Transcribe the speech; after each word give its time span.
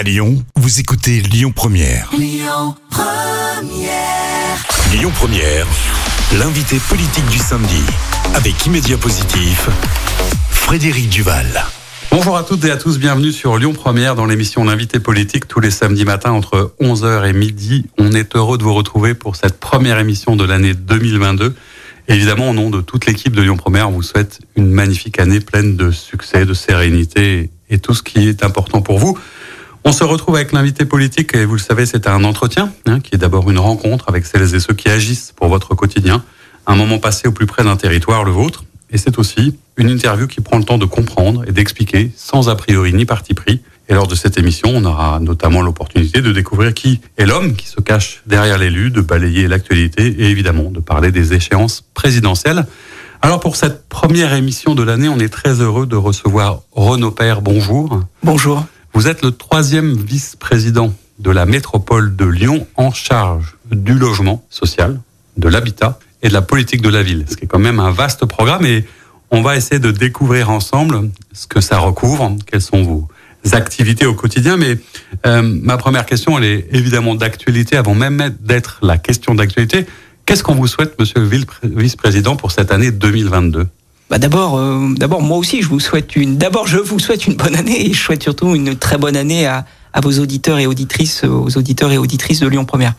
À 0.00 0.02
Lyon, 0.02 0.42
vous 0.56 0.80
écoutez 0.80 1.20
Lyon 1.20 1.52
Première. 1.52 2.10
Lyon 2.16 2.74
Première. 5.14 5.66
l'invité 6.38 6.78
politique 6.88 7.26
du 7.26 7.36
samedi 7.36 7.82
avec 8.34 8.64
Immédiat 8.64 8.96
Positif, 8.96 9.68
Frédéric 10.48 11.10
Duval. 11.10 11.66
Bonjour 12.10 12.38
à 12.38 12.44
toutes 12.44 12.64
et 12.64 12.70
à 12.70 12.78
tous, 12.78 12.98
bienvenue 12.98 13.30
sur 13.30 13.58
Lyon 13.58 13.74
Première 13.74 14.14
dans 14.14 14.24
l'émission 14.24 14.64
L'invité 14.64 15.00
politique 15.00 15.46
tous 15.46 15.60
les 15.60 15.70
samedis 15.70 16.06
matins 16.06 16.32
entre 16.32 16.72
11h 16.80 17.28
et 17.28 17.34
midi. 17.34 17.84
On 17.98 18.12
est 18.12 18.34
heureux 18.34 18.56
de 18.56 18.62
vous 18.62 18.72
retrouver 18.72 19.12
pour 19.12 19.36
cette 19.36 19.60
première 19.60 19.98
émission 19.98 20.34
de 20.34 20.46
l'année 20.46 20.72
2022. 20.72 21.54
évidemment, 22.08 22.48
au 22.48 22.54
nom 22.54 22.70
de 22.70 22.80
toute 22.80 23.04
l'équipe 23.04 23.36
de 23.36 23.42
Lyon 23.42 23.58
Première, 23.58 23.90
on 23.90 23.92
vous 23.92 24.02
souhaite 24.02 24.40
une 24.56 24.70
magnifique 24.70 25.20
année 25.20 25.40
pleine 25.40 25.76
de 25.76 25.90
succès, 25.90 26.46
de 26.46 26.54
sérénité 26.54 27.50
et 27.68 27.78
tout 27.78 27.92
ce 27.92 28.02
qui 28.02 28.28
est 28.28 28.42
important 28.42 28.80
pour 28.80 28.98
vous. 28.98 29.18
On 29.82 29.92
se 29.92 30.04
retrouve 30.04 30.36
avec 30.36 30.52
l'invité 30.52 30.84
politique 30.84 31.34
et 31.34 31.46
vous 31.46 31.54
le 31.54 31.60
savez, 31.60 31.86
c'est 31.86 32.06
un 32.06 32.22
entretien 32.24 32.70
hein, 32.86 33.00
qui 33.00 33.14
est 33.14 33.18
d'abord 33.18 33.50
une 33.50 33.58
rencontre 33.58 34.08
avec 34.08 34.26
celles 34.26 34.54
et 34.54 34.60
ceux 34.60 34.74
qui 34.74 34.90
agissent 34.90 35.32
pour 35.34 35.48
votre 35.48 35.74
quotidien, 35.74 36.22
un 36.66 36.76
moment 36.76 36.98
passé 36.98 37.28
au 37.28 37.32
plus 37.32 37.46
près 37.46 37.64
d'un 37.64 37.76
territoire, 37.76 38.24
le 38.24 38.30
vôtre, 38.30 38.64
et 38.90 38.98
c'est 38.98 39.18
aussi 39.18 39.56
une 39.76 39.88
interview 39.88 40.26
qui 40.26 40.42
prend 40.42 40.58
le 40.58 40.64
temps 40.64 40.76
de 40.76 40.84
comprendre 40.84 41.44
et 41.48 41.52
d'expliquer 41.52 42.10
sans 42.14 42.50
a 42.50 42.56
priori 42.56 42.92
ni 42.92 43.06
parti 43.06 43.32
pris. 43.32 43.62
Et 43.88 43.94
lors 43.94 44.06
de 44.06 44.14
cette 44.14 44.38
émission, 44.38 44.70
on 44.72 44.84
aura 44.84 45.18
notamment 45.18 45.62
l'opportunité 45.62 46.20
de 46.20 46.30
découvrir 46.30 46.74
qui 46.74 47.00
est 47.16 47.24
l'homme 47.24 47.56
qui 47.56 47.66
se 47.66 47.80
cache 47.80 48.22
derrière 48.26 48.58
l'élu, 48.58 48.90
de 48.90 49.00
balayer 49.00 49.48
l'actualité 49.48 50.06
et 50.06 50.30
évidemment 50.30 50.70
de 50.70 50.80
parler 50.80 51.10
des 51.10 51.32
échéances 51.32 51.84
présidentielles. 51.94 52.66
Alors 53.22 53.40
pour 53.40 53.56
cette 53.56 53.88
première 53.88 54.34
émission 54.34 54.74
de 54.74 54.82
l'année, 54.82 55.08
on 55.08 55.18
est 55.18 55.28
très 55.28 55.60
heureux 55.60 55.86
de 55.86 55.96
recevoir 55.96 56.60
Renaud 56.72 57.10
Père. 57.10 57.40
Bonjour. 57.40 58.00
Bonjour. 58.22 58.66
Vous 58.92 59.08
êtes 59.08 59.22
le 59.22 59.30
troisième 59.30 59.94
vice-président 59.94 60.92
de 61.18 61.30
la 61.30 61.46
métropole 61.46 62.16
de 62.16 62.24
Lyon 62.24 62.66
en 62.76 62.92
charge 62.92 63.56
du 63.70 63.94
logement 63.94 64.44
social, 64.50 65.00
de 65.36 65.48
l'habitat 65.48 65.98
et 66.22 66.28
de 66.28 66.32
la 66.32 66.42
politique 66.42 66.82
de 66.82 66.88
la 66.88 67.02
ville, 67.02 67.24
ce 67.28 67.36
qui 67.36 67.44
est 67.44 67.48
quand 67.48 67.58
même 67.58 67.78
un 67.78 67.92
vaste 67.92 68.24
programme 68.26 68.66
et 68.66 68.84
on 69.30 69.42
va 69.42 69.56
essayer 69.56 69.78
de 69.78 69.92
découvrir 69.92 70.50
ensemble 70.50 71.10
ce 71.32 71.46
que 71.46 71.60
ça 71.60 71.78
recouvre, 71.78 72.36
quelles 72.46 72.60
sont 72.60 72.82
vos 72.82 73.08
activités 73.52 74.06
au 74.06 74.14
quotidien. 74.14 74.56
Mais 74.56 74.76
euh, 75.24 75.42
ma 75.42 75.76
première 75.76 76.04
question, 76.04 76.36
elle 76.36 76.44
est 76.44 76.66
évidemment 76.72 77.14
d'actualité, 77.14 77.76
avant 77.76 77.94
même 77.94 78.34
d'être 78.40 78.80
la 78.82 78.98
question 78.98 79.36
d'actualité. 79.36 79.86
Qu'est-ce 80.26 80.42
qu'on 80.42 80.56
vous 80.56 80.66
souhaite, 80.66 80.98
monsieur 80.98 81.20
le 81.20 81.80
vice-président, 81.80 82.34
pour 82.34 82.50
cette 82.50 82.72
année 82.72 82.90
2022 82.90 83.68
bah 84.10 84.18
d'abord, 84.18 84.58
euh, 84.58 84.88
d'abord 84.96 85.22
moi 85.22 85.38
aussi 85.38 85.62
je 85.62 85.68
vous 85.68 85.80
souhaite 85.80 86.16
une. 86.16 86.36
D'abord 86.36 86.66
je 86.66 86.78
vous 86.78 86.98
souhaite 86.98 87.26
une 87.26 87.34
bonne 87.34 87.54
année 87.54 87.86
et 87.88 87.92
je 87.92 88.02
souhaite 88.02 88.22
surtout 88.22 88.54
une 88.54 88.76
très 88.76 88.98
bonne 88.98 89.16
année 89.16 89.46
à, 89.46 89.64
à 89.92 90.00
vos 90.00 90.18
auditeurs 90.18 90.58
et 90.58 90.66
auditrices, 90.66 91.24
aux 91.24 91.56
auditeurs 91.56 91.92
et 91.92 91.98
auditrices 91.98 92.40
de 92.40 92.48
Lyon 92.48 92.64
Première. 92.64 92.94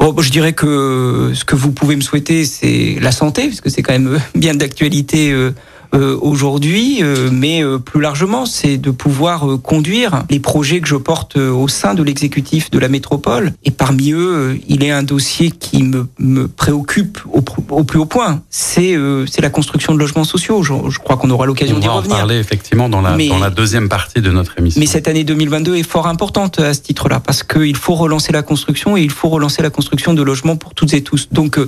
Bon, 0.00 0.18
je 0.18 0.30
dirais 0.30 0.54
que 0.54 1.32
ce 1.34 1.44
que 1.44 1.54
vous 1.54 1.72
pouvez 1.72 1.94
me 1.94 2.00
souhaiter, 2.00 2.46
c'est 2.46 2.96
la 3.02 3.12
santé, 3.12 3.48
puisque 3.48 3.70
c'est 3.70 3.82
quand 3.82 3.92
même 3.92 4.18
bien 4.34 4.54
d'actualité 4.54 5.30
euh, 5.30 5.48
euh, 5.48 5.52
aujourd'hui, 5.98 7.02
euh, 7.02 7.30
mais 7.32 7.62
euh, 7.62 7.78
plus 7.78 8.00
largement, 8.00 8.46
c'est 8.46 8.76
de 8.76 8.90
pouvoir 8.90 9.46
conduire 9.62 10.24
les 10.30 10.40
projets 10.40 10.80
que 10.80 10.88
je 10.88 10.96
porte 10.96 11.36
au 11.36 11.68
sein 11.68 11.94
de 11.94 12.02
l'exécutif 12.02 12.70
de 12.70 12.78
la 12.78 12.88
métropole. 12.88 13.52
Et 13.64 13.70
parmi 13.70 14.12
eux, 14.12 14.58
il 14.68 14.84
est 14.84 14.90
un 14.90 15.02
dossier 15.02 15.50
qui 15.50 15.82
me, 15.82 16.06
me 16.18 16.48
préoccupe 16.48 17.18
au, 17.32 17.42
au, 17.70 17.84
plus 17.84 17.98
haut 17.98 18.06
point. 18.06 18.42
C'est 18.50 18.96
c'est 19.26 19.42
la 19.42 19.50
construction 19.50 19.94
de 19.94 19.98
logements 19.98 20.24
sociaux. 20.24 20.62
Je, 20.62 20.72
je 20.88 20.98
crois 20.98 21.16
qu'on 21.16 21.30
aura 21.30 21.46
l'occasion 21.46 21.78
d'y 21.78 21.88
revenir. 21.88 22.06
On 22.06 22.08
va 22.08 22.14
en 22.14 22.18
parler 22.18 22.38
effectivement 22.38 22.88
dans 22.88 23.00
la, 23.00 23.16
dans 23.16 23.38
la 23.38 23.50
deuxième 23.50 23.88
partie 23.88 24.20
de 24.20 24.30
notre 24.30 24.58
émission. 24.58 24.80
Mais 24.80 24.86
cette 24.86 25.08
année 25.08 25.24
2022 25.24 25.76
est 25.76 25.82
fort 25.82 26.06
importante 26.06 26.58
à 26.58 26.74
ce 26.74 26.80
titre-là, 26.80 27.20
parce 27.20 27.42
qu'il 27.42 27.76
faut 27.76 27.94
relancer 27.94 28.32
la 28.32 28.42
construction 28.42 28.96
et 28.96 29.02
il 29.02 29.10
faut 29.10 29.28
relancer 29.28 29.62
la 29.62 29.70
construction 29.70 30.14
de 30.14 30.22
logements 30.22 30.56
pour 30.56 30.74
toutes 30.74 30.94
et 30.94 31.02
tous. 31.02 31.28
Donc, 31.32 31.58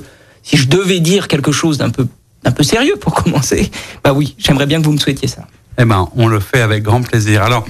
si 0.43 0.57
je 0.57 0.67
devais 0.67 0.99
dire 0.99 1.27
quelque 1.27 1.51
chose 1.51 1.77
d'un 1.77 1.89
peu 1.89 2.07
un 2.45 2.51
peu 2.51 2.63
sérieux 2.63 2.95
pour 2.99 3.13
commencer. 3.13 3.69
Bah 4.03 4.13
oui, 4.13 4.35
j'aimerais 4.37 4.65
bien 4.65 4.79
que 4.79 4.85
vous 4.85 4.93
me 4.93 4.97
souhaitiez 4.97 5.27
ça. 5.27 5.47
Eh 5.77 5.85
ben, 5.85 6.07
on 6.15 6.27
le 6.27 6.39
fait 6.39 6.61
avec 6.61 6.83
grand 6.83 7.01
plaisir. 7.01 7.43
Alors, 7.43 7.65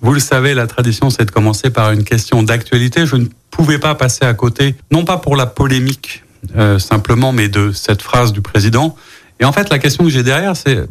vous 0.00 0.12
le 0.12 0.20
savez, 0.20 0.54
la 0.54 0.66
tradition, 0.66 1.08
c'est 1.10 1.24
de 1.24 1.30
commencer 1.30 1.70
par 1.70 1.92
une 1.92 2.04
question 2.04 2.42
d'actualité. 2.42 3.06
Je 3.06 3.16
ne 3.16 3.26
pouvais 3.50 3.78
pas 3.78 3.94
passer 3.94 4.24
à 4.24 4.34
côté, 4.34 4.74
non 4.90 5.04
pas 5.04 5.18
pour 5.18 5.36
la 5.36 5.46
polémique 5.46 6.24
euh, 6.56 6.78
simplement, 6.78 7.32
mais 7.32 7.48
de 7.48 7.72
cette 7.72 8.02
phrase 8.02 8.32
du 8.32 8.42
président. 8.42 8.96
Et 9.40 9.44
en 9.44 9.52
fait, 9.52 9.68
la 9.70 9.78
question 9.78 10.04
que 10.04 10.10
j'ai 10.10 10.22
derrière, 10.22 10.56
c'est, 10.56 10.86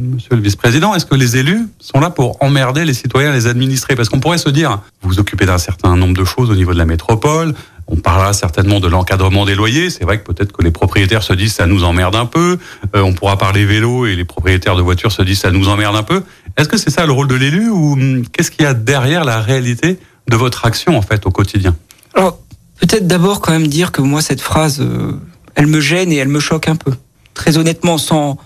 Monsieur 0.00 0.34
le 0.34 0.40
Vice-président, 0.40 0.94
est-ce 0.94 1.06
que 1.06 1.14
les 1.14 1.36
élus 1.36 1.66
sont 1.78 2.00
là 2.00 2.10
pour 2.10 2.42
emmerder 2.42 2.84
les 2.84 2.94
citoyens, 2.94 3.32
les 3.32 3.46
administrés 3.46 3.94
Parce 3.94 4.08
qu'on 4.08 4.18
pourrait 4.18 4.38
se 4.38 4.48
dire, 4.48 4.80
vous 5.02 5.10
vous 5.10 5.18
occupez 5.20 5.46
d'un 5.46 5.58
certain 5.58 5.96
nombre 5.96 6.14
de 6.14 6.24
choses 6.24 6.50
au 6.50 6.56
niveau 6.56 6.72
de 6.72 6.78
la 6.78 6.86
métropole, 6.86 7.54
on 7.94 8.00
parlera 8.00 8.32
certainement 8.32 8.80
de 8.80 8.88
l'encadrement 8.88 9.44
des 9.44 9.54
loyers. 9.54 9.88
C'est 9.88 10.04
vrai 10.04 10.18
que 10.18 10.24
peut-être 10.24 10.52
que 10.52 10.62
les 10.62 10.72
propriétaires 10.72 11.22
se 11.22 11.32
disent 11.32 11.54
ça 11.54 11.66
nous 11.66 11.84
emmerde 11.84 12.16
un 12.16 12.26
peu. 12.26 12.58
Euh, 12.94 13.02
on 13.02 13.12
pourra 13.12 13.38
parler 13.38 13.64
vélo 13.64 14.06
et 14.06 14.16
les 14.16 14.24
propriétaires 14.24 14.74
de 14.74 14.82
voitures 14.82 15.12
se 15.12 15.22
disent 15.22 15.40
ça 15.40 15.52
nous 15.52 15.68
emmerde 15.68 15.94
un 15.94 16.02
peu. 16.02 16.22
Est-ce 16.56 16.68
que 16.68 16.76
c'est 16.76 16.90
ça 16.90 17.06
le 17.06 17.12
rôle 17.12 17.28
de 17.28 17.36
l'élu 17.36 17.68
ou 17.70 17.92
hum, 17.92 18.26
qu'est-ce 18.32 18.50
qu'il 18.50 18.64
y 18.64 18.66
a 18.66 18.74
derrière 18.74 19.24
la 19.24 19.40
réalité 19.40 19.98
de 20.28 20.36
votre 20.36 20.66
action 20.66 20.98
en 20.98 21.02
fait 21.02 21.24
au 21.26 21.30
quotidien? 21.30 21.76
Alors 22.14 22.38
peut-être 22.80 23.06
d'abord 23.06 23.40
quand 23.40 23.52
même 23.52 23.68
dire 23.68 23.92
que 23.92 24.02
moi 24.02 24.22
cette 24.22 24.40
phrase, 24.40 24.80
euh, 24.80 25.12
elle 25.54 25.66
me 25.68 25.80
gêne 25.80 26.10
et 26.10 26.16
elle 26.16 26.28
me 26.28 26.40
choque 26.40 26.68
un 26.68 26.76
peu. 26.76 26.92
Très 27.34 27.58
honnêtement, 27.58 27.98
sans 27.98 28.38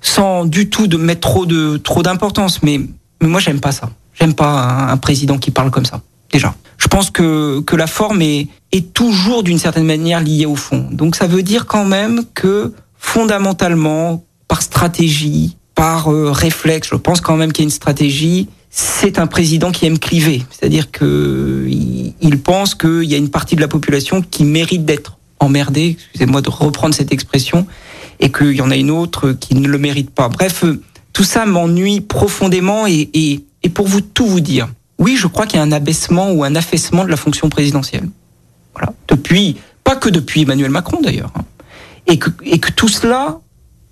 sans 0.00 0.44
du 0.44 0.70
tout 0.70 0.86
de 0.88 0.96
mettre 0.96 1.20
trop 1.20 1.46
de 1.46 1.76
trop 1.76 2.02
d'importance, 2.02 2.62
mais, 2.64 2.80
mais 3.20 3.28
moi 3.28 3.38
j'aime 3.38 3.60
pas 3.60 3.72
ça. 3.72 3.90
J'aime 4.18 4.34
pas 4.34 4.88
un 4.90 4.96
président 4.96 5.38
qui 5.38 5.52
parle 5.52 5.70
comme 5.70 5.86
ça 5.86 6.00
déjà. 6.32 6.54
Je 6.76 6.86
pense 6.86 7.10
que, 7.10 7.60
que 7.60 7.76
la 7.76 7.86
forme 7.86 8.22
est, 8.22 8.48
est 8.72 8.92
toujours 8.94 9.42
d'une 9.42 9.58
certaine 9.58 9.86
manière 9.86 10.20
liée 10.20 10.46
au 10.46 10.56
fond. 10.56 10.88
Donc 10.90 11.16
ça 11.16 11.26
veut 11.26 11.42
dire 11.42 11.66
quand 11.66 11.84
même 11.84 12.22
que 12.34 12.72
fondamentalement, 12.98 14.24
par 14.46 14.62
stratégie, 14.62 15.56
par 15.74 16.12
euh, 16.12 16.30
réflexe, 16.30 16.88
je 16.90 16.96
pense 16.96 17.20
quand 17.20 17.36
même 17.36 17.52
qu'il 17.52 17.62
y 17.62 17.66
a 17.66 17.68
une 17.68 17.70
stratégie, 17.70 18.48
c'est 18.70 19.18
un 19.18 19.26
président 19.26 19.70
qui 19.70 19.86
aime 19.86 19.98
cliver. 19.98 20.42
C'est-à-dire 20.50 20.90
que 20.90 21.66
il, 21.68 22.38
pense 22.40 22.74
qu'il 22.74 23.04
y 23.04 23.14
a 23.14 23.18
une 23.18 23.28
partie 23.30 23.56
de 23.56 23.60
la 23.60 23.68
population 23.68 24.22
qui 24.22 24.44
mérite 24.44 24.84
d'être 24.84 25.18
emmerdée, 25.38 25.96
excusez-moi 25.98 26.40
de 26.40 26.50
reprendre 26.50 26.94
cette 26.94 27.12
expression, 27.12 27.66
et 28.20 28.32
qu'il 28.32 28.52
y 28.52 28.60
en 28.60 28.70
a 28.70 28.76
une 28.76 28.90
autre 28.90 29.32
qui 29.32 29.54
ne 29.54 29.68
le 29.68 29.78
mérite 29.78 30.10
pas. 30.10 30.28
Bref, 30.28 30.64
euh, 30.64 30.82
tout 31.12 31.24
ça 31.24 31.46
m'ennuie 31.46 32.00
profondément 32.00 32.86
et, 32.86 33.10
et, 33.14 33.44
et 33.62 33.68
pour 33.68 33.86
vous 33.86 34.00
tout 34.00 34.26
vous 34.26 34.40
dire, 34.40 34.68
oui, 34.98 35.16
je 35.16 35.26
crois 35.26 35.46
qu'il 35.46 35.58
y 35.58 35.60
a 35.60 35.64
un 35.64 35.72
abaissement 35.72 36.32
ou 36.32 36.44
un 36.44 36.54
affaissement 36.54 37.04
de 37.04 37.10
la 37.10 37.16
fonction 37.16 37.48
présidentielle. 37.48 38.08
Voilà. 38.74 38.92
Depuis, 39.08 39.56
pas 39.84 39.96
que 39.96 40.08
depuis 40.08 40.42
Emmanuel 40.42 40.70
Macron 40.70 41.00
d'ailleurs. 41.02 41.32
Hein. 41.36 41.44
Et, 42.06 42.18
que, 42.18 42.30
et 42.42 42.58
que 42.58 42.70
tout 42.70 42.88
cela 42.88 43.38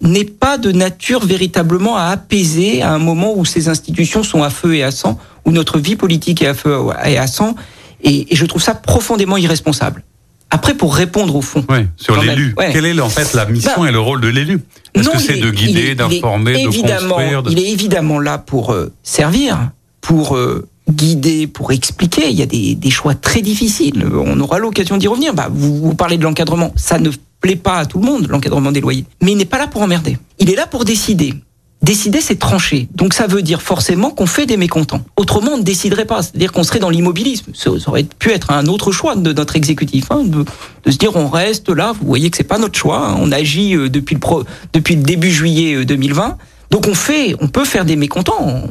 n'est 0.01 0.25
pas 0.25 0.59
de 0.59 0.73
nature 0.73 1.25
véritablement 1.25 1.97
à 1.97 2.05
apaiser 2.05 2.83
à 2.83 2.93
un 2.93 2.99
moment 2.99 3.35
où 3.37 3.45
ces 3.45 3.69
institutions 3.69 4.23
sont 4.23 4.43
à 4.43 4.51
feu 4.51 4.75
et 4.75 4.83
à 4.83 4.91
sang, 4.91 5.19
où 5.45 5.53
notre 5.53 5.79
vie 5.79 5.97
politique 5.97 6.43
est 6.43 6.49
à 6.49 6.55
feu 6.55 6.79
et 7.05 7.19
à 7.19 7.27
sang. 7.27 7.55
Et, 8.03 8.33
et 8.33 8.37
je 8.37 8.45
trouve 8.47 8.63
ça 8.63 8.75
profondément 8.75 9.37
irresponsable. 9.37 10.03
Après, 10.51 10.75
pour 10.75 10.95
répondre 10.95 11.35
au 11.35 11.43
fond. 11.43 11.65
Oui, 11.69 11.87
sur 11.97 12.21
l'élu. 12.23 12.55
Quelle 12.73 12.87
est 12.87 13.01
en 13.01 13.09
fait 13.09 13.35
la 13.35 13.47
mission 13.47 13.83
ben, 13.83 13.87
et 13.87 13.93
le 13.93 13.99
rôle 13.99 14.21
de 14.21 14.29
l'élu? 14.29 14.61
Est-ce 14.95 15.11
que 15.11 15.19
c'est 15.19 15.39
de 15.39 15.51
guider, 15.51 15.95
d'informer, 15.95 16.63
de 16.63 16.67
construire 16.67 17.43
Il 17.49 17.59
est 17.59 17.71
évidemment 17.71 18.21
là 18.21 18.39
pour 18.39 18.73
euh, 18.73 18.93
servir, 19.03 19.71
pour 20.01 20.37
euh, 20.37 20.69
guider, 20.91 21.47
pour 21.47 21.73
expliquer. 21.73 22.29
Il 22.29 22.37
y 22.37 22.43
a 22.43 22.47
des, 22.47 22.75
des 22.75 22.91
choix 22.91 23.15
très 23.15 23.43
difficiles. 23.43 24.07
On 24.13 24.39
aura 24.41 24.59
l'occasion 24.59 24.97
d'y 24.97 25.09
revenir. 25.09 25.35
Bah, 25.35 25.49
vous, 25.51 25.77
vous 25.77 25.95
parlez 25.95 26.17
de 26.17 26.23
l'encadrement. 26.23 26.73
Ça 26.77 26.99
ne 26.99 27.11
plaît 27.41 27.57
pas 27.57 27.79
à 27.79 27.87
tout 27.87 27.99
le 27.99 28.07
monde, 28.07 28.29
l'encadrement 28.29 28.73
des 28.73 28.81
loyers. 28.81 29.05
Mais 29.23 29.33
il 29.33 29.39
n'est 29.39 29.45
pas 29.45 29.59
là 29.59 29.67
pour 29.67 29.83
emmerder. 29.83 30.19
Il 30.39 30.51
est 30.51 30.57
là 30.57 30.67
pour 30.67 30.85
décider. 30.85 31.35
Décider, 31.83 32.21
c'est 32.21 32.39
trancher. 32.39 32.89
Donc 32.95 33.13
ça 33.13 33.27
veut 33.27 33.43
dire 33.43 33.61
forcément 33.61 34.11
qu'on 34.11 34.27
fait 34.27 34.47
des 34.47 34.57
mécontents. 34.57 35.03
Autrement, 35.17 35.53
on 35.53 35.59
ne 35.59 35.63
déciderait 35.63 36.07
pas. 36.07 36.23
C'est-à-dire 36.23 36.51
qu'on 36.51 36.63
serait 36.63 36.79
dans 36.79 36.89
l'immobilisme. 36.89 37.53
Ça 37.55 37.71
aurait 37.87 38.05
pu 38.05 38.31
être 38.31 38.51
un 38.51 38.67
autre 38.67 38.93
choix 38.93 39.15
de 39.15 39.33
notre 39.33 39.57
exécutif, 39.57 40.07
hein, 40.11 40.23
de, 40.25 40.45
de, 40.85 40.91
se 40.91 40.97
dire 40.97 41.15
on 41.17 41.29
reste 41.29 41.69
là. 41.69 41.93
Vous 41.93 42.07
voyez 42.07 42.31
que 42.31 42.39
c'est 42.39 42.45
pas 42.45 42.59
notre 42.59 42.79
choix. 42.79 43.07
Hein. 43.07 43.17
On 43.21 43.31
agit 43.31 43.77
euh, 43.77 43.91
depuis 43.91 44.15
le, 44.15 44.21
pro, 44.21 44.45
depuis 44.73 44.97
le 44.97 45.03
début 45.03 45.31
juillet 45.31 45.85
2020. 45.85 46.39
Donc 46.71 46.89
on 46.89 46.95
fait, 46.95 47.35
on 47.41 47.49
peut 47.49 47.65
faire 47.65 47.85
des 47.85 47.97
mécontents. 47.97 48.63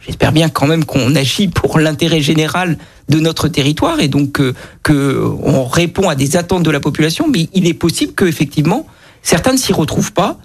J'espère 0.00 0.32
bien 0.32 0.48
quand 0.48 0.66
même 0.66 0.84
qu'on 0.84 1.14
agit 1.14 1.48
pour 1.48 1.78
l'intérêt 1.78 2.20
général 2.20 2.78
de 3.08 3.18
notre 3.18 3.48
territoire 3.48 4.00
et 4.00 4.08
donc 4.08 4.40
que 4.82 5.32
on 5.42 5.64
répond 5.64 6.08
à 6.08 6.14
des 6.14 6.36
attentes 6.36 6.62
de 6.62 6.70
la 6.70 6.80
population. 6.80 7.26
Mais 7.28 7.48
il 7.52 7.66
est 7.66 7.74
possible 7.74 8.12
que 8.12 8.24
effectivement 8.24 8.86
certains 9.22 9.52
ne 9.52 9.58
s'y 9.58 9.72
retrouvent 9.72 10.12
pas. 10.12 10.38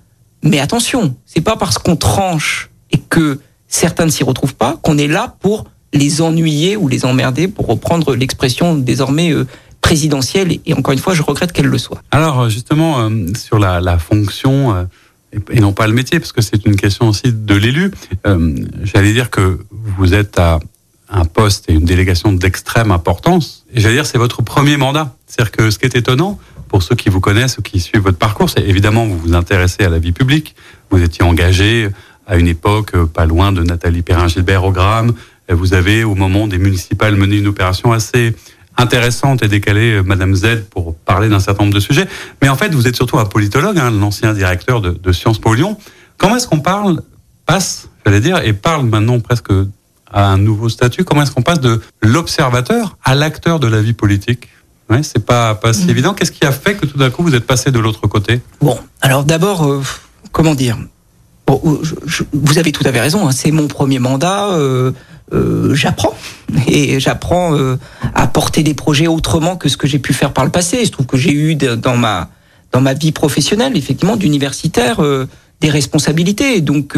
Mais 0.44 0.60
attention, 0.60 1.16
c'est 1.26 1.42
pas 1.42 1.58
parce 1.58 1.78
qu'on 1.78 1.96
tranche 1.96 2.70
et 2.92 2.98
que 2.98 3.40
certains 3.68 4.06
ne 4.06 4.12
s'y 4.12 4.24
retrouvent 4.24 4.56
pas 4.56 4.78
qu'on 4.82 4.98
est 4.98 5.08
là 5.08 5.36
pour 5.42 5.66
les 5.94 6.22
ennuyer 6.22 6.78
ou 6.78 6.88
les 6.88 7.06
emmerder, 7.06 7.48
pour 7.48 7.68
reprendre 7.68 8.16
l'expression 8.16 8.76
désormais 8.76 9.32
euh, 9.32 9.46
présidentielle. 9.82 10.60
Et 10.66 10.74
encore 10.74 10.94
une 10.94 11.00
fois, 11.00 11.14
je 11.14 11.22
regrette 11.22 11.52
qu'elle 11.52 11.66
le 11.66 11.78
soit. 11.78 12.02
Alors 12.12 12.50
justement, 12.50 13.00
euh, 13.00 13.28
sur 13.36 13.60
la, 13.60 13.82
la 13.82 13.98
fonction 13.98 14.76
euh, 14.76 14.84
et 15.52 15.60
non 15.60 15.74
pas 15.74 15.88
le 15.88 15.94
métier, 15.94 16.20
parce 16.20 16.32
que 16.32 16.42
c'est 16.42 16.66
une 16.66 16.76
question 16.76 17.10
aussi 17.10 17.32
de 17.32 17.56
l'élu. 17.56 17.92
Euh, 18.26 18.56
J'allais 18.84 19.14
dire 19.14 19.30
que 19.30 19.60
vous 19.72 20.14
êtes 20.14 20.40
à 20.40 20.60
un 21.10 21.26
poste 21.26 21.70
et 21.70 21.74
une 21.74 21.86
délégation 21.86 22.32
d'extrême 22.32 22.92
importance. 22.92 23.66
Et 23.74 23.80
j'allais 23.80 23.96
dire, 23.96 24.06
c'est 24.06 24.18
votre 24.18 24.42
premier 24.42 24.78
mandat. 24.78 25.16
C'est-à-dire 25.28 25.52
que 25.52 25.72
ce 25.72 25.80
qui 25.80 25.86
est 25.86 25.96
étonnant, 25.96 26.40
pour 26.68 26.84
ceux 26.84 26.96
qui 26.96 27.10
vous 27.10 27.20
connaissent 27.20 27.58
ou 27.58 27.62
qui 27.62 27.80
suivent 27.80 28.02
votre 28.02 28.18
parcours, 28.18 28.50
c'est 28.50 28.62
évidemment 28.62 29.06
vous 29.06 29.18
vous 29.18 29.34
intéressez 29.34 29.84
à 29.84 29.90
la 29.90 29.98
vie 29.98 30.12
publique. 30.12 30.56
Vous 30.92 31.02
étiez 31.02 31.24
engagé 31.24 31.90
à 32.28 32.38
une 32.38 32.48
époque 32.48 32.92
euh, 32.96 33.06
pas 33.06 33.26
loin 33.26 33.52
de 33.52 33.64
Nathalie 33.64 34.04
Perrin-Gilbert 34.04 34.64
au 34.64 34.72
Gramme. 34.72 35.14
Vous 35.52 35.74
avez, 35.74 36.04
au 36.04 36.14
moment 36.14 36.46
des 36.46 36.60
municipales, 36.60 37.16
mené 37.16 37.38
une 37.38 37.48
opération 37.48 37.92
assez 37.92 38.36
intéressante 38.80 39.44
et 39.44 39.48
décalée, 39.48 39.98
euh, 39.98 40.04
Madame 40.04 40.34
Z, 40.34 40.64
pour 40.72 40.96
parler 40.96 41.30
d'un 41.30 41.40
certain 41.40 41.64
nombre 41.64 41.76
de 41.76 41.80
sujets. 41.80 42.08
Mais 42.42 42.50
en 42.50 42.56
fait, 42.56 42.74
vous 42.74 42.88
êtes 42.88 42.96
surtout 42.96 43.20
un 43.20 43.26
politologue, 43.26 43.78
hein, 43.78 43.92
l'ancien 43.92 44.34
directeur 44.34 44.82
de, 44.82 44.92
de 44.92 45.12
Sciences 45.12 45.40
Po 45.40 45.54
Lyon. 45.54 45.78
Comment 46.18 46.38
est-ce 46.38 46.48
qu'on 46.48 46.60
parle, 46.60 47.02
passe, 47.46 47.90
j'allais 48.06 48.22
dire, 48.22 48.42
et 48.44 48.54
parle 48.54 48.86
maintenant 48.86 49.20
presque 49.20 49.52
à 50.12 50.26
un 50.26 50.38
nouveau 50.38 50.70
statut 50.70 51.04
Comment 51.04 51.22
est-ce 51.22 51.32
qu'on 51.32 51.42
passe 51.42 51.60
de 51.60 51.82
l'observateur 52.02 52.98
à 53.04 53.16
l'acteur 53.16 53.60
de 53.60 53.68
la 53.68 53.82
vie 53.82 53.94
politique? 53.94 54.50
Ouais, 54.90 55.04
c'est 55.04 55.24
pas 55.24 55.54
pas 55.56 55.72
si 55.74 55.86
mm. 55.86 55.90
évident. 55.90 56.14
Qu'est-ce 56.14 56.32
qui 56.32 56.46
a 56.46 56.52
fait 56.52 56.76
que 56.76 56.86
tout 56.86 56.98
d'un 56.98 57.12
coup 57.12 57.22
vous 57.22 57.36
êtes 57.36 57.46
passé 57.46 57.72
de 57.72 57.80
l'autre 57.80 58.08
côté? 58.08 58.42
Bon, 58.60 58.78
alors 59.02 59.24
d'abord, 59.24 59.66
euh, 59.66 59.84
comment 60.32 60.56
dire? 60.56 60.78
Bon, 61.46 61.62
euh, 61.66 61.78
je, 62.06 62.24
Vous 62.34 62.58
avez 62.58 62.72
tout 62.72 62.84
à 62.86 62.92
fait 62.92 63.00
raison. 63.00 63.28
Hein, 63.28 63.32
c'est 63.32 63.52
mon 63.52 63.68
premier 63.68 64.00
mandat. 64.00 64.50
Euh, 64.50 64.92
euh, 65.34 65.76
j'apprends 65.76 66.16
et 66.68 67.00
j'apprends 67.00 67.56
euh, 67.56 67.78
à 68.16 68.28
porter 68.28 68.64
des 68.64 68.74
projets 68.74 69.08
autrement 69.08 69.56
que 69.56 69.70
ce 69.70 69.78
que 69.78 69.88
j'ai 69.88 70.00
pu 70.00 70.14
faire 70.14 70.34
par 70.34 70.46
le 70.46 70.52
passé. 70.52 70.86
Je 70.86 70.92
trouve 70.92 71.06
que 71.06 71.18
j'ai 71.18 71.34
eu 71.34 71.56
dans 71.56 71.98
ma 71.98 72.30
dans 72.72 72.82
ma 72.82 72.94
vie 72.94 73.12
professionnelle, 73.12 73.76
effectivement, 73.76 74.16
d'universitaire, 74.16 75.02
des 75.60 75.70
responsabilités. 75.72 76.62
Donc 76.62 76.96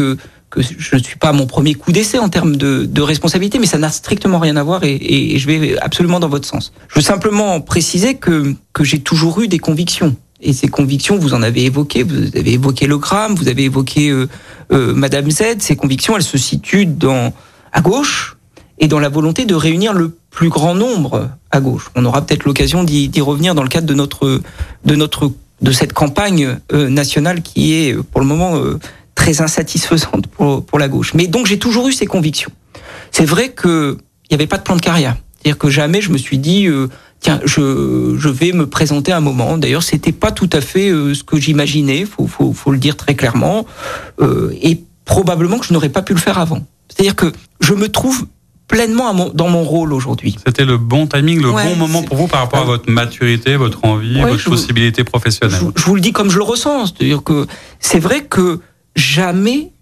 que 0.52 0.60
je 0.60 0.96
ne 0.96 1.02
suis 1.02 1.16
pas 1.16 1.30
à 1.30 1.32
mon 1.32 1.46
premier 1.46 1.74
coup 1.74 1.92
d'essai 1.92 2.18
en 2.18 2.28
termes 2.28 2.56
de, 2.56 2.84
de, 2.84 3.02
responsabilité, 3.02 3.58
mais 3.58 3.66
ça 3.66 3.78
n'a 3.78 3.88
strictement 3.88 4.38
rien 4.38 4.56
à 4.56 4.62
voir 4.62 4.84
et, 4.84 5.38
je 5.38 5.46
vais 5.46 5.78
absolument 5.78 6.20
dans 6.20 6.28
votre 6.28 6.46
sens. 6.46 6.72
Je 6.88 6.96
veux 6.96 7.02
simplement 7.02 7.60
préciser 7.60 8.14
que, 8.14 8.54
que 8.74 8.84
j'ai 8.84 9.00
toujours 9.00 9.40
eu 9.40 9.48
des 9.48 9.58
convictions. 9.58 10.14
Et 10.42 10.52
ces 10.52 10.68
convictions, 10.68 11.16
vous 11.16 11.34
en 11.34 11.42
avez 11.42 11.64
évoqué, 11.64 12.02
vous 12.02 12.36
avez 12.36 12.52
évoqué 12.52 12.86
le 12.86 12.98
gramme, 12.98 13.34
vous 13.34 13.48
avez 13.48 13.64
évoqué 13.64 14.10
euh, 14.10 14.28
euh, 14.72 14.92
Madame 14.92 15.30
Z. 15.30 15.60
Ces 15.60 15.76
convictions, 15.76 16.16
elles 16.16 16.22
se 16.22 16.36
situent 16.36 16.86
dans 16.86 17.32
à 17.72 17.80
gauche 17.80 18.36
et 18.78 18.88
dans 18.88 18.98
la 18.98 19.08
volonté 19.08 19.44
de 19.44 19.54
réunir 19.54 19.92
le 19.92 20.16
plus 20.30 20.48
grand 20.48 20.74
nombre 20.74 21.30
à 21.50 21.60
gauche. 21.60 21.90
On 21.94 22.04
aura 22.04 22.24
peut-être 22.24 22.44
l'occasion 22.44 22.84
d'y 22.84 23.20
revenir 23.20 23.54
dans 23.54 23.62
le 23.62 23.68
cadre 23.68 23.86
de 23.86 23.94
notre 23.94 24.40
de 24.84 24.94
notre 24.94 25.30
de 25.60 25.72
cette 25.72 25.92
campagne 25.92 26.58
euh, 26.72 26.88
nationale 26.88 27.42
qui 27.42 27.74
est 27.74 27.94
pour 27.94 28.20
le 28.20 28.26
moment 28.26 28.56
euh, 28.56 28.78
très 29.14 29.40
insatisfaisante 29.40 30.26
pour, 30.26 30.64
pour 30.64 30.78
la 30.78 30.88
gauche. 30.88 31.14
Mais 31.14 31.26
donc 31.26 31.46
j'ai 31.46 31.58
toujours 31.58 31.88
eu 31.88 31.92
ces 31.92 32.06
convictions. 32.06 32.50
C'est 33.10 33.24
vrai 33.24 33.50
que 33.50 33.96
il 34.30 34.34
n'y 34.34 34.36
avait 34.36 34.46
pas 34.46 34.58
de 34.58 34.62
plan 34.62 34.76
de 34.76 34.80
carrière. 34.80 35.16
C'est-à-dire 35.36 35.58
que 35.58 35.70
jamais 35.70 36.00
je 36.00 36.10
me 36.10 36.18
suis 36.18 36.38
dit 36.38 36.66
euh, 36.66 36.88
tiens 37.20 37.40
je, 37.44 38.16
je 38.18 38.28
vais 38.28 38.52
me 38.52 38.66
présenter 38.66 39.12
un 39.12 39.20
moment. 39.20 39.58
D'ailleurs 39.58 39.82
c'était 39.82 40.12
pas 40.12 40.32
tout 40.32 40.50
à 40.52 40.60
fait 40.60 40.88
euh, 40.88 41.14
ce 41.14 41.22
que 41.22 41.38
j'imaginais. 41.38 42.04
Faut, 42.04 42.26
faut, 42.26 42.52
faut 42.52 42.72
le 42.72 42.78
dire 42.78 42.96
très 42.96 43.14
clairement. 43.14 43.66
Euh, 44.20 44.52
et 44.62 44.82
probablement 45.04 45.58
que 45.58 45.66
je 45.66 45.72
n'aurais 45.72 45.88
pas 45.90 46.02
pu 46.02 46.14
le 46.14 46.20
faire 46.20 46.38
avant. 46.38 46.62
C'est-à-dire 46.94 47.16
que 47.16 47.32
je 47.60 47.74
me 47.74 47.88
trouve 47.88 48.26
pleinement 48.68 49.12
dans 49.34 49.48
mon 49.48 49.64
rôle 49.64 49.92
aujourd'hui. 49.92 50.36
C'était 50.46 50.64
le 50.64 50.78
bon 50.78 51.06
timing, 51.06 51.40
le 51.40 51.50
bon 51.50 51.76
moment 51.76 52.02
pour 52.02 52.16
vous 52.16 52.26
par 52.26 52.40
rapport 52.40 52.60
à 52.60 52.64
votre 52.64 52.90
maturité, 52.90 53.56
votre 53.56 53.84
envie, 53.84 54.20
votre 54.20 54.44
possibilité 54.44 55.04
professionnelle. 55.04 55.58
Je, 55.60 55.82
je, 55.82 55.86
vous 55.86 55.94
le 55.94 56.00
dis 56.00 56.12
comme 56.12 56.30
je 56.30 56.38
le 56.38 56.44
ressens, 56.44 56.86
c'est-à-dire 56.86 57.22
que 57.22 57.46
c'est 57.80 57.98
vrai 57.98 58.24
que 58.24 58.60
jamais 58.96 59.72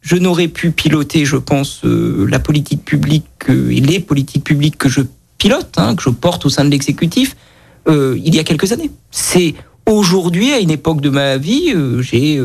je 0.00 0.16
n'aurais 0.16 0.48
pu 0.48 0.70
piloter, 0.70 1.24
je 1.24 1.36
pense, 1.36 1.84
euh, 1.84 2.26
la 2.28 2.38
politique 2.38 2.84
publique 2.84 3.24
euh, 3.48 3.70
et 3.70 3.80
les 3.80 4.00
politiques 4.00 4.44
publiques 4.44 4.78
que 4.78 4.88
je 4.88 5.02
pilote, 5.38 5.74
hein, 5.76 5.94
que 5.94 6.02
je 6.02 6.10
porte 6.10 6.46
au 6.46 6.48
sein 6.48 6.64
de 6.64 6.70
l'exécutif, 6.70 7.36
euh, 7.88 8.18
il 8.24 8.34
y 8.34 8.38
a 8.38 8.44
quelques 8.44 8.72
années. 8.72 8.90
C'est 9.10 9.54
aujourd'hui, 9.94 10.52
à 10.52 10.58
une 10.58 10.70
époque 10.70 11.00
de 11.00 11.10
ma 11.10 11.36
vie, 11.36 11.74
j'ai 12.00 12.40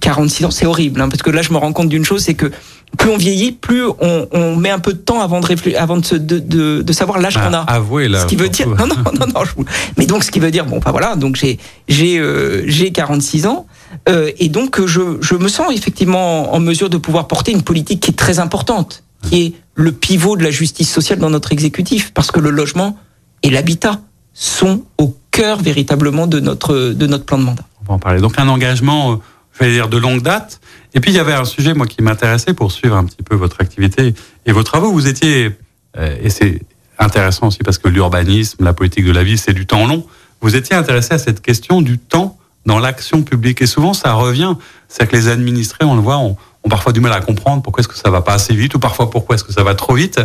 46 0.00 0.44
ans. 0.44 0.50
C'est 0.50 0.66
horrible, 0.66 1.00
hein, 1.00 1.08
parce 1.08 1.22
que 1.22 1.30
là, 1.30 1.42
je 1.42 1.52
me 1.52 1.58
rends 1.58 1.72
compte 1.72 1.88
d'une 1.88 2.04
chose, 2.04 2.22
c'est 2.22 2.34
que 2.34 2.50
plus 2.96 3.10
on 3.10 3.16
vieillit, 3.16 3.52
plus 3.52 3.84
on, 4.00 4.28
on, 4.32 4.56
met 4.56 4.70
un 4.70 4.78
peu 4.78 4.92
de 4.92 4.98
temps 4.98 5.20
avant 5.20 5.40
de 5.40 5.46
réfléchir, 5.46 5.80
avant 5.80 5.98
de, 5.98 6.04
se, 6.04 6.14
de, 6.14 6.38
de, 6.38 6.82
de, 6.82 6.92
savoir 6.92 7.18
l'âge 7.18 7.34
qu'on 7.34 7.52
a. 7.52 7.64
Ah, 7.66 7.74
avouez 7.74 8.08
là. 8.08 8.20
Ce 8.20 8.26
qui 8.26 8.36
veut 8.36 8.48
dire 8.48 8.68
non 8.78 8.86
non 8.86 8.96
non 8.96 9.26
non. 9.34 9.44
Je... 9.44 9.50
Mais 9.98 10.06
donc 10.06 10.24
ce 10.24 10.30
qui 10.30 10.40
veut 10.40 10.50
dire 10.50 10.64
bon, 10.64 10.78
enfin 10.78 10.90
voilà, 10.90 11.16
donc 11.16 11.36
j'ai 11.36 11.58
j'ai 11.88 12.18
euh, 12.18 12.62
j'ai 12.66 12.90
46 12.90 13.46
ans 13.46 13.66
euh, 14.08 14.30
et 14.38 14.48
donc 14.48 14.84
je 14.86 15.18
je 15.20 15.34
me 15.34 15.48
sens 15.48 15.72
effectivement 15.74 16.54
en 16.54 16.60
mesure 16.60 16.88
de 16.88 16.96
pouvoir 16.96 17.28
porter 17.28 17.52
une 17.52 17.62
politique 17.62 18.00
qui 18.00 18.10
est 18.10 18.18
très 18.18 18.38
importante, 18.38 19.04
qui 19.22 19.42
est 19.42 19.52
le 19.74 19.92
pivot 19.92 20.36
de 20.36 20.42
la 20.42 20.50
justice 20.50 20.90
sociale 20.90 21.18
dans 21.18 21.30
notre 21.30 21.52
exécutif, 21.52 22.12
parce 22.14 22.30
que 22.30 22.40
le 22.40 22.50
logement 22.50 22.96
et 23.42 23.50
l'habitat 23.50 24.00
sont 24.32 24.84
au 24.98 25.14
cœur 25.30 25.60
véritablement 25.60 26.26
de 26.26 26.40
notre 26.40 26.92
de 26.92 27.06
notre 27.06 27.24
plan 27.24 27.38
de 27.38 27.44
mandat. 27.44 27.64
On 27.82 27.84
va 27.88 27.94
en 27.94 27.98
parler. 27.98 28.20
Donc 28.20 28.38
un 28.38 28.48
engagement, 28.48 29.12
euh, 29.12 29.16
je 29.52 29.64
vais 29.64 29.72
dire 29.72 29.88
de 29.88 29.98
longue 29.98 30.22
date 30.22 30.60
et 30.94 31.00
puis 31.00 31.10
il 31.10 31.14
y 31.14 31.20
avait 31.20 31.34
un 31.34 31.44
sujet 31.44 31.74
moi 31.74 31.86
qui 31.86 32.02
m'intéressait 32.02 32.54
pour 32.54 32.72
suivre 32.72 32.96
un 32.96 33.04
petit 33.04 33.22
peu 33.22 33.34
votre 33.34 33.60
activité 33.60 34.14
et 34.46 34.52
vos 34.52 34.62
travaux. 34.62 34.92
Vous 34.92 35.06
étiez 35.06 35.56
euh, 35.96 36.16
et 36.22 36.30
c'est 36.30 36.62
intéressant 36.98 37.48
aussi 37.48 37.58
parce 37.58 37.78
que 37.78 37.88
l'urbanisme, 37.88 38.64
la 38.64 38.72
politique 38.72 39.04
de 39.04 39.12
la 39.12 39.24
ville, 39.24 39.38
c'est 39.38 39.52
du 39.52 39.66
temps 39.66 39.86
long. 39.86 40.04
Vous 40.40 40.56
étiez 40.56 40.76
intéressé 40.76 41.14
à 41.14 41.18
cette 41.18 41.40
question 41.40 41.82
du 41.82 41.98
temps 41.98 42.38
dans 42.66 42.78
l'action 42.78 43.22
publique 43.22 43.62
et 43.62 43.66
souvent 43.66 43.94
ça 43.94 44.12
revient, 44.12 44.54
c'est 44.88 45.08
que 45.08 45.16
les 45.16 45.28
administrés, 45.28 45.84
on 45.84 45.94
le 45.94 46.02
voit, 46.02 46.18
ont, 46.18 46.36
ont 46.64 46.68
parfois 46.68 46.92
du 46.92 47.00
mal 47.00 47.12
à 47.12 47.20
comprendre 47.20 47.62
pourquoi 47.62 47.80
est-ce 47.80 47.88
que 47.88 47.96
ça 47.96 48.10
va 48.10 48.20
pas 48.20 48.34
assez 48.34 48.54
vite 48.54 48.74
ou 48.74 48.78
parfois 48.78 49.10
pourquoi 49.10 49.36
est-ce 49.36 49.44
que 49.44 49.52
ça 49.52 49.62
va 49.62 49.74
trop 49.74 49.94
vite. 49.94 50.20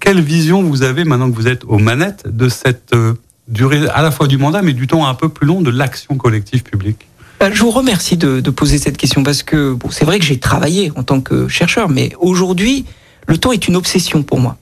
Quelle 0.00 0.20
vision 0.20 0.62
vous 0.62 0.82
avez 0.82 1.04
maintenant 1.04 1.30
que 1.30 1.36
vous 1.36 1.48
êtes 1.48 1.64
aux 1.64 1.78
manettes 1.78 2.24
de 2.26 2.48
cette 2.48 2.92
euh, 2.94 3.14
durée 3.48 3.86
à 3.88 4.02
la 4.02 4.10
fois 4.10 4.26
du 4.26 4.38
mandat 4.38 4.62
mais 4.62 4.72
du 4.72 4.86
temps 4.86 5.06
un 5.06 5.14
peu 5.14 5.28
plus 5.28 5.46
long 5.46 5.60
de 5.60 5.70
l'action 5.70 6.16
collective 6.16 6.62
publique 6.62 7.06
bah, 7.40 7.50
je 7.52 7.60
vous 7.60 7.70
remercie 7.70 8.16
de, 8.16 8.40
de, 8.40 8.50
poser 8.50 8.78
cette 8.78 8.96
question 8.96 9.22
parce 9.22 9.42
que 9.42 9.74
bon, 9.74 9.90
c'est 9.90 10.04
vrai 10.04 10.18
que 10.18 10.24
j'ai 10.24 10.38
travaillé 10.38 10.92
en 10.96 11.02
tant 11.02 11.20
que 11.20 11.48
chercheur, 11.48 11.88
mais 11.88 12.12
aujourd'hui, 12.20 12.84
le 13.26 13.36
temps 13.38 13.52
est 13.52 13.66
une 13.66 13.76
obsession 13.76 14.22
pour 14.22 14.38
moi. 14.38 14.56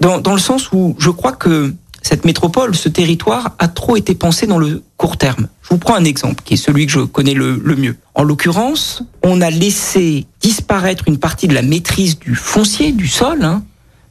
Dans, 0.00 0.18
dans 0.18 0.32
le 0.32 0.40
sens 0.40 0.72
où 0.72 0.96
je 0.98 1.10
crois 1.10 1.32
que 1.32 1.72
cette 2.02 2.24
métropole, 2.24 2.74
ce 2.74 2.88
territoire 2.88 3.54
a 3.58 3.68
trop 3.68 3.96
été 3.96 4.14
pensé 4.14 4.46
dans 4.46 4.58
le 4.58 4.82
court 4.96 5.16
terme. 5.16 5.48
Je 5.62 5.68
vous 5.70 5.78
prends 5.78 5.94
un 5.94 6.04
exemple 6.04 6.42
qui 6.44 6.54
est 6.54 6.58
celui 6.58 6.86
que 6.86 6.92
je 6.92 7.00
connais 7.00 7.34
le, 7.34 7.60
le 7.62 7.76
mieux. 7.76 7.96
En 8.14 8.24
l'occurrence, 8.24 9.02
on 9.22 9.40
a 9.40 9.50
laissé 9.50 10.26
disparaître 10.40 11.04
une 11.06 11.18
partie 11.18 11.48
de 11.48 11.54
la 11.54 11.62
maîtrise 11.62 12.18
du 12.18 12.34
foncier, 12.34 12.92
du 12.92 13.08
sol, 13.08 13.42
hein, 13.42 13.62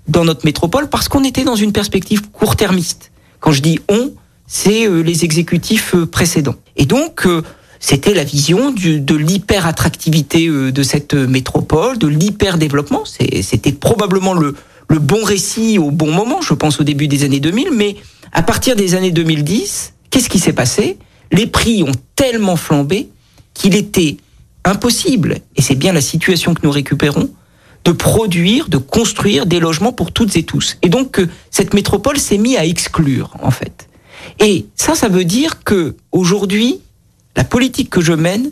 dans 0.08 0.26
notre 0.26 0.46
métropole 0.46 0.90
parce 0.90 1.08
qu'on 1.08 1.24
était 1.24 1.44
dans 1.44 1.56
une 1.56 1.72
perspective 1.72 2.30
court-termiste. 2.32 3.12
Quand 3.40 3.52
je 3.52 3.62
dis 3.62 3.80
on, 3.90 4.12
c'est 4.48 4.88
euh, 4.88 5.02
les 5.02 5.26
exécutifs 5.26 5.94
euh, 5.94 6.06
précédents. 6.06 6.56
Et 6.78 6.86
donc, 6.86 7.26
euh, 7.26 7.42
c'était 7.80 8.14
la 8.14 8.24
vision 8.24 8.72
de 8.72 9.16
l'hyper-attractivité 9.16 10.50
de 10.50 10.84
cette 10.84 11.14
métropole, 11.14 12.00
de 12.00 12.08
l'hyper-développement. 12.08 13.04
C'était 13.06 13.72
probablement 13.72 14.34
le, 14.34 14.56
le 14.88 14.98
bon 14.98 15.24
récit 15.24 15.78
au 15.78 15.92
bon 15.92 16.12
moment, 16.12 16.42
je 16.42 16.56
pense 16.56 16.80
au 16.80 16.84
début 16.84 17.08
des 17.08 17.24
années 17.24 17.40
2000, 17.40 17.70
mais 17.76 17.96
à 18.32 18.42
partir 18.42 18.76
des 18.76 18.96
années 18.96 19.12
2010, 19.12 19.94
qu'est-ce 20.10 20.28
qui 20.28 20.40
s'est 20.40 20.54
passé? 20.54 20.98
Les 21.32 21.46
prix 21.46 21.84
ont 21.84 21.92
tellement 22.16 22.56
flambé 22.56 23.10
qu'il 23.54 23.76
était 23.76 24.18
impossible, 24.66 25.38
et 25.56 25.62
c'est 25.62 25.76
bien 25.76 25.94
la 25.94 26.02
situation 26.02 26.56
que 26.56 26.62
nous 26.64 26.72
récupérons, 26.72 27.30
de 27.88 27.94
produire, 27.94 28.68
de 28.68 28.78
construire 28.78 29.46
des 29.46 29.62
logements 29.62 29.94
pour 29.94 30.12
toutes 30.12 30.36
et 30.36 30.44
tous. 30.44 30.78
Et 30.82 30.90
donc 30.90 31.20
euh, 31.20 31.30
cette 31.52 31.74
métropole 31.74 32.18
s'est 32.18 32.38
mise 32.38 32.58
à 32.58 32.66
exclure 32.66 33.32
en 33.42 33.50
fait. 33.50 33.88
Et 34.40 34.66
ça, 34.76 34.94
ça 34.94 35.08
veut 35.08 35.24
dire 35.24 35.64
que 35.64 35.96
aujourd'hui, 36.12 36.82
la 37.38 37.46
politique 37.46 37.90
que 37.90 38.02
je 38.02 38.12
mène 38.12 38.52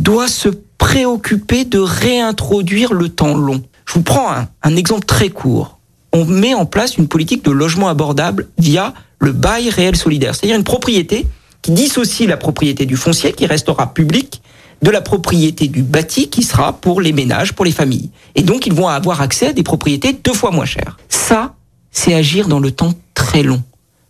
doit 0.00 0.26
se 0.26 0.48
préoccuper 0.78 1.64
de 1.64 1.78
réintroduire 1.78 2.92
le 2.92 3.08
temps 3.08 3.36
long. 3.36 3.62
Je 3.86 3.94
vous 3.94 4.02
prends 4.02 4.32
un, 4.32 4.48
un, 4.64 4.74
exemple 4.74 5.06
très 5.06 5.28
court. 5.28 5.78
On 6.12 6.24
met 6.24 6.54
en 6.54 6.66
place 6.66 6.96
une 6.96 7.06
politique 7.06 7.44
de 7.44 7.52
logement 7.52 7.88
abordable 7.88 8.48
via 8.58 8.94
le 9.20 9.30
bail 9.30 9.70
réel 9.70 9.94
solidaire, 9.94 10.34
c'est-à-dire 10.34 10.56
une 10.56 10.64
propriété 10.64 11.24
qui 11.62 11.70
dissocie 11.70 12.28
la 12.28 12.36
propriété 12.36 12.84
du 12.84 12.96
foncier, 12.96 13.32
qui 13.32 13.46
restera 13.46 13.94
public, 13.94 14.42
de 14.82 14.90
la 14.90 15.00
propriété 15.00 15.68
du 15.68 15.82
bâti, 15.82 16.28
qui 16.28 16.42
sera 16.42 16.72
pour 16.72 17.00
les 17.00 17.12
ménages, 17.12 17.52
pour 17.52 17.64
les 17.64 17.72
familles. 17.72 18.10
Et 18.34 18.42
donc, 18.42 18.66
ils 18.66 18.72
vont 18.72 18.88
avoir 18.88 19.20
accès 19.20 19.48
à 19.48 19.52
des 19.52 19.62
propriétés 19.62 20.12
deux 20.12 20.34
fois 20.34 20.50
moins 20.50 20.64
chères. 20.64 20.98
Ça, 21.08 21.54
c'est 21.90 22.14
agir 22.14 22.48
dans 22.48 22.60
le 22.60 22.70
temps 22.72 22.94
très 23.14 23.42
long. 23.42 23.62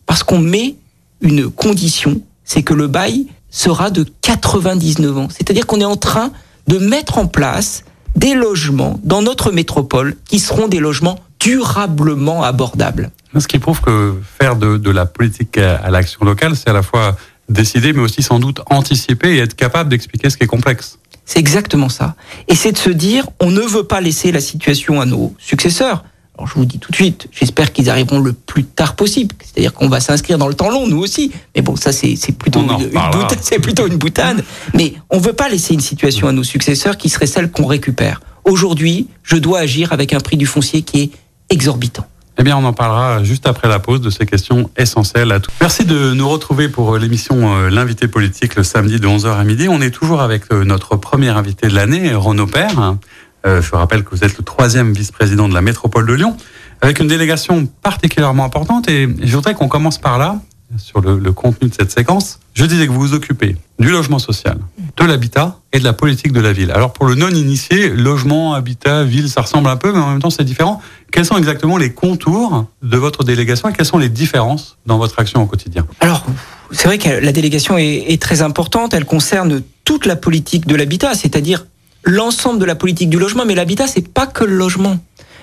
Parce 0.07 0.23
qu'on 0.23 0.39
met 0.39 0.77
une 1.21 1.51
condition, 1.51 2.21
c'est 2.45 2.63
que 2.63 2.75
le 2.75 2.87
bail 2.87 3.27
sera 3.51 3.91
de 3.91 4.07
99 4.23 5.19
ans. 5.19 5.29
C'est-à-dire 5.31 5.67
qu'on 5.67 5.81
est 5.81 5.85
en 5.85 5.97
train 5.97 6.33
de 6.67 6.79
mettre 6.79 7.19
en 7.19 7.27
place 7.27 7.85
des 8.17 8.35
logements 8.35 8.99
dans 9.05 9.23
notre 9.23 9.53
métropole 9.53 10.17
qui 10.29 10.39
seront 10.39 10.69
des 10.69 10.81
logements 10.81 11.19
durablement 11.39 12.43
abordables. 12.43 13.11
Ce 13.39 13.49
qui 13.49 13.59
prouve 13.59 13.81
que 13.81 14.15
faire 14.39 14.57
de, 14.57 14.77
de 14.77 14.91
la 14.91 15.07
politique 15.07 15.57
à 15.57 15.91
l'action 15.91 16.25
locale, 16.25 16.55
c'est 16.55 16.69
à 16.69 16.75
la 16.75 16.83
fois 16.83 17.17
décider, 17.49 17.93
mais 17.93 18.01
aussi 18.01 18.23
sans 18.23 18.39
doute 18.39 18.61
anticiper 18.71 19.35
et 19.35 19.39
être 19.39 19.55
capable 19.55 19.91
d'expliquer 19.91 20.31
ce 20.31 20.37
qui 20.37 20.45
est 20.45 20.49
complexe. 20.49 20.99
C'est 21.25 21.39
exactement 21.39 21.89
ça. 21.89 22.17
Et 22.49 22.55
c'est 22.55 22.73
de 22.73 22.79
se 22.79 22.91
dire, 22.91 23.29
on 23.41 23.51
ne 23.51 23.61
veut 23.61 23.85
pas 23.85 24.01
laisser 24.01 24.33
la 24.33 24.41
situation 24.41 25.01
à 25.01 25.07
nos 25.07 25.35
successeurs, 25.39 26.05
Alors 26.37 26.49
je 26.49 26.55
vous 26.55 26.65
dis 26.65 26.79
tout 26.79 26.91
de 26.91 26.97
suite, 26.97 27.29
j'espère 27.31 27.73
qu'ils 27.73 27.91
arriveront 27.91 28.19
le 28.19 28.33
plus 28.33 28.65
tard 28.65 28.97
possible. 28.97 29.35
C'est-à-dire 29.41 29.73
qu'on 29.73 29.89
va 29.89 30.01
s'inscrire 30.01 30.39
dans 30.39 30.49
le 30.49 30.55
temps 30.55 30.71
long, 30.71 30.89
nous 30.89 30.99
aussi. 30.99 31.31
Mais 31.55 31.63
bon, 31.63 31.77
ça 31.77 31.93
c'est 31.93 32.17
plutôt 32.37 32.61
une, 32.61 32.67
boutade, 32.67 33.39
c'est 33.41 33.61
plutôt 33.61 33.87
une 33.87 33.97
boutade. 33.97 34.45
Mais 34.75 34.95
on 35.11 35.19
veut 35.19 35.35
pas 35.35 35.49
laisser 35.49 35.75
une 35.75 35.81
situation 35.81 36.29
à 36.29 36.33
nos 36.33 36.45
successeurs 36.45 36.97
qui 36.97 37.09
serait 37.09 37.27
celle 37.27 37.51
qu'on 37.51 37.67
récupère. 37.67 38.21
Aujourd'hui, 38.45 39.07
je 39.23 39.37
dois 39.37 39.61
agir 39.61 39.93
avec 39.93 40.13
un 40.13 40.21
prix 40.21 40.37
du 40.37 40.47
foncier 40.47 40.83
qui 40.83 41.03
est 41.03 41.11
exorbitant. 41.51 42.07
Eh 42.39 42.45
bien, 42.45 42.57
on 42.57 42.65
en 42.65 42.73
parlera 42.73 43.23
juste 43.23 43.47
après 43.47 43.69
la 43.69 43.79
pause 43.79 44.01
de 44.01 44.09
ces 44.09 44.25
questions 44.25 44.71
essentielles 44.77 45.33
à 45.33 45.41
tous. 45.41 45.53
Merci 45.61 45.85
de 45.85 46.15
nous 46.15 46.29
retrouver 46.29 46.69
pour 46.69 46.95
euh, 46.95 46.99
l'émission 46.99 47.57
euh, 47.57 47.69
L'invité 47.69 48.09
politique 48.09 48.57
le 48.57 48.63
samedi 48.63 48.99
de 48.99 49.07
11h 49.07 49.37
à 49.37 49.45
midi. 49.45 49.69
On 49.69 49.81
est 49.83 49.91
toujours 49.91 50.23
avec 50.23 50.45
euh, 50.51 50.65
notre 50.65 50.97
premier 50.97 51.29
invité 51.29 51.69
de 51.69 51.75
l'année, 51.75 52.15
Renaud 52.15 52.47
Père. 52.47 52.97
Je 53.45 53.75
rappelle 53.75 54.05
que 54.05 54.11
vous 54.11 54.23
êtes 54.23 54.39
le 54.39 54.45
troisième 54.45 54.93
vice-président 54.93 55.49
de 55.49 55.55
la 55.55 55.63
métropole 55.63 56.07
de 56.07 56.13
Lyon, 56.13 56.37
avec 56.81 57.01
une 57.01 57.09
délégation 57.09 57.67
particulièrement 57.83 58.45
importante. 58.45 58.89
Et 58.89 59.09
je 59.21 59.35
voudrais 59.35 59.55
qu'on 59.55 59.67
commence 59.67 59.99
par 59.99 60.17
là, 60.17 60.41
sur 60.79 61.01
le, 61.01 61.33
contenu 61.33 61.69
de 61.69 61.75
cette 61.75 61.91
séquence. 61.91 62.39
Je 62.55 62.65
disais 62.65 62.87
que 62.87 62.93
vous 62.93 63.01
vous 63.01 63.15
occupez 63.15 63.57
du 63.79 63.89
logement 63.89 64.19
social, 64.19 64.59
de 64.97 65.05
l'habitat 65.05 65.59
et 65.73 65.79
de 65.79 65.85
la 65.85 65.93
politique 65.93 66.33
de 66.33 66.41
la 66.41 66.53
ville. 66.53 66.71
Alors 66.71 66.93
pour 66.93 67.07
le 67.07 67.15
non-initié, 67.15 67.89
logement, 67.89 68.55
habitat, 68.55 69.05
ville, 69.05 69.29
ça 69.29 69.43
ressemble 69.43 69.69
un 69.69 69.77
peu, 69.77 69.93
mais 69.93 69.99
en 69.99 70.11
même 70.11 70.21
temps 70.21 70.31
c'est 70.31 70.45
différent. 70.45 70.81
Quels 71.11 71.25
sont 71.25 71.37
exactement 71.37 71.77
les 71.77 71.93
contours 71.93 72.67
de 72.83 72.97
votre 72.97 73.25
délégation 73.25 73.69
et 73.69 73.73
quelles 73.73 73.87
sont 73.87 73.99
les 73.99 74.09
différences 74.09 74.77
dans 74.87 74.99
votre 74.99 75.19
action 75.19 75.43
au 75.43 75.47
quotidien 75.47 75.87
Alors, 76.01 76.25
c'est 76.71 76.89
vrai 76.89 76.99
que 76.99 77.09
la 77.09 77.33
délégation 77.33 77.77
est, 77.79 78.05
est 78.09 78.21
très 78.21 78.43
importante. 78.43 78.95
Elle 78.95 79.05
concerne 79.05 79.63
toute 79.85 80.07
la 80.07 80.17
politique 80.17 80.67
de 80.67 80.75
l'habitat, 80.75 81.15
c'est-à-dire 81.15 81.67
l'ensemble 82.05 82.59
de 82.59 82.65
la 82.65 82.75
politique 82.75 83.11
du 83.11 83.19
logement. 83.19 83.45
Mais 83.45 83.55
l'habitat, 83.55 83.87
c'est 83.87 84.07
pas 84.07 84.27
que 84.27 84.45
le 84.45 84.57
logement. 84.57 84.99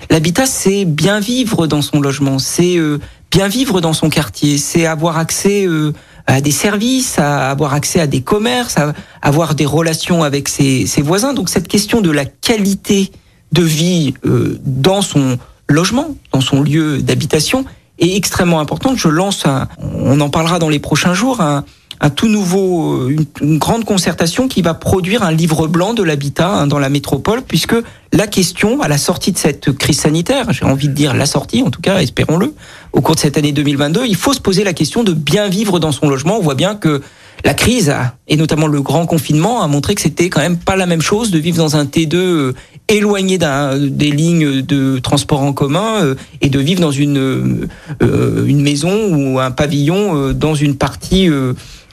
L'habitat, 0.09 0.45
c'est 0.45 0.85
bien 0.85 1.19
vivre 1.19 1.67
dans 1.67 1.81
son 1.81 1.99
logement, 1.99 2.39
c'est 2.39 2.77
euh, 2.77 2.99
bien 3.31 3.47
vivre 3.47 3.81
dans 3.81 3.93
son 3.93 4.09
quartier, 4.09 4.57
c'est 4.57 4.85
avoir 4.85 5.17
accès 5.17 5.65
euh, 5.65 5.93
à 6.25 6.41
des 6.41 6.51
services, 6.51 7.19
à 7.19 7.49
avoir 7.49 7.73
accès 7.73 7.99
à 7.99 8.07
des 8.07 8.21
commerces, 8.21 8.77
à 8.77 8.93
avoir 9.21 9.55
des 9.55 9.65
relations 9.65 10.23
avec 10.23 10.47
ses, 10.47 10.85
ses 10.85 11.01
voisins. 11.01 11.33
Donc 11.33 11.49
cette 11.49 11.67
question 11.67 12.01
de 12.01 12.11
la 12.11 12.25
qualité 12.25 13.11
de 13.51 13.63
vie 13.63 14.13
euh, 14.25 14.59
dans 14.65 15.01
son 15.01 15.37
logement, 15.67 16.15
dans 16.31 16.41
son 16.41 16.61
lieu 16.61 17.01
d'habitation, 17.01 17.65
est 17.99 18.15
extrêmement 18.15 18.59
importante. 18.59 18.97
Je 18.97 19.09
lance, 19.09 19.45
un, 19.45 19.67
on 19.81 20.19
en 20.21 20.29
parlera 20.29 20.59
dans 20.59 20.69
les 20.69 20.79
prochains 20.79 21.13
jours, 21.13 21.41
un, 21.41 21.65
un 22.01 22.09
tout 22.09 22.27
nouveau, 22.27 23.09
euh, 23.09 23.15
une, 23.41 23.57
grande 23.57 23.83
concertation 23.83 24.47
qui 24.47 24.61
va 24.61 24.73
produire 24.73 25.23
un 25.23 25.31
livre 25.31 25.67
blanc 25.67 25.93
de 25.93 26.03
l'habitat 26.03 26.49
hein, 26.49 26.67
dans 26.67 26.79
la 26.79 26.89
métropole, 26.89 27.41
puisque 27.41 27.75
la 28.13 28.27
question, 28.27 28.81
à 28.81 28.87
la 28.87 28.97
sortie 28.97 29.31
de 29.31 29.37
cette 29.37 29.71
crise 29.73 29.99
sanitaire, 29.99 30.51
j'ai 30.51 30.65
envie 30.65 30.87
de 30.87 30.93
dire 30.93 31.13
la 31.13 31.25
sortie, 31.25 31.61
en 31.61 31.69
tout 31.69 31.81
cas, 31.81 31.99
espérons-le, 31.99 32.53
au 32.93 33.01
cours 33.01 33.15
de 33.15 33.19
cette 33.19 33.37
année 33.37 33.51
2022, 33.51 34.05
il 34.07 34.15
faut 34.15 34.33
se 34.33 34.39
poser 34.39 34.63
la 34.63 34.73
question 34.73 35.03
de 35.03 35.13
bien 35.13 35.49
vivre 35.49 35.79
dans 35.79 35.91
son 35.91 36.09
logement. 36.09 36.37
On 36.37 36.41
voit 36.41 36.55
bien 36.55 36.75
que 36.75 37.01
la 37.45 37.53
crise, 37.53 37.93
et 38.27 38.35
notamment 38.35 38.67
le 38.67 38.81
grand 38.81 39.05
confinement, 39.05 39.61
a 39.61 39.67
montré 39.67 39.95
que 39.95 40.01
c'était 40.01 40.29
quand 40.29 40.41
même 40.41 40.57
pas 40.57 40.75
la 40.75 40.85
même 40.85 41.01
chose 41.01 41.31
de 41.31 41.39
vivre 41.39 41.57
dans 41.57 41.75
un 41.75 41.85
T2 41.85 42.15
euh, 42.15 42.53
éloigné 42.87 43.37
des 43.37 44.11
lignes 44.11 44.61
de 44.61 44.99
transport 44.99 45.41
en 45.41 45.53
commun 45.53 46.03
euh, 46.03 46.15
et 46.41 46.49
de 46.49 46.59
vivre 46.59 46.81
dans 46.81 46.91
une, 46.91 47.67
une 48.01 48.61
maison 48.61 49.15
ou 49.15 49.39
un 49.39 49.51
pavillon 49.51 50.33
dans 50.33 50.55
une 50.55 50.75
partie 50.75 51.29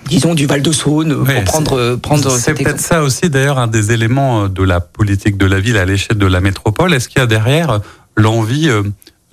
disons 0.08 0.34
du 0.34 0.46
Val 0.46 0.62
de 0.62 0.72
Saône 0.72 1.24
pour 1.24 1.44
prendre 1.44 1.96
prendre 1.96 2.30
c'est 2.30 2.54
peut-être 2.54 2.80
ça 2.80 3.02
aussi 3.02 3.28
d'ailleurs 3.28 3.58
un 3.58 3.66
des 3.66 3.92
éléments 3.92 4.48
de 4.48 4.62
la 4.62 4.80
politique 4.80 5.36
de 5.36 5.46
la 5.46 5.60
ville 5.60 5.76
à 5.76 5.84
l'échelle 5.84 6.18
de 6.18 6.26
la 6.26 6.40
métropole. 6.40 6.94
Est-ce 6.94 7.08
qu'il 7.08 7.20
y 7.20 7.22
a 7.22 7.26
derrière 7.26 7.80
l'envie 8.16 8.70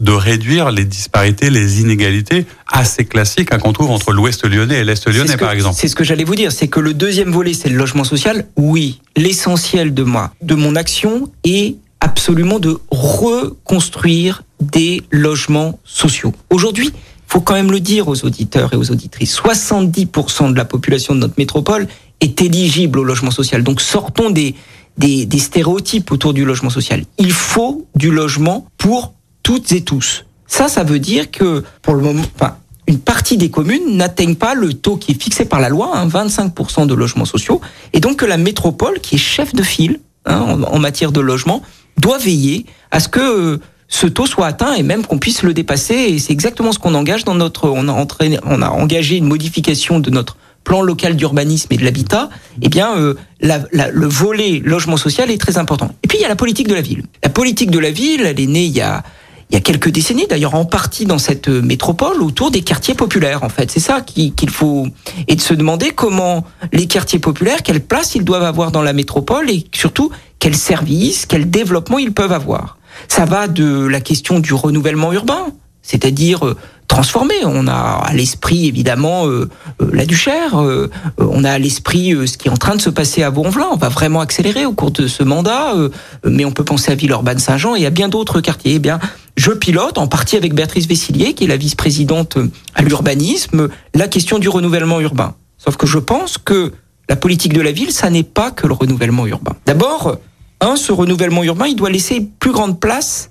de 0.03 0.12
réduire 0.12 0.69
les 0.72 0.83
disparités, 0.83 1.50
les 1.50 1.79
inégalités 1.79 2.45
assez 2.67 3.05
classiques 3.05 3.53
hein, 3.53 3.57
qu'on 3.57 3.72
trouve 3.72 3.89
entre 3.89 4.12
l'Ouest 4.12 4.45
lyonnais 4.45 4.79
et 4.79 4.83
l'Est 4.83 5.07
lyonnais, 5.07 5.38
par 5.38 5.51
exemple. 5.51 5.77
C'est 5.79 5.88
ce 5.88 5.95
que 5.95 6.03
j'allais 6.03 6.25
vous 6.25 6.36
dire, 6.36 6.51
c'est 6.51 6.67
que 6.67 6.81
le 6.81 6.93
deuxième 6.93 7.31
volet, 7.31 7.53
c'est 7.53 7.69
le 7.69 7.77
logement 7.77 8.03
social. 8.03 8.45
Oui, 8.57 9.00
l'essentiel 9.15 9.93
de 9.93 10.03
moi, 10.03 10.33
de 10.41 10.55
mon 10.55 10.75
action 10.75 11.31
est 11.45 11.75
absolument 12.01 12.60
de 12.60 12.77
reconstruire 12.91 14.43
des 14.60 15.01
logements 15.10 15.79
sociaux. 15.86 16.33
Aujourd'hui, 16.50 16.91
faut 17.25 17.39
quand 17.39 17.53
même 17.53 17.72
le 17.72 17.79
dire 17.79 18.10
aux 18.10 18.25
auditeurs 18.25 18.74
et 18.74 18.75
aux 18.75 18.91
auditrices, 18.91 19.39
70% 19.39 20.51
de 20.51 20.57
la 20.57 20.65
population 20.65 21.15
de 21.15 21.22
notre 21.22 21.36
métropole 21.38 21.88
est 22.19 22.41
éligible 22.41 23.00
au 23.00 23.03
logement 23.05 23.31
social. 23.31 23.63
Donc 23.63 23.79
sortons 23.79 24.29
des, 24.29 24.53
des, 24.98 25.25
des 25.25 25.39
stéréotypes 25.39 26.12
autour 26.12 26.33
du 26.33 26.43
logement 26.43 26.69
social. 26.69 27.03
Il 27.17 27.31
faut 27.31 27.88
du 27.95 28.12
logement 28.12 28.67
pour 28.77 29.13
toutes 29.44 29.72
et 29.72 29.82
tous. 29.82 30.26
Ça, 30.48 30.68
ça 30.68 30.84
veut 30.84 31.00
dire 31.00 31.32
que 31.32 31.64
pour 31.82 31.96
le 31.96 32.02
moment, 32.02 32.24
enfin, 32.36 32.58
une 32.88 33.00
partie 33.00 33.38
des 33.38 33.50
communes 33.50 33.98
n'atteignent 33.98 34.36
pas 34.36 34.56
le 34.56 34.74
taux 34.74 34.98
qui 34.98 35.12
est 35.12 35.22
fixé 35.22 35.46
par 35.46 35.60
la 35.60 35.70
loi, 35.70 35.92
hein, 35.94 36.08
25% 36.08 36.86
de 36.86 36.94
logements 36.94 37.26
sociaux, 37.26 37.62
et 37.94 38.00
donc 38.00 38.18
que 38.18 38.26
la 38.26 38.38
métropole, 38.38 39.00
qui 39.00 39.16
est 39.16 39.20
chef 39.20 39.54
de 39.54 39.64
file 39.64 40.00
hein, 40.26 40.62
en, 40.70 40.80
matière 40.80 41.12
de 41.12 41.22
logement, 41.22 41.62
doit 41.98 42.18
veiller 42.18 42.66
à 42.92 43.00
ce 43.00 43.08
que 43.08 43.60
ce 43.88 44.08
taux 44.08 44.26
soit 44.26 44.48
atteint 44.48 44.74
et 44.74 44.84
même 44.84 45.06
qu'on 45.06 45.20
puisse 45.20 45.44
le 45.44 45.54
dépasser. 45.54 45.94
Et 45.94 46.20
c'est 46.20 46.34
exactement 46.34 46.72
ce 46.72 46.80
qu'on 46.80 46.96
engage 46.96 47.24
dans 47.26 47.36
notre. 47.36 47.70
On 47.70 47.88
a, 47.88 47.92
entraîné, 47.92 48.40
on 48.44 48.62
a 48.62 48.70
engagé 48.70 49.18
une 49.18 49.28
modification 49.28 50.00
de 50.00 50.10
notre 50.10 50.38
plan 50.64 50.82
local 50.82 51.16
d'urbanisme 51.16 51.68
et 51.72 51.78
de 51.78 51.84
l'habitat. 51.84 52.30
Eh 52.62 52.70
bien, 52.70 52.98
euh, 52.98 53.16
la, 53.40 53.60
la, 53.72 53.90
le 53.90 54.08
volet 54.08 54.62
logement 54.64 54.98
social 54.98 55.30
est 55.30 55.38
très 55.38 55.58
important. 55.58 55.92
Et 56.04 56.08
puis 56.08 56.18
il 56.18 56.22
y 56.22 56.26
a 56.26 56.30
la 56.30 56.36
politique 56.36 56.68
de 56.68 56.74
la 56.74 56.82
ville. 56.82 57.04
La 57.22 57.30
politique 57.30 57.70
de 57.70 57.80
la 57.80 57.92
ville, 57.92 58.22
elle 58.26 58.40
est 58.40 58.48
née 58.48 58.66
il 58.66 58.72
y 58.72 58.82
a 58.82 59.04
il 59.50 59.56
y 59.56 59.58
a 59.58 59.62
quelques 59.62 59.90
décennies, 59.90 60.28
d'ailleurs 60.28 60.56
en 60.56 60.66
partie 60.66 61.06
dans 61.06 61.18
cette 61.18 61.48
métropole, 61.48 62.22
autour 62.22 62.52
des 62.52 62.62
quartiers 62.62 62.96
populaires. 62.96 63.44
En 63.44 63.50
fait, 63.50 63.70
c'est 63.70 63.80
ça 63.80 64.02
qu'il 64.02 64.50
faut 64.50 64.88
et 65.28 65.36
de 65.36 65.42
se 65.42 65.54
demander 65.54 65.92
comment 65.92 66.46
les 66.72 66.88
quartiers 66.88 67.20
populaires, 67.20 67.62
quelle 67.64 67.82
place 67.82 68.16
ils 68.16 68.24
doivent 68.24 68.44
avoir 68.44 68.72
dans 68.72 68.82
la 68.82 68.94
métropole 68.94 69.50
et 69.50 69.66
surtout 69.74 70.12
quels 70.40 70.56
services, 70.56 71.26
quel 71.26 71.50
développement 71.50 72.00
ils 72.00 72.14
peuvent 72.14 72.32
avoir. 72.32 72.78
Ça 73.08 73.26
va 73.26 73.48
de 73.48 73.86
la 73.86 74.02
question 74.02 74.40
du 74.40 74.54
renouvellement 74.54 75.14
urbain, 75.14 75.48
c'est-à-dire 75.82 76.56
transformer. 76.88 77.36
On 77.46 77.68
a 77.68 77.74
à 77.74 78.13
l'esprit 78.13 78.68
évidemment 78.68 79.28
euh, 79.28 79.50
euh, 79.82 79.90
la 79.94 80.06
Duchère, 80.06 80.62
euh, 80.62 80.90
on 81.18 81.44
a 81.44 81.52
à 81.52 81.60
l'esprit 81.60 82.13
euh, 82.13 82.28
ce 82.28 82.38
qui 82.38 82.48
est 82.48 82.52
en 82.52 82.58
train 82.58 82.75
de 82.75 82.82
se 82.82 82.90
passer 82.90 83.24
à 83.24 83.30
Vaux-en-Velin. 83.30 83.70
On 83.72 83.78
va 83.78 83.90
vraiment 83.90 84.20
accélérer 84.20 84.66
au 84.66 84.74
cours 84.74 84.92
de 84.92 85.08
ce 85.08 85.24
mandat, 85.24 85.74
euh, 85.75 85.90
mais 86.25 86.46
on 86.46 86.52
peut 86.52 86.63
penser 86.63 86.92
à 86.92 86.96
Villeurbanne-Saint-Jean 86.96 87.75
et 87.75 87.86
à 87.86 87.90
bien 87.90 88.10
d'autres 88.10 88.42
quartiers. 88.42 88.74
Eh 88.75 88.80
bien, 88.80 89.00
je 89.38 89.52
pilote 89.52 89.98
en 89.98 90.08
partie 90.08 90.38
avec 90.38 90.54
Béatrice 90.54 90.88
Vessillier, 90.88 91.34
qui 91.34 91.46
est 91.46 91.48
la 91.48 91.58
vice-présidente 91.58 92.38
à 92.75 92.82
l'urbanisme, 92.84 93.70
la 93.94 94.08
question 94.08 94.40
du 94.40 94.50
renouvellement 94.50 95.00
urbain. 95.02 95.36
Sauf 95.58 95.78
que 95.78 95.88
je 95.88 95.98
pense 95.98 96.38
que 96.38 96.74
la 97.10 97.16
politique 97.16 97.54
de 97.54 97.62
la 97.62 97.72
ville, 97.72 97.92
ça 97.92 98.10
n'est 98.10 98.24
pas 98.24 98.52
que 98.52 98.68
le 98.68 98.74
renouvellement 98.74 99.25
urbain. 99.25 99.56
D'abord, 99.66 100.18
un, 100.62 100.75
ce 100.75 100.92
renouvellement 100.92 101.44
urbain, 101.44 101.66
il 101.68 101.75
doit 101.75 101.90
laisser 101.90 102.28
plus 102.40 102.52
grande 102.52 102.80
place 102.80 103.30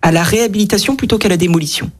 à 0.00 0.10
la 0.10 0.22
réhabilitation 0.22 0.96
plutôt 0.96 1.18
qu'à 1.18 1.28
la 1.28 1.36
démolition. 1.36 1.90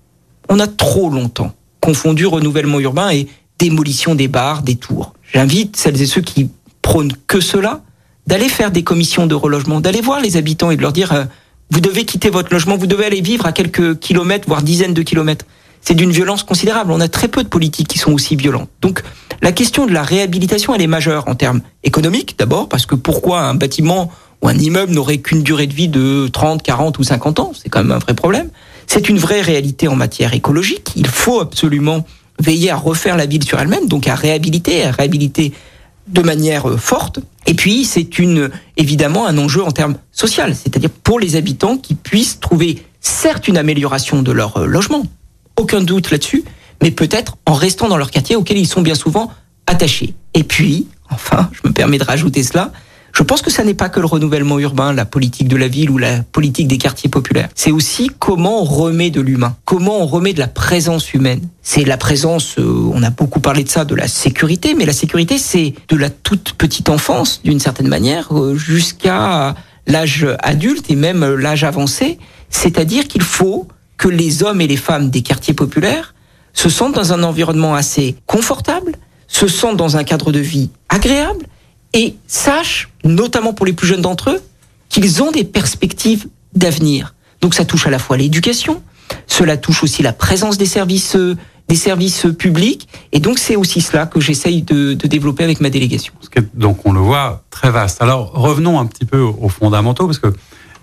On 0.49 0.59
a 0.59 0.67
trop 0.67 1.11
longtemps 1.11 1.55
confondu 1.83 2.27
renouvellement 2.27 2.81
urbain 2.81 3.11
et 3.11 3.27
démolition 3.59 4.15
des 4.15 4.29
bars, 4.29 4.63
des 4.63 4.77
tours. 4.77 5.13
J'invite 5.33 5.77
celles 5.77 6.01
et 6.01 6.07
ceux 6.07 6.21
qui 6.23 6.49
prônent 6.81 7.13
que 7.27 7.41
cela 7.41 7.83
d'aller 8.27 8.49
faire 8.49 8.71
des 8.71 8.85
commissions 8.85 9.27
de 9.27 9.35
relogement, 9.35 9.81
d'aller 9.81 10.01
voir 10.01 10.21
les 10.21 10.37
habitants 10.37 10.71
et 10.71 10.77
de 10.77 10.83
leur 10.83 10.93
dire 10.93 11.13
euh, 11.13 11.25
vous 11.71 11.81
devez 11.81 12.05
quitter 12.05 12.31
votre 12.31 12.53
logement, 12.53 12.77
vous 12.77 12.87
devez 12.87 13.05
aller 13.05 13.21
vivre 13.21 13.47
à 13.47 13.53
quelques 13.53 13.99
kilomètres, 13.99 14.47
voire 14.47 14.63
dizaines 14.63 14.95
de 14.95 15.03
kilomètres. 15.03 15.45
C'est 15.81 15.95
d'une 15.95 16.13
violence 16.13 16.45
considérable. 16.45 16.93
On 16.93 17.01
a 17.01 17.09
très 17.09 17.27
peu 17.27 17.43
de 17.43 17.49
politiques 17.49 17.89
qui 17.89 17.99
sont 17.99 18.13
aussi 18.13 18.37
violentes. 18.37 18.69
Donc, 18.81 19.03
la 19.41 19.51
question 19.51 19.87
de 19.87 19.93
la 19.93 20.03
réhabilitation, 20.03 20.75
elle 20.75 20.83
est 20.83 20.87
majeure 20.87 21.27
en 21.27 21.35
termes 21.35 21.63
économiques, 21.83 22.37
d'abord, 22.39 22.69
parce 22.69 22.87
que 22.87 22.95
pourquoi 22.95 23.41
un 23.41 23.55
bâtiment 23.55 24.13
ou 24.43 24.49
un 24.49 24.57
immeuble 24.57 24.93
n'aurait 24.93 25.19
qu'une 25.19 25.43
durée 25.43 25.67
de 25.67 25.75
vie 25.75 25.89
de 25.89 26.29
30, 26.33 26.63
40 26.63 26.99
ou 26.99 27.03
50 27.03 27.41
ans? 27.41 27.53
C'est 27.61 27.69
quand 27.69 27.83
même 27.83 27.91
un 27.91 27.99
vrai 27.99 28.15
problème. 28.15 28.51
C'est 28.87 29.09
une 29.09 29.19
vraie 29.19 29.41
réalité 29.41 29.89
en 29.89 29.97
matière 29.97 30.35
écologique. 30.35 30.93
Il 30.97 31.07
faut 31.07 31.41
absolument 31.41 32.07
veiller 32.41 32.71
à 32.71 32.77
refaire 32.77 33.17
la 33.17 33.27
ville 33.27 33.45
sur 33.45 33.59
elle-même, 33.59 33.89
donc 33.89 34.09
à 34.09 34.15
réhabiliter, 34.15 34.85
à 34.85 34.91
réhabiliter 34.91 35.53
de 36.09 36.23
manière 36.23 36.79
forte. 36.79 37.21
Et 37.47 37.55
puis, 37.55 37.85
c'est 37.85 38.19
une 38.19 38.51
évidemment 38.77 39.27
un 39.27 39.39
enjeu 39.39 39.63
en 39.63 39.71
termes 39.71 39.97
social, 40.11 40.55
c'est-à-dire 40.55 40.91
pour 40.91 41.21
les 41.21 41.37
habitants 41.37 41.77
qui 41.77 41.95
puissent 41.95 42.41
trouver 42.41 42.83
certes 43.01 43.49
une 43.49 43.57
amélioration 43.57 44.23
de 44.23 44.33
leur 44.33 44.67
logement, 44.67 45.05
aucun 45.57 45.81
doute 45.81 46.11
là-dessus, 46.11 46.45
mais 46.83 46.91
peut-être 46.91 47.37
en 47.47 47.55
restant 47.55 47.89
dans 47.89 47.97
leur 47.97 48.11
quartier 48.11 48.37
auquel 48.37 48.59
ils 48.59 48.67
sont 48.67 48.83
bien 48.83 48.95
souvent 48.95 49.31
attachés. 49.67 50.15
Et 50.35 50.45
puis, 50.45 50.89
enfin, 51.11 51.51
je 51.53 51.69
me 51.69 51.73
permets 51.73 51.99
de 51.99 52.05
rajouter 52.05 52.43
cela, 52.43 52.73
je 53.13 53.23
pense 53.23 53.43
que 53.43 53.51
ça 53.51 53.63
n'est 53.63 53.75
pas 53.75 53.89
que 53.89 54.01
le 54.01 54.07
renouvellement 54.07 54.59
urbain, 54.59 54.93
la 54.93 55.05
politique 55.05 55.49
de 55.49 55.57
la 55.57 55.69
ville 55.69 55.91
ou 55.91 55.99
la 55.99 56.23
politique 56.23 56.67
des 56.67 56.79
quartiers 56.79 57.11
populaires. 57.11 57.49
C'est 57.55 57.71
aussi 57.71 58.11
comment 58.19 58.63
on 58.63 58.65
remet 58.65 59.11
de 59.11 59.21
l'humain, 59.21 59.57
comment 59.65 60.01
on 60.01 60.07
remet 60.07 60.33
de 60.33 60.39
la 60.39 60.49
présence 60.49 61.13
humaine. 61.13 61.41
C'est 61.63 61.85
la 61.85 61.99
présence, 61.99 62.59
euh, 62.59 62.91
on 62.93 63.03
a 63.03 63.11
beaucoup 63.11 63.41
parlé 63.41 63.65
de 63.65 63.69
ça, 63.69 63.85
de 63.85 63.95
la 63.95 64.09
sécurité, 64.09 64.75
mais 64.75 64.87
la 64.87 64.95
sécurité, 64.95 65.37
c'est 65.39 65.75
de 65.89 65.97
la 65.97 66.09
toute 66.09 66.55
petite 66.55 66.89
enfance, 66.89 67.43
d'une 67.45 67.61
certaine 67.61 67.89
manière, 67.89 68.35
euh, 68.37 68.57
jusqu'à 68.57 69.55
l'âge 69.87 70.27
adulte 70.41 70.91
et 70.91 70.97
même 70.97 71.25
l'âge 71.35 71.65
avancé. 71.65 72.19
C'est-à-dire 72.49 73.09
qu'il 73.09 73.23
faut 73.23 73.69
que 73.99 74.09
les 74.09 74.43
hommes 74.43 74.61
et 74.61 74.67
les 74.67 74.77
femmes 74.77 75.11
des 75.11 75.23
quartiers 75.23 75.55
populaires 75.55 76.15
se 76.55 76.69
sentent 76.69 76.95
dans 76.95 77.13
un 77.13 77.23
environnement 77.23 77.75
assez 77.75 78.17
confortable, 78.27 78.93
se 79.29 79.49
sentent 79.49 79.77
dans 79.77 79.97
un 79.97 80.05
cadre 80.05 80.33
de 80.33 80.41
vie 80.41 80.71
agréable 80.89 81.47
et 81.93 82.15
sachent, 82.27 82.91
notamment 83.05 83.53
pour 83.53 83.67
les 83.67 83.73
plus 83.73 83.87
jeunes 83.87 84.03
d'entre 84.03 84.31
eux, 84.31 84.43
qu'ils 84.89 85.23
ont 85.23 85.31
des 85.31 85.45
perspectives 85.45 86.29
d'avenir. 86.55 87.15
Donc 87.41 87.55
ça 87.55 87.65
touche 87.65 87.87
à 87.87 87.91
la 87.91 87.99
fois 87.99 88.17
l'éducation, 88.17 88.83
cela 89.27 89.57
touche 89.57 89.83
aussi 89.83 90.03
la 90.03 90.13
présence 90.13 90.59
des 90.59 90.67
services 90.67 91.17
euh, 91.17 91.37
des 91.69 91.75
services 91.77 92.27
publics. 92.39 92.89
Et 93.13 93.21
donc, 93.21 93.39
c'est 93.39 93.57
aussi 93.57 93.81
cela 93.81 94.07
que 94.07 94.21
j'essaye 94.21 94.63
de, 94.63 94.95
développer 94.95 95.45
avec 95.45 95.61
ma 95.61 95.71
délégation. 95.71 96.13
Donc, 96.55 96.85
on 96.85 96.93
le 96.93 97.01
voit 97.01 97.45
très 97.51 97.71
vaste. 97.71 98.03
Alors, 98.03 98.33
revenons 98.33 98.79
un 98.79 98.87
petit 98.87 99.05
peu 99.05 99.21
aux 99.21 99.49
fondamentaux, 99.49 100.07
parce 100.07 100.19
que 100.19 100.35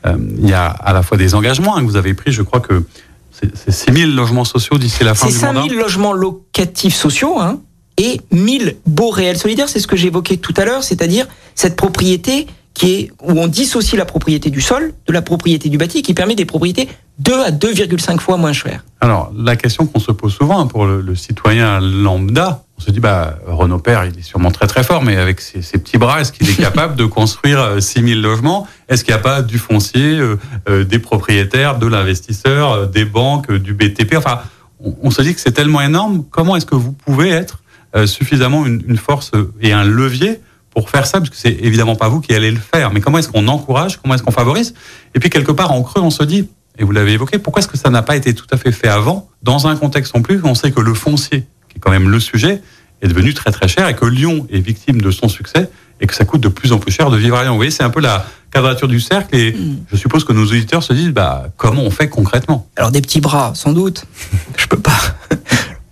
euh, 0.06 0.18
il 0.38 0.50
y 0.50 0.54
a 0.54 0.68
à 0.68 0.94
la 0.94 1.04
fois 1.04 1.18
des 1.18 1.36
engagements 1.36 1.76
hein, 1.76 1.82
que 1.82 1.86
vous 1.86 1.98
avez 1.98 2.14
pris. 2.14 2.32
Je 2.32 2.42
crois 2.42 2.60
que 2.60 2.84
c'est 3.32 3.72
6 3.72 3.94
000 3.94 4.12
logements 4.12 4.46
sociaux 4.46 4.78
d'ici 4.78 5.04
la 5.04 5.14
fin 5.14 5.28
du 5.28 5.34
mandat. 5.34 5.48
C'est 5.48 5.70
5 5.70 5.70
000 5.70 5.82
logements 5.82 6.14
locatifs 6.14 6.96
sociaux 6.96 7.40
hein, 7.40 7.60
et 8.00 8.22
1000 8.32 8.78
beaux 8.88 9.10
réels 9.10 9.38
solidaires. 9.38 9.70
C'est 9.70 9.80
ce 9.80 9.88
que 9.88 9.98
j'évoquais 9.98 10.38
tout 10.38 10.54
à 10.58 10.66
l'heure, 10.66 10.84
c'est-à-dire 10.84 11.28
cette 11.54 11.76
propriété 11.76 12.48
qui 12.74 12.94
est 12.94 13.12
où 13.22 13.38
on 13.38 13.48
dissocie 13.48 13.98
la 13.98 14.06
propriété 14.06 14.50
du 14.50 14.62
sol 14.62 14.94
de 15.06 15.12
la 15.12 15.22
propriété 15.22 15.68
du 15.68 15.78
bâti, 15.78 16.02
qui 16.02 16.14
permet 16.14 16.36
des 16.36 16.46
propriétés 16.46 16.88
2 17.18 17.34
à 17.42 17.52
2,5 17.52 18.20
fois 18.20 18.38
moins 18.38 18.54
chères. 18.54 18.86
Alors, 19.02 19.34
la 19.36 19.58
question 19.58 19.86
qu'on 19.86 20.00
se 20.00 20.14
pose 20.14 20.34
souvent 20.34 20.66
pour 20.66 20.86
le, 20.86 21.16
citoyen 21.16 21.82
lambda, 21.82 22.64
on 22.78 22.82
se 22.82 22.92
dit, 22.92 23.02
bah, 23.02 23.38
Renaud 23.46 23.80
Père, 23.80 24.06
il 24.06 24.18
est 24.18 24.22
sûrement 24.22 24.52
très 24.52 24.68
très 24.68 24.84
fort, 24.84 25.04
mais 25.04 25.18
avec 25.18 25.42
ses, 25.42 25.60
petits 25.60 25.98
bras, 25.98 26.22
est-ce 26.22 26.32
qu'il 26.32 26.50
est 26.50 26.62
capable 26.62 26.96
de 26.96 27.04
construire 27.04 27.82
6000 27.82 28.18
euh, 28.18 28.22
logements? 28.22 28.66
Est-ce 28.88 29.04
qu'il 29.04 29.14
n'y 29.14 29.20
a 29.20 29.24
pas 29.24 29.42
du 29.42 29.58
foncier, 29.58 30.18
euh, 30.18 30.40
euh, 30.70 30.86
des 30.86 31.00
propriétaires, 31.00 31.80
de 31.80 31.88
l'investisseur, 31.88 32.88
des 32.88 33.04
banques, 33.04 33.52
du 33.52 33.74
BTP 33.74 34.16
Enfin, 34.16 34.40
on, 34.80 35.12
se 35.12 35.22
dit 35.22 35.36
que 35.36 35.42
c'est 35.42 35.52
tellement 35.52 35.82
énorme. 35.82 36.24
Comment 36.30 36.56
est-ce 36.56 36.66
que 36.66 36.76
vous 36.76 36.94
pouvez 36.94 37.30
être 37.30 37.60
suffisamment 38.06 38.66
une, 38.66 38.84
une 38.88 38.98
force 38.98 39.32
et 39.62 39.74
un 39.74 39.84
levier 39.84 40.40
pour 40.72 40.90
faire 40.90 41.06
ça, 41.06 41.20
parce 41.20 41.30
que 41.30 41.36
c'est 41.36 41.58
évidemment 41.62 41.96
pas 41.96 42.10
vous 42.10 42.22
qui 42.22 42.34
allez 42.34 42.52
le 42.52 42.60
faire, 42.60 42.92
mais 42.94 43.02
comment 43.02 43.18
est-ce 43.18 43.30
qu'on 43.30 43.48
encourage, 43.48 43.98
comment 43.98 44.16
est-ce 44.16 44.24
qu'on 44.24 44.32
favorise 44.32 44.74
Et 45.16 45.20
puis 45.20 45.30
quelque 45.30 45.52
part 45.52 45.72
en 45.72 45.82
creux, 45.82 46.02
on 46.02 46.12
se 46.12 46.24
dit, 46.24 46.48
et 46.78 46.84
vous 46.84 46.92
l'avez 46.92 47.14
évoqué, 47.14 47.40
pourquoi 47.40 47.62
est-ce 47.62 47.68
que 47.68 47.78
ça 47.78 47.90
n'a 47.90 48.02
pas 48.02 48.16
été 48.16 48.34
tout 48.34 48.48
à 48.52 48.58
fait 48.58 48.72
fait 48.72 48.88
avant, 48.88 49.30
dans 49.44 49.68
un 49.68 49.76
contexte 49.76 50.16
en 50.16 50.22
plus 50.22 50.42
où 50.42 50.46
on 50.46 50.56
sait 50.56 50.72
que 50.72 50.80
le 50.80 50.94
foncier, 50.94 51.46
qui 51.70 51.78
est 51.78 51.80
quand 51.80 51.92
même 51.92 52.10
le 52.10 52.20
sujet, 52.20 52.62
est 53.02 53.08
devenu 53.08 53.34
très 53.34 53.52
très 53.52 53.68
cher 53.68 53.88
et 53.88 53.96
que 53.96 54.06
Lyon 54.06 54.48
est 54.52 54.60
victime 54.60 55.02
de 55.02 55.12
son 55.12 55.30
succès 55.30 55.70
et 56.02 56.08
que 56.08 56.14
ça 56.14 56.26
coûte 56.26 56.42
de 56.42 56.48
plus 56.48 56.72
en 56.72 56.80
plus 56.80 56.92
cher 56.92 57.10
de 57.10 57.18
vivre 57.18 57.36
à 57.36 57.44
Lyon. 57.44 57.52
Vous 57.52 57.58
voyez, 57.58 57.72
c'est 57.72 57.84
un 57.84 57.90
peu 57.90 58.02
la 58.02 58.26
quadrature 58.52 58.88
du 58.88 59.00
cercle 59.00 59.36
et 59.36 59.54
mm. 59.54 59.86
je 59.92 59.98
suppose 59.98 60.24
que 60.24 60.34
nos 60.34 60.46
auditeurs 60.46 60.84
se 60.84 60.94
disent, 60.94 61.12
bah, 61.12 61.48
comment 61.58 61.82
on 61.82 61.92
fait 61.92 62.10
concrètement? 62.10 62.68
Alors 62.76 62.92
des 62.92 63.02
petits 63.02 63.22
bras, 63.22 63.54
sans 63.56 63.74
doute. 63.74 64.06
je 64.58 64.68
peux 64.68 64.80
pas 64.80 64.98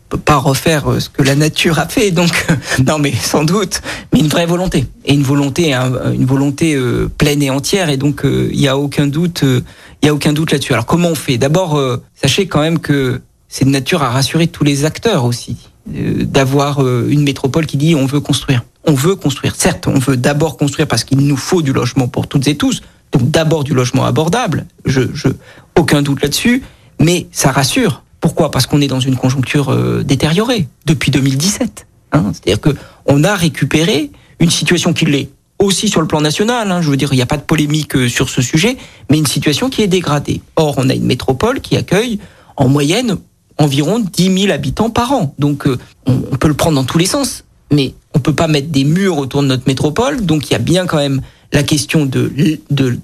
peut 0.09 0.17
pas 0.17 0.37
refaire 0.37 0.89
euh, 0.91 0.99
ce 0.99 1.09
que 1.09 1.21
la 1.21 1.35
nature 1.35 1.79
a 1.79 1.87
fait. 1.87 2.11
Donc, 2.11 2.47
non, 2.85 2.99
mais 2.99 3.13
sans 3.13 3.43
doute, 3.43 3.81
mais 4.13 4.19
une 4.19 4.27
vraie 4.27 4.45
volonté 4.45 4.85
et 5.05 5.13
une 5.13 5.23
volonté, 5.23 5.73
une 5.73 6.25
volonté 6.25 6.75
euh, 6.75 7.09
pleine 7.17 7.41
et 7.41 7.49
entière. 7.49 7.89
Et 7.89 7.97
donc, 7.97 8.25
euh, 8.25 8.49
il 8.51 8.59
n'y 8.59 8.67
a 8.67 8.77
aucun 8.77 9.07
doute, 9.07 9.43
il 9.43 10.05
y 10.05 10.09
a 10.09 10.13
aucun 10.13 10.33
doute 10.33 10.51
là-dessus. 10.51 10.73
Alors, 10.73 10.85
comment 10.85 11.09
on 11.09 11.15
fait? 11.15 11.37
D'abord, 11.37 11.79
sachez 12.15 12.47
quand 12.47 12.61
même 12.61 12.79
que 12.79 13.21
c'est 13.47 13.65
de 13.65 13.69
nature 13.69 14.03
à 14.03 14.09
rassurer 14.09 14.47
tous 14.47 14.63
les 14.63 14.85
acteurs 14.85 15.25
aussi, 15.25 15.57
d'avoir 15.85 16.85
une 16.85 17.23
métropole 17.23 17.65
qui 17.65 17.77
dit 17.77 17.95
on 17.95 18.05
veut 18.05 18.19
construire. 18.19 18.63
On 18.85 18.93
veut 18.93 19.15
construire. 19.15 19.55
Certes, 19.55 19.87
on 19.87 19.99
veut 19.99 20.17
d'abord 20.17 20.57
construire 20.57 20.87
parce 20.87 21.03
qu'il 21.03 21.19
nous 21.19 21.37
faut 21.37 21.61
du 21.61 21.73
logement 21.73 22.07
pour 22.07 22.27
toutes 22.27 22.47
et 22.47 22.55
tous. 22.55 22.81
Donc, 23.11 23.29
d'abord 23.31 23.63
du 23.63 23.73
logement 23.73 24.05
abordable. 24.05 24.65
Je, 24.85 25.01
je, 25.13 25.29
aucun 25.77 26.01
doute 26.01 26.21
là-dessus. 26.21 26.63
Mais 26.99 27.27
ça 27.31 27.51
rassure 27.51 28.03
pourquoi? 28.27 28.51
Parce 28.51 28.67
qu'on 28.67 28.81
est 28.81 28.87
dans 28.87 28.99
une 28.99 29.15
conjoncture 29.15 29.71
euh, 29.71 30.03
détériorée 30.03 30.67
depuis 30.85 31.11
2017. 31.11 31.87
Hein. 32.11 32.33
C'est-à-dire 32.33 32.59
que 32.59 32.75
on 33.05 33.23
a 33.23 33.35
récupéré 33.35 34.11
une 34.41 34.49
situation 34.49 34.91
qui 34.91 35.05
l'est 35.05 35.29
aussi 35.59 35.87
sur 35.87 36.01
le 36.01 36.07
plan 36.07 36.19
national. 36.19 36.69
Hein. 36.69 36.81
Je 36.81 36.89
veux 36.89 36.97
dire, 36.97 37.13
il 37.13 37.15
n'y 37.15 37.21
a 37.21 37.25
pas 37.25 37.37
de 37.37 37.43
polémique 37.43 37.95
euh, 37.95 38.09
sur 38.09 38.27
ce 38.27 38.41
sujet, 38.41 38.75
mais 39.09 39.17
une 39.17 39.25
situation 39.25 39.69
qui 39.69 39.81
est 39.81 39.87
dégradée. 39.87 40.41
Or, 40.57 40.73
on 40.75 40.89
a 40.89 40.93
une 40.93 41.05
métropole 41.05 41.61
qui 41.61 41.77
accueille 41.77 42.19
en 42.57 42.67
moyenne 42.67 43.15
environ 43.57 43.99
10 43.99 44.41
000 44.41 44.51
habitants 44.51 44.89
par 44.89 45.13
an. 45.13 45.33
Donc, 45.39 45.65
euh, 45.65 45.77
on, 46.05 46.35
peut 46.35 46.49
le 46.49 46.53
prendre 46.53 46.75
dans 46.75 46.83
tous 46.83 46.97
les 46.97 47.05
sens, 47.05 47.45
mais 47.71 47.93
on 48.13 48.19
peut 48.19 48.35
pas 48.35 48.49
mettre 48.49 48.67
des 48.67 48.83
murs 48.83 49.19
autour 49.19 49.41
de 49.41 49.47
notre 49.47 49.67
métropole. 49.67 50.25
Donc, 50.25 50.49
il 50.49 50.51
y 50.51 50.55
a 50.57 50.59
bien 50.59 50.85
quand 50.85 50.97
même 50.97 51.21
la 51.53 51.63
question 51.63 52.05
du 52.05 52.59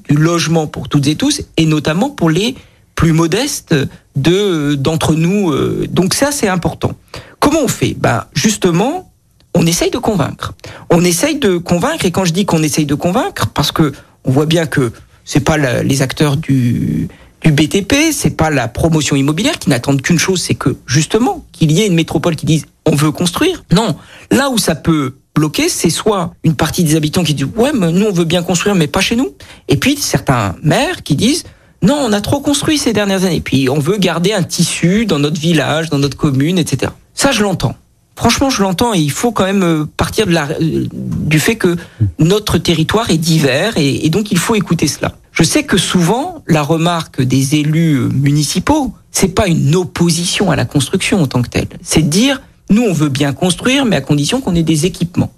logement 0.10 0.68
pour 0.68 0.90
toutes 0.90 1.08
et 1.08 1.16
tous, 1.16 1.44
et 1.56 1.66
notamment 1.66 2.10
pour 2.10 2.30
les 2.30 2.56
plus 2.96 3.14
modestes 3.14 3.74
de 4.16 4.76
d'entre 4.76 5.14
nous. 5.14 5.52
Euh, 5.52 5.88
donc 5.90 6.14
ça, 6.14 6.32
c'est 6.32 6.48
important. 6.48 6.92
Comment 7.40 7.62
on 7.64 7.68
fait? 7.68 7.96
Ben 7.98 8.26
justement, 8.34 9.12
on 9.54 9.66
essaye 9.66 9.92
de 9.92 9.98
convaincre. 9.98 10.54
On 10.90 11.04
essaye 11.04 11.38
de 11.38 11.58
convaincre, 11.58 12.06
et 12.06 12.12
quand 12.12 12.26
je 12.26 12.34
dis 12.34 12.46
qu'on 12.46 12.64
essaye 12.64 12.86
de 12.86 12.96
convaincre, 12.96 13.48
parce 13.48 13.72
que 13.72 13.94
on 14.24 14.32
voit 14.32 14.46
bien 14.46 14.66
que 14.66 14.92
c'est 15.26 15.42
pas 15.42 15.58
les 15.58 16.02
acteurs 16.02 16.38
du 16.38 17.08
du 17.44 17.52
BTP, 17.52 18.14
c'est 18.14 18.38
pas 18.38 18.50
la 18.50 18.68
promotion 18.68 19.16
immobilière 19.16 19.60
qui 19.60 19.70
n'attendent 19.70 20.02
qu'une 20.02 20.20
chose, 20.20 20.42
c'est 20.42 20.56
que 20.56 20.78
justement 20.86 21.46
qu'il 21.52 21.72
y 21.72 21.82
ait 21.82 21.88
une 21.88 21.96
métropole 21.96 22.36
qui 22.36 22.46
dise 22.46 22.66
on 22.86 22.96
veut 22.96 23.12
construire. 23.12 23.64
Non, 23.72 23.96
là 24.32 24.50
où 24.50 24.58
ça 24.58 24.76
peut 24.76 25.16
bloquer, 25.36 25.68
c'est 25.68 25.90
soit 25.90 26.34
une 26.44 26.56
partie 26.56 26.84
des 26.84 26.96
habitants 26.96 27.24
qui 27.24 27.34
disent 27.34 27.48
ouais, 27.56 27.72
mais 27.74 27.92
nous 27.92 28.06
on 28.06 28.12
veut 28.12 28.26
bien 28.26 28.44
construire, 28.44 28.76
mais 28.76 28.88
pas 28.88 29.02
chez 29.02 29.16
nous. 29.16 29.34
Et 29.68 29.78
puis 29.78 29.98
certains 29.98 30.56
maires 30.64 31.04
qui 31.04 31.16
disent 31.16 31.44
non, 31.84 31.96
on 32.00 32.14
a 32.14 32.22
trop 32.22 32.40
construit 32.40 32.78
ces 32.78 32.94
dernières 32.94 33.26
années. 33.26 33.42
Puis 33.42 33.70
on 33.70 33.78
veut 33.78 33.98
garder 33.98 34.32
un 34.34 34.42
tissu 34.42 35.06
dans 35.06 35.20
notre 35.20 35.40
village, 35.40 35.90
dans 35.90 36.00
notre 36.00 36.18
commune, 36.18 36.58
etc. 36.58 36.92
Ça, 37.14 37.32
je 37.32 37.44
l'entends. 37.44 37.76
Franchement, 38.16 38.50
je 38.50 38.62
l'entends 38.62 38.94
et 38.94 39.00
il 39.00 39.12
faut 39.12 39.32
quand 39.32 39.44
même 39.44 39.64
euh, 39.64 39.86
partir 39.98 40.26
de 40.28 40.32
la, 40.32 40.48
euh, 40.62 40.88
du 40.92 41.40
fait 41.40 41.56
que 41.56 41.76
notre 42.20 42.58
territoire 42.58 43.10
est 43.10 43.18
divers 43.18 43.74
et, 43.76 44.08
donc 44.10 44.32
il 44.32 44.38
faut 44.38 44.56
écouter 44.56 44.88
cela. 44.88 45.14
Je 45.32 45.44
sais 45.44 45.64
que 45.64 45.78
souvent, 45.78 46.44
la 46.48 46.62
remarque 46.62 47.22
des 47.22 47.56
élus 47.56 47.96
euh, 47.96 48.10
municipaux, 48.10 48.94
c'est 49.12 49.34
pas 49.34 49.48
une 49.48 49.76
opposition 49.76 50.52
à 50.52 50.56
la 50.56 50.66
construction 50.66 51.22
en 51.22 51.28
tant 51.28 51.42
que 51.42 51.50
telle. 51.50 51.68
C'est 51.82 52.04
de 52.04 52.10
dire, 52.10 52.42
nous, 52.70 52.84
on 52.84 52.94
veut 52.94 53.10
bien 53.10 53.34
construire, 53.34 53.84
mais 53.84 53.96
à 53.96 54.02
condition 54.02 54.42
qu'on 54.42 54.56
ait 54.56 54.64
des 54.64 54.86
équipements. 54.86 55.34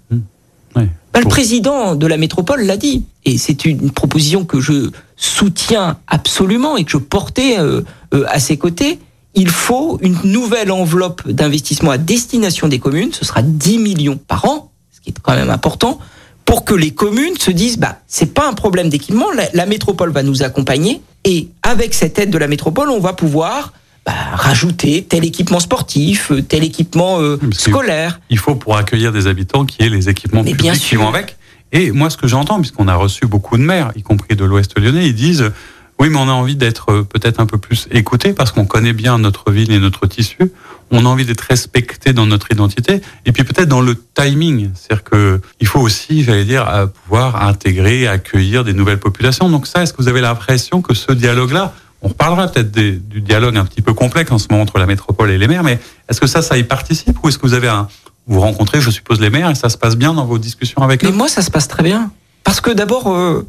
Bah, 1.16 1.22
le 1.22 1.30
président 1.30 1.94
de 1.94 2.06
la 2.06 2.18
métropole 2.18 2.60
l'a 2.60 2.76
dit, 2.76 3.06
et 3.24 3.38
c'est 3.38 3.64
une 3.64 3.90
proposition 3.90 4.44
que 4.44 4.60
je 4.60 4.90
soutiens 5.16 5.96
absolument 6.08 6.76
et 6.76 6.84
que 6.84 6.90
je 6.90 6.98
portais 6.98 7.58
euh, 7.58 7.80
euh, 8.12 8.26
à 8.28 8.38
ses 8.38 8.58
côtés. 8.58 8.98
Il 9.32 9.48
faut 9.48 9.98
une 10.02 10.18
nouvelle 10.24 10.70
enveloppe 10.70 11.26
d'investissement 11.26 11.90
à 11.90 11.96
destination 11.96 12.68
des 12.68 12.78
communes, 12.78 13.14
ce 13.14 13.24
sera 13.24 13.40
10 13.40 13.78
millions 13.78 14.18
par 14.18 14.44
an, 14.44 14.70
ce 14.92 15.00
qui 15.00 15.08
est 15.08 15.14
quand 15.22 15.34
même 15.34 15.48
important, 15.48 15.98
pour 16.44 16.66
que 16.66 16.74
les 16.74 16.90
communes 16.90 17.38
se 17.38 17.50
disent 17.50 17.78
bah 17.78 17.96
c'est 18.06 18.34
pas 18.34 18.46
un 18.46 18.52
problème 18.52 18.90
d'équipement, 18.90 19.28
la 19.54 19.64
métropole 19.64 20.10
va 20.10 20.22
nous 20.22 20.42
accompagner 20.42 21.00
et 21.24 21.48
avec 21.62 21.94
cette 21.94 22.18
aide 22.18 22.28
de 22.28 22.36
la 22.36 22.46
métropole, 22.46 22.90
on 22.90 23.00
va 23.00 23.14
pouvoir 23.14 23.72
bah, 24.06 24.12
rajouter 24.34 25.02
tel 25.02 25.24
équipement 25.24 25.58
sportif, 25.58 26.30
euh, 26.30 26.40
tel 26.40 26.62
équipement 26.62 27.20
euh, 27.20 27.40
scolaire. 27.50 28.20
Il 28.30 28.38
faut 28.38 28.54
pour 28.54 28.76
accueillir 28.76 29.10
des 29.10 29.26
habitants 29.26 29.66
qui 29.66 29.82
aient 29.82 29.88
les 29.88 30.08
équipements 30.08 30.44
publics 30.44 30.74
qui 30.74 30.94
vont 30.94 31.08
avec. 31.08 31.36
Et 31.72 31.90
moi, 31.90 32.08
ce 32.08 32.16
que 32.16 32.28
j'entends, 32.28 32.60
puisqu'on 32.60 32.86
a 32.86 32.94
reçu 32.94 33.26
beaucoup 33.26 33.58
de 33.58 33.64
maires, 33.64 33.90
y 33.96 34.02
compris 34.02 34.36
de 34.36 34.44
l'Ouest 34.44 34.78
lyonnais, 34.78 35.08
ils 35.08 35.14
disent 35.14 35.50
oui, 35.98 36.08
mais 36.08 36.18
on 36.18 36.28
a 36.28 36.32
envie 36.32 36.54
d'être 36.54 36.92
euh, 36.92 37.02
peut-être 37.02 37.40
un 37.40 37.46
peu 37.46 37.58
plus 37.58 37.88
écouté 37.90 38.32
parce 38.32 38.52
qu'on 38.52 38.64
connaît 38.64 38.92
bien 38.92 39.18
notre 39.18 39.50
ville 39.50 39.72
et 39.72 39.80
notre 39.80 40.06
tissu. 40.06 40.52
On 40.92 41.04
a 41.04 41.08
envie 41.08 41.24
d'être 41.24 41.40
respecté 41.40 42.12
dans 42.12 42.26
notre 42.26 42.52
identité 42.52 43.00
et 43.24 43.32
puis 43.32 43.42
peut-être 43.42 43.68
dans 43.68 43.80
le 43.80 43.96
timing. 44.14 44.70
C'est-à-dire 44.74 45.02
que 45.02 45.40
il 45.58 45.66
faut 45.66 45.80
aussi, 45.80 46.22
j'allais 46.22 46.44
dire, 46.44 46.88
pouvoir 47.02 47.42
intégrer, 47.42 48.06
accueillir 48.06 48.62
des 48.62 48.72
nouvelles 48.72 49.00
populations. 49.00 49.48
Donc 49.48 49.66
ça, 49.66 49.82
est-ce 49.82 49.92
que 49.92 50.00
vous 50.00 50.08
avez 50.08 50.20
l'impression 50.20 50.80
que 50.80 50.94
ce 50.94 51.10
dialogue-là, 51.10 51.74
on 52.02 52.08
reparlera 52.08 52.48
peut-être 52.48 52.70
du 52.70 53.20
dialogue 53.20 53.56
un 53.56 53.64
petit 53.64 53.82
peu 53.82 53.94
complexe 53.94 54.30
en 54.30 54.38
ce 54.38 54.46
moment 54.50 54.62
entre 54.62 54.78
la 54.78 54.86
métropole 54.86 55.30
et 55.30 55.38
les 55.38 55.48
maires, 55.48 55.64
mais 55.64 55.78
est-ce 56.08 56.20
que 56.20 56.26
ça, 56.26 56.42
ça 56.42 56.58
y 56.58 56.64
participe 56.64 57.22
ou 57.22 57.28
est-ce 57.28 57.38
que 57.38 57.46
vous 57.46 57.54
avez 57.54 57.68
un, 57.68 57.88
vous 58.26 58.40
rencontrez, 58.40 58.80
je 58.80 58.90
suppose, 58.90 59.20
les 59.20 59.30
maires 59.30 59.50
et 59.50 59.54
ça 59.54 59.68
se 59.68 59.78
passe 59.78 59.96
bien 59.96 60.12
dans 60.12 60.24
vos 60.24 60.38
discussions 60.38 60.82
avec 60.82 61.04
eux? 61.04 61.08
Mais 61.08 61.16
moi, 61.16 61.28
ça 61.28 61.42
se 61.42 61.50
passe 61.50 61.68
très 61.68 61.82
bien. 61.82 62.10
Parce 62.44 62.60
que 62.60 62.70
d'abord, 62.70 63.12
euh, 63.12 63.46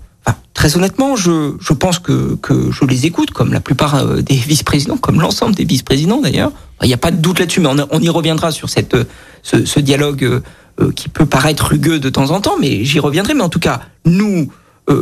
très 0.53 0.75
honnêtement, 0.75 1.15
je, 1.15 1.55
je 1.59 1.73
pense 1.73 1.99
que, 1.99 2.35
que 2.35 2.71
je 2.71 2.85
les 2.85 3.05
écoute, 3.05 3.31
comme 3.31 3.53
la 3.53 3.59
plupart 3.59 3.95
euh, 3.95 4.21
des 4.21 4.35
vice-présidents, 4.35 4.97
comme 4.97 5.19
l'ensemble 5.19 5.55
des 5.55 5.65
vice-présidents 5.65 6.21
d'ailleurs. 6.21 6.51
Il 6.83 6.87
n'y 6.87 6.93
a 6.93 6.97
pas 6.97 7.11
de 7.11 7.17
doute 7.17 7.39
là-dessus, 7.39 7.59
mais 7.59 7.69
on, 7.89 7.99
y 8.01 8.09
reviendra 8.09 8.51
sur 8.51 8.69
cette, 8.69 8.95
ce, 9.41 9.65
ce 9.65 9.79
dialogue 9.79 10.23
euh, 10.79 10.91
qui 10.91 11.09
peut 11.09 11.25
paraître 11.25 11.67
rugueux 11.67 11.99
de 11.99 12.09
temps 12.09 12.29
en 12.31 12.39
temps, 12.39 12.55
mais 12.59 12.85
j'y 12.85 12.99
reviendrai. 12.99 13.33
Mais 13.33 13.43
en 13.43 13.49
tout 13.49 13.59
cas, 13.59 13.81
nous, 14.05 14.51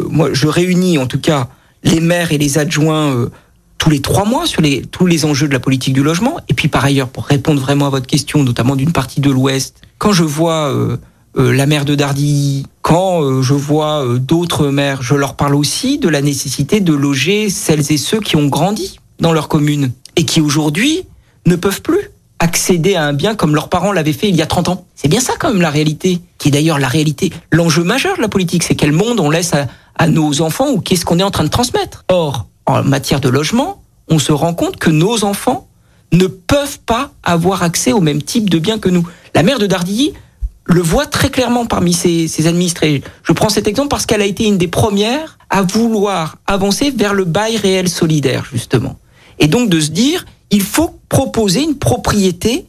moi, 0.10 0.29
je 0.34 0.47
réunis 0.47 0.97
en 0.97 1.05
tout 1.05 1.19
cas 1.19 1.47
les 1.85 2.01
maires 2.01 2.31
et 2.31 2.37
les 2.37 2.57
adjoints 2.57 3.29
tous 3.77 3.89
les 3.89 4.01
trois 4.01 4.25
mois 4.25 4.45
sur 4.45 4.61
les, 4.61 4.81
tous 4.81 5.05
les 5.05 5.25
enjeux 5.25 5.47
de 5.47 5.53
la 5.53 5.59
politique 5.59 5.93
du 5.93 6.03
logement. 6.03 6.37
Et 6.49 6.53
puis 6.53 6.67
par 6.67 6.83
ailleurs, 6.83 7.09
pour 7.09 7.25
répondre 7.25 7.61
vraiment 7.61 7.87
à 7.87 7.89
votre 7.89 8.07
question, 8.07 8.43
notamment 8.43 8.75
d'une 8.75 8.91
partie 8.91 9.21
de 9.21 9.29
l'Ouest, 9.29 9.81
quand 9.97 10.11
je 10.11 10.23
vois 10.23 10.73
euh, 10.73 10.97
la 11.35 11.65
maire 11.65 11.85
de 11.85 11.95
Dardy, 11.95 12.65
quand 12.81 13.41
je 13.41 13.53
vois 13.53 14.05
d'autres 14.17 14.67
maires, 14.67 15.01
je 15.01 15.15
leur 15.15 15.35
parle 15.35 15.55
aussi 15.55 15.99
de 15.99 16.09
la 16.09 16.21
nécessité 16.21 16.79
de 16.79 16.93
loger 16.93 17.49
celles 17.49 17.91
et 17.91 17.97
ceux 17.97 18.19
qui 18.19 18.35
ont 18.35 18.47
grandi 18.47 18.99
dans 19.19 19.33
leur 19.33 19.47
commune 19.47 19.91
et 20.15 20.25
qui 20.25 20.41
aujourd'hui 20.41 21.03
ne 21.45 21.55
peuvent 21.55 21.81
plus 21.81 22.11
accéder 22.39 22.95
à 22.95 23.05
un 23.05 23.13
bien 23.13 23.35
comme 23.35 23.55
leurs 23.55 23.69
parents 23.69 23.91
l'avaient 23.91 24.13
fait 24.13 24.29
il 24.29 24.35
y 24.35 24.41
a 24.41 24.45
30 24.45 24.69
ans. 24.69 24.85
C'est 24.95 25.07
bien 25.07 25.19
ça 25.19 25.33
quand 25.39 25.49
même 25.49 25.61
la 25.61 25.69
réalité, 25.69 26.19
qui 26.37 26.49
est 26.49 26.51
d'ailleurs 26.51 26.79
la 26.79 26.87
réalité. 26.87 27.31
L'enjeu 27.51 27.83
majeur 27.83 28.17
de 28.17 28.21
la 28.21 28.27
politique, 28.27 28.63
c'est 28.63 28.75
quel 28.75 28.91
monde 28.91 29.19
on 29.19 29.29
laisse 29.29 29.53
à, 29.53 29.67
à 29.97 30.08
nos 30.08 30.41
enfants 30.41 30.71
ou 30.71 30.79
qu'est-ce 30.79 31.05
qu'on 31.05 31.19
est 31.19 31.23
en 31.23 31.31
train 31.31 31.43
de 31.43 31.49
transmettre. 31.49 32.03
Or, 32.10 32.47
en 32.65 32.84
matière 32.84 33.21
de 33.21 33.29
logement, 33.29 33.81
on 34.10 34.19
se 34.19 34.31
rend 34.31 34.53
compte 34.53 34.77
que 34.77 34.89
nos 34.89 35.23
enfants 35.23 35.67
ne 36.12 36.27
peuvent 36.27 36.79
pas 36.86 37.12
avoir 37.23 37.63
accès 37.63 37.91
au 37.91 38.01
même 38.01 38.21
type 38.21 38.49
de 38.49 38.60
biens 38.60 38.79
que 38.79 38.89
nous. 38.89 39.08
La 39.34 39.43
mère 39.43 39.60
de 39.60 39.67
Dardilly 39.67 40.13
le 40.65 40.81
voit 40.81 41.05
très 41.05 41.29
clairement 41.29 41.65
parmi 41.65 41.93
ses, 41.93 42.27
ses 42.27 42.47
administrés. 42.47 43.03
Je 43.23 43.34
prends 43.34 43.49
cet 43.49 43.67
exemple 43.67 43.89
parce 43.89 44.05
qu'elle 44.05 44.21
a 44.21 44.25
été 44.25 44.45
une 44.45 44.58
des 44.58 44.67
premières 44.67 45.38
à 45.49 45.62
vouloir 45.62 46.38
avancer 46.47 46.91
vers 46.91 47.13
le 47.13 47.25
bail 47.25 47.58
réel 47.58 47.88
solidaire, 47.89 48.45
justement. 48.51 48.97
Et 49.39 49.47
donc 49.47 49.69
de 49.69 49.79
se 49.79 49.91
dire, 49.91 50.25
il 50.49 50.62
faut 50.62 50.99
proposer 51.10 51.62
une 51.62 51.77
propriété 51.77 52.65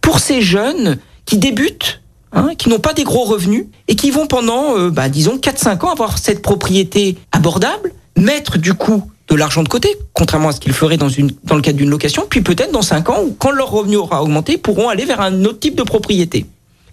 pour 0.00 0.18
ces 0.20 0.42
jeunes 0.42 0.98
qui 1.24 1.38
débutent, 1.38 1.99
hein, 2.32 2.50
qui 2.56 2.68
n'ont 2.68 2.78
pas 2.78 2.92
des 2.92 3.04
gros 3.04 3.24
revenus 3.24 3.66
et 3.88 3.96
qui 3.96 4.10
vont 4.10 4.26
pendant, 4.26 4.76
euh, 4.76 4.90
bah, 4.90 5.08
disons, 5.08 5.36
4-5 5.36 5.84
ans 5.84 5.90
avoir 5.90 6.18
cette 6.18 6.42
propriété 6.42 7.16
abordable, 7.32 7.92
mettre 8.16 8.58
du 8.58 8.74
coup 8.74 9.10
de 9.28 9.34
l'argent 9.36 9.62
de 9.62 9.68
côté, 9.68 9.88
contrairement 10.12 10.48
à 10.48 10.52
ce 10.52 10.60
qu'ils 10.60 10.72
feraient 10.72 10.96
dans, 10.96 11.08
une, 11.08 11.30
dans 11.44 11.54
le 11.54 11.62
cadre 11.62 11.78
d'une 11.78 11.90
location, 11.90 12.26
puis 12.28 12.40
peut-être 12.40 12.72
dans 12.72 12.82
5 12.82 13.08
ans, 13.10 13.24
quand 13.38 13.50
leur 13.50 13.70
revenu 13.70 13.96
aura 13.96 14.22
augmenté, 14.22 14.58
pourront 14.58 14.88
aller 14.88 15.04
vers 15.04 15.20
un 15.20 15.44
autre 15.44 15.60
type 15.60 15.76
de 15.76 15.82
propriété. 15.82 16.46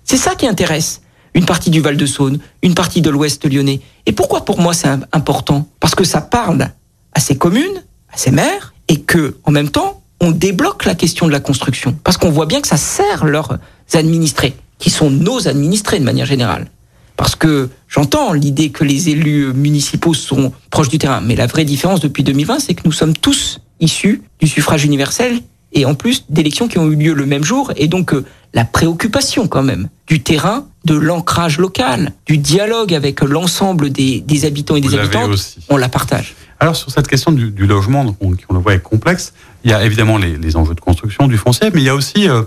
C'est 0.04 0.17
ça 0.17 0.36
qui 0.36 0.47
intéresse 0.47 1.02
une 1.34 1.45
partie 1.45 1.69
du 1.69 1.82
Val-de-Saône, 1.82 2.39
une 2.62 2.73
partie 2.73 3.02
de 3.02 3.10
l'Ouest 3.10 3.45
lyonnais. 3.52 3.82
Et 4.06 4.12
pourquoi 4.12 4.45
pour 4.45 4.60
moi 4.60 4.73
c'est 4.73 4.88
important? 5.12 5.67
Parce 5.80 5.95
que 5.95 6.04
ça 6.04 6.21
parle 6.21 6.69
à 7.13 7.19
ces 7.19 7.38
communes, 7.38 7.84
à 8.13 8.17
ces 8.17 8.32
maires, 8.32 8.73
et 8.88 9.02
que 9.02 9.36
en 9.43 9.52
même 9.52 9.69
temps 9.69 10.02
on 10.19 10.32
débloque 10.32 10.86
la 10.86 10.95
question 10.95 11.28
de 11.28 11.32
la 11.32 11.39
construction 11.39 11.95
parce 12.04 12.17
qu'on 12.17 12.32
voit 12.32 12.45
bien 12.45 12.62
que 12.62 12.67
ça 12.67 12.78
sert 12.78 13.26
leurs 13.26 13.58
administrés 13.93 14.56
qui 14.79 14.89
sont 14.89 15.09
nos 15.09 15.47
administrés 15.47 15.99
de 15.99 16.05
manière 16.05 16.25
générale. 16.25 16.67
Parce 17.15 17.35
que 17.35 17.69
j'entends 17.87 18.31
l'idée 18.31 18.69
que 18.69 18.83
les 18.83 19.09
élus 19.09 19.51
municipaux 19.53 20.13
sont 20.13 20.51
proches 20.69 20.89
du 20.89 20.99
terrain, 20.99 21.21
mais 21.21 21.35
la 21.35 21.47
vraie 21.47 21.65
différence 21.65 21.99
depuis 21.99 22.23
2020, 22.23 22.59
c'est 22.59 22.75
que 22.75 22.83
nous 22.85 22.91
sommes 22.91 23.13
tous 23.13 23.59
issus 23.79 24.21
du 24.39 24.47
suffrage 24.47 24.85
universel 24.85 25.41
et 25.73 25.85
en 25.85 25.95
plus 25.95 26.25
d'élections 26.29 26.67
qui 26.67 26.77
ont 26.77 26.89
eu 26.89 26.95
lieu 26.95 27.13
le 27.13 27.25
même 27.25 27.43
jour, 27.43 27.71
et 27.75 27.87
donc 27.87 28.13
euh, 28.13 28.25
la 28.53 28.65
préoccupation 28.65 29.47
quand 29.47 29.63
même 29.63 29.89
du 30.07 30.21
terrain, 30.21 30.65
de 30.85 30.95
l'ancrage 30.95 31.57
local, 31.57 32.13
du 32.25 32.37
dialogue 32.37 32.93
avec 32.93 33.21
l'ensemble 33.21 33.89
des, 33.89 34.21
des, 34.21 34.45
habitants 34.45 34.77
et 34.77 34.81
des 34.81 34.95
habitants, 34.95 35.29
on 35.69 35.75
la 35.75 35.89
partage. 35.89 36.35
Alors 36.59 36.75
sur 36.75 36.89
cette 36.89 37.07
question 37.07 37.31
du, 37.31 37.51
du 37.51 37.67
logement, 37.67 38.05
donc 38.05 38.15
on, 38.21 38.33
on, 38.49 38.53
le 38.53 38.59
voit 38.59 38.73
est 38.73 38.79
complexe, 38.79 39.33
il 39.65 39.71
y 39.71 39.73
a 39.73 39.83
évidemment 39.85 40.17
les, 40.17 40.37
les, 40.37 40.55
enjeux 40.55 40.73
de 40.73 40.79
construction 40.79 41.27
du 41.27 41.37
foncier, 41.37 41.69
mais 41.73 41.81
il 41.81 41.85
y 41.85 41.89
a 41.89 41.95
aussi 41.95 42.29
euh, 42.29 42.43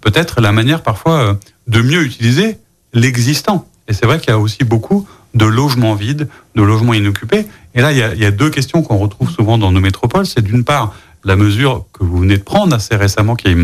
peut-être 0.00 0.40
la 0.40 0.52
manière 0.52 0.82
parfois 0.82 1.18
euh, 1.20 1.34
de 1.66 1.80
mieux 1.80 2.02
utiliser 2.02 2.58
l'existant. 2.92 3.68
Et 3.88 3.92
c'est 3.92 4.06
vrai 4.06 4.18
qu'il 4.18 4.30
y 4.30 4.32
a 4.32 4.38
aussi 4.38 4.64
beaucoup 4.64 5.06
de 5.34 5.44
logements 5.44 5.94
vides, 5.94 6.28
de 6.54 6.62
logements 6.62 6.94
inoccupés. 6.94 7.46
Et 7.74 7.80
là, 7.80 7.92
il 7.92 7.98
y 7.98 8.02
a, 8.02 8.14
il 8.14 8.20
y 8.20 8.24
a 8.24 8.30
deux 8.30 8.50
questions 8.50 8.82
qu'on 8.82 8.98
retrouve 8.98 9.30
souvent 9.30 9.58
dans 9.58 9.70
nos 9.70 9.80
métropoles. 9.80 10.26
C'est 10.26 10.42
d'une 10.42 10.64
part 10.64 10.94
la 11.24 11.36
mesure 11.36 11.84
que 11.92 12.04
vous 12.04 12.18
venez 12.18 12.38
de 12.38 12.42
prendre 12.42 12.74
assez 12.74 12.96
récemment, 12.96 13.36
qui 13.36 13.48
est 13.48 13.54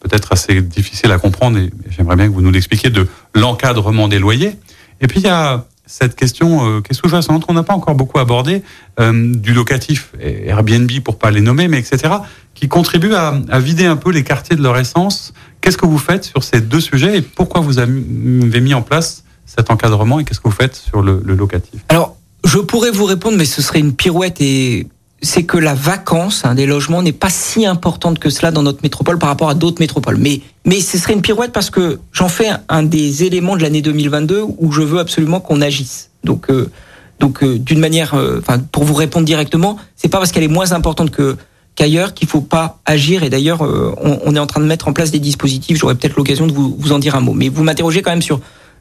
peut-être 0.00 0.32
assez 0.32 0.60
difficile 0.62 1.12
à 1.12 1.18
comprendre, 1.18 1.58
et 1.58 1.70
j'aimerais 1.90 2.16
bien 2.16 2.26
que 2.28 2.32
vous 2.32 2.42
nous 2.42 2.50
l'expliquiez, 2.50 2.90
de 2.90 3.06
l'encadrement 3.34 4.08
des 4.08 4.18
loyers. 4.18 4.56
Et 5.00 5.06
puis 5.06 5.20
il 5.20 5.26
y 5.26 5.30
a 5.30 5.66
cette 5.90 6.14
question 6.14 6.64
euh, 6.64 6.80
qui 6.80 6.92
est 6.92 6.94
sous-jacente, 6.94 7.44
qu'on 7.44 7.54
n'a 7.54 7.64
pas 7.64 7.74
encore 7.74 7.96
beaucoup 7.96 8.20
abordée, 8.20 8.62
euh, 9.00 9.34
du 9.34 9.52
locatif, 9.52 10.12
Airbnb 10.20 10.88
pour 11.04 11.18
pas 11.18 11.32
les 11.32 11.40
nommer, 11.40 11.66
mais 11.66 11.78
etc., 11.78 12.14
qui 12.54 12.68
contribue 12.68 13.12
à, 13.14 13.34
à, 13.48 13.58
vider 13.58 13.86
un 13.86 13.96
peu 13.96 14.12
les 14.12 14.22
quartiers 14.22 14.54
de 14.54 14.62
leur 14.62 14.78
essence. 14.78 15.32
Qu'est-ce 15.60 15.76
que 15.76 15.86
vous 15.86 15.98
faites 15.98 16.24
sur 16.24 16.44
ces 16.44 16.60
deux 16.60 16.80
sujets 16.80 17.18
et 17.18 17.22
pourquoi 17.22 17.60
vous 17.60 17.78
avez 17.78 17.90
mis 17.92 18.72
en 18.72 18.82
place 18.82 19.24
cet 19.46 19.70
encadrement 19.70 20.20
et 20.20 20.24
qu'est-ce 20.24 20.40
que 20.40 20.48
vous 20.48 20.54
faites 20.54 20.76
sur 20.76 21.02
le, 21.02 21.20
le 21.24 21.34
locatif? 21.34 21.80
Alors, 21.88 22.16
je 22.44 22.58
pourrais 22.58 22.92
vous 22.92 23.04
répondre, 23.04 23.36
mais 23.36 23.44
ce 23.44 23.60
serait 23.60 23.80
une 23.80 23.94
pirouette 23.94 24.40
et 24.40 24.86
c'est 25.22 25.44
que 25.44 25.58
la 25.58 25.74
vacance 25.74 26.44
hein, 26.44 26.54
des 26.54 26.66
logements 26.66 27.02
n'est 27.02 27.12
pas 27.12 27.30
si 27.30 27.66
importante 27.66 28.18
que 28.18 28.30
cela 28.30 28.50
dans 28.50 28.62
notre 28.62 28.82
métropole 28.82 29.18
par 29.18 29.28
rapport 29.28 29.50
à 29.50 29.54
d'autres 29.54 29.80
métropoles. 29.80 30.16
Mais, 30.16 30.40
mais 30.64 30.80
ce 30.80 30.98
serait 30.98 31.12
une 31.12 31.22
pirouette 31.22 31.52
parce 31.52 31.70
que 31.70 32.00
j'en 32.12 32.28
fais 32.28 32.48
un 32.68 32.82
des 32.82 33.24
éléments 33.24 33.56
de 33.56 33.62
l'année 33.62 33.82
2022 33.82 34.42
où 34.58 34.72
je 34.72 34.82
veux 34.82 34.98
absolument 34.98 35.40
qu'on 35.40 35.60
agisse. 35.60 36.10
Donc, 36.24 36.50
euh, 36.50 36.70
donc 37.18 37.42
euh, 37.42 37.58
d'une 37.58 37.80
manière, 37.80 38.14
euh, 38.14 38.40
enfin, 38.40 38.58
pour 38.58 38.84
vous 38.84 38.94
répondre 38.94 39.26
directement, 39.26 39.76
c'est 39.96 40.08
pas 40.08 40.18
parce 40.18 40.32
qu'elle 40.32 40.44
est 40.44 40.48
moins 40.48 40.72
importante 40.72 41.10
que 41.10 41.36
qu'ailleurs 41.74 42.14
qu'il 42.14 42.28
faut 42.28 42.40
pas 42.40 42.80
agir. 42.84 43.22
Et 43.22 43.30
d'ailleurs, 43.30 43.62
euh, 43.62 43.94
on, 44.02 44.18
on, 44.24 44.34
est 44.34 44.38
en 44.38 44.46
train 44.46 44.60
de 44.60 44.66
mettre 44.66 44.88
en 44.88 44.92
place 44.92 45.10
des 45.10 45.18
dispositifs. 45.18 45.78
J'aurai 45.78 45.94
peut-être 45.94 46.16
l'occasion 46.16 46.46
de 46.46 46.52
vous, 46.52 46.76
vous 46.78 46.92
en 46.92 46.98
dire 46.98 47.14
un 47.14 47.20
mot. 47.20 47.32
Mais 47.32 47.48
vous 47.48 47.62
m'interrogez 47.62 48.02
quand 48.02 48.10
même 48.10 48.22
sur 48.22 48.40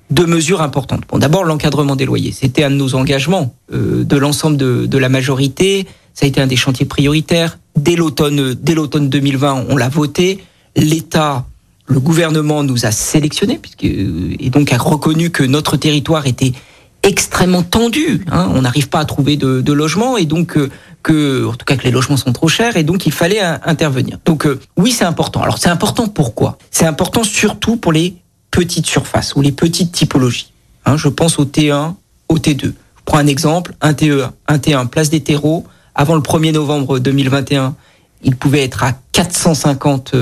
deux 0.09 0.25
mesures 0.25 0.61
importantes. 0.61 1.03
Bon, 1.07 1.19
d'abord 1.19 1.43
l'encadrement 1.43 1.95
des 1.95 2.05
loyers. 2.05 2.31
C'était 2.31 2.63
un 2.63 2.71
de 2.71 2.75
nos 2.75 2.95
engagements 2.95 3.53
euh, 3.73 4.03
de 4.03 4.17
l'ensemble 4.17 4.57
de, 4.57 4.85
de 4.85 4.97
la 4.97 5.09
majorité. 5.09 5.85
Ça 6.19 6.25
a 6.25 6.27
été 6.27 6.41
un 6.41 6.47
des 6.47 6.57
chantiers 6.57 6.85
prioritaires. 6.85 7.59
Dès 7.77 7.95
l'automne, 7.95 8.53
dès 8.53 8.75
l'automne 8.75 9.07
2020, 9.07 9.67
on 9.69 9.77
l'a 9.77 9.87
voté. 9.87 10.43
L'État, 10.75 11.45
le 11.85 12.01
gouvernement 12.01 12.61
nous 12.61 12.85
a 12.85 12.91
sélectionnés 12.91 13.57
puisque, 13.57 13.85
et 13.85 14.49
donc 14.49 14.73
a 14.73 14.77
reconnu 14.77 15.29
que 15.29 15.43
notre 15.43 15.77
territoire 15.77 16.27
était 16.27 16.51
extrêmement 17.03 17.63
tendu. 17.63 18.25
Hein. 18.29 18.51
On 18.53 18.63
n'arrive 18.63 18.89
pas 18.89 18.99
à 18.99 19.05
trouver 19.05 19.37
de, 19.37 19.61
de 19.61 19.71
logement 19.71 20.17
et 20.17 20.25
donc 20.25 20.57
euh, 20.57 20.69
que, 21.03 21.47
en 21.47 21.53
tout 21.53 21.63
cas, 21.65 21.77
que 21.77 21.83
les 21.83 21.91
logements 21.91 22.17
sont 22.17 22.33
trop 22.33 22.49
chers 22.49 22.75
et 22.75 22.83
donc 22.83 23.05
il 23.05 23.13
fallait 23.13 23.41
euh, 23.41 23.55
intervenir. 23.63 24.17
Donc 24.25 24.45
euh, 24.45 24.59
oui, 24.75 24.91
c'est 24.91 25.05
important. 25.05 25.41
Alors 25.41 25.57
c'est 25.57 25.69
important 25.69 26.09
pourquoi? 26.09 26.57
C'est 26.69 26.85
important 26.85 27.23
surtout 27.23 27.77
pour 27.77 27.93
les 27.93 28.17
petites 28.51 28.87
surfaces 28.87 29.37
ou 29.37 29.41
les 29.41 29.53
petites 29.53 29.93
typologies. 29.93 30.51
Hein, 30.83 30.97
je 30.97 31.07
pense 31.07 31.39
au 31.39 31.45
T1, 31.45 31.93
au 32.27 32.37
T2. 32.37 32.63
Je 32.63 32.73
prends 33.05 33.19
un 33.19 33.27
exemple, 33.27 33.73
un 33.79 33.93
T1, 33.93 34.31
un 34.49 34.57
T1, 34.57 34.87
place 34.87 35.09
des 35.09 35.21
terreaux 35.21 35.65
avant 35.99 36.15
le 36.15 36.21
1er 36.21 36.53
novembre 36.53 36.97
2021, 36.97 37.75
il 38.23 38.37
pouvait 38.37 38.63
être 38.63 38.85
à 38.85 38.93
450 39.11 40.15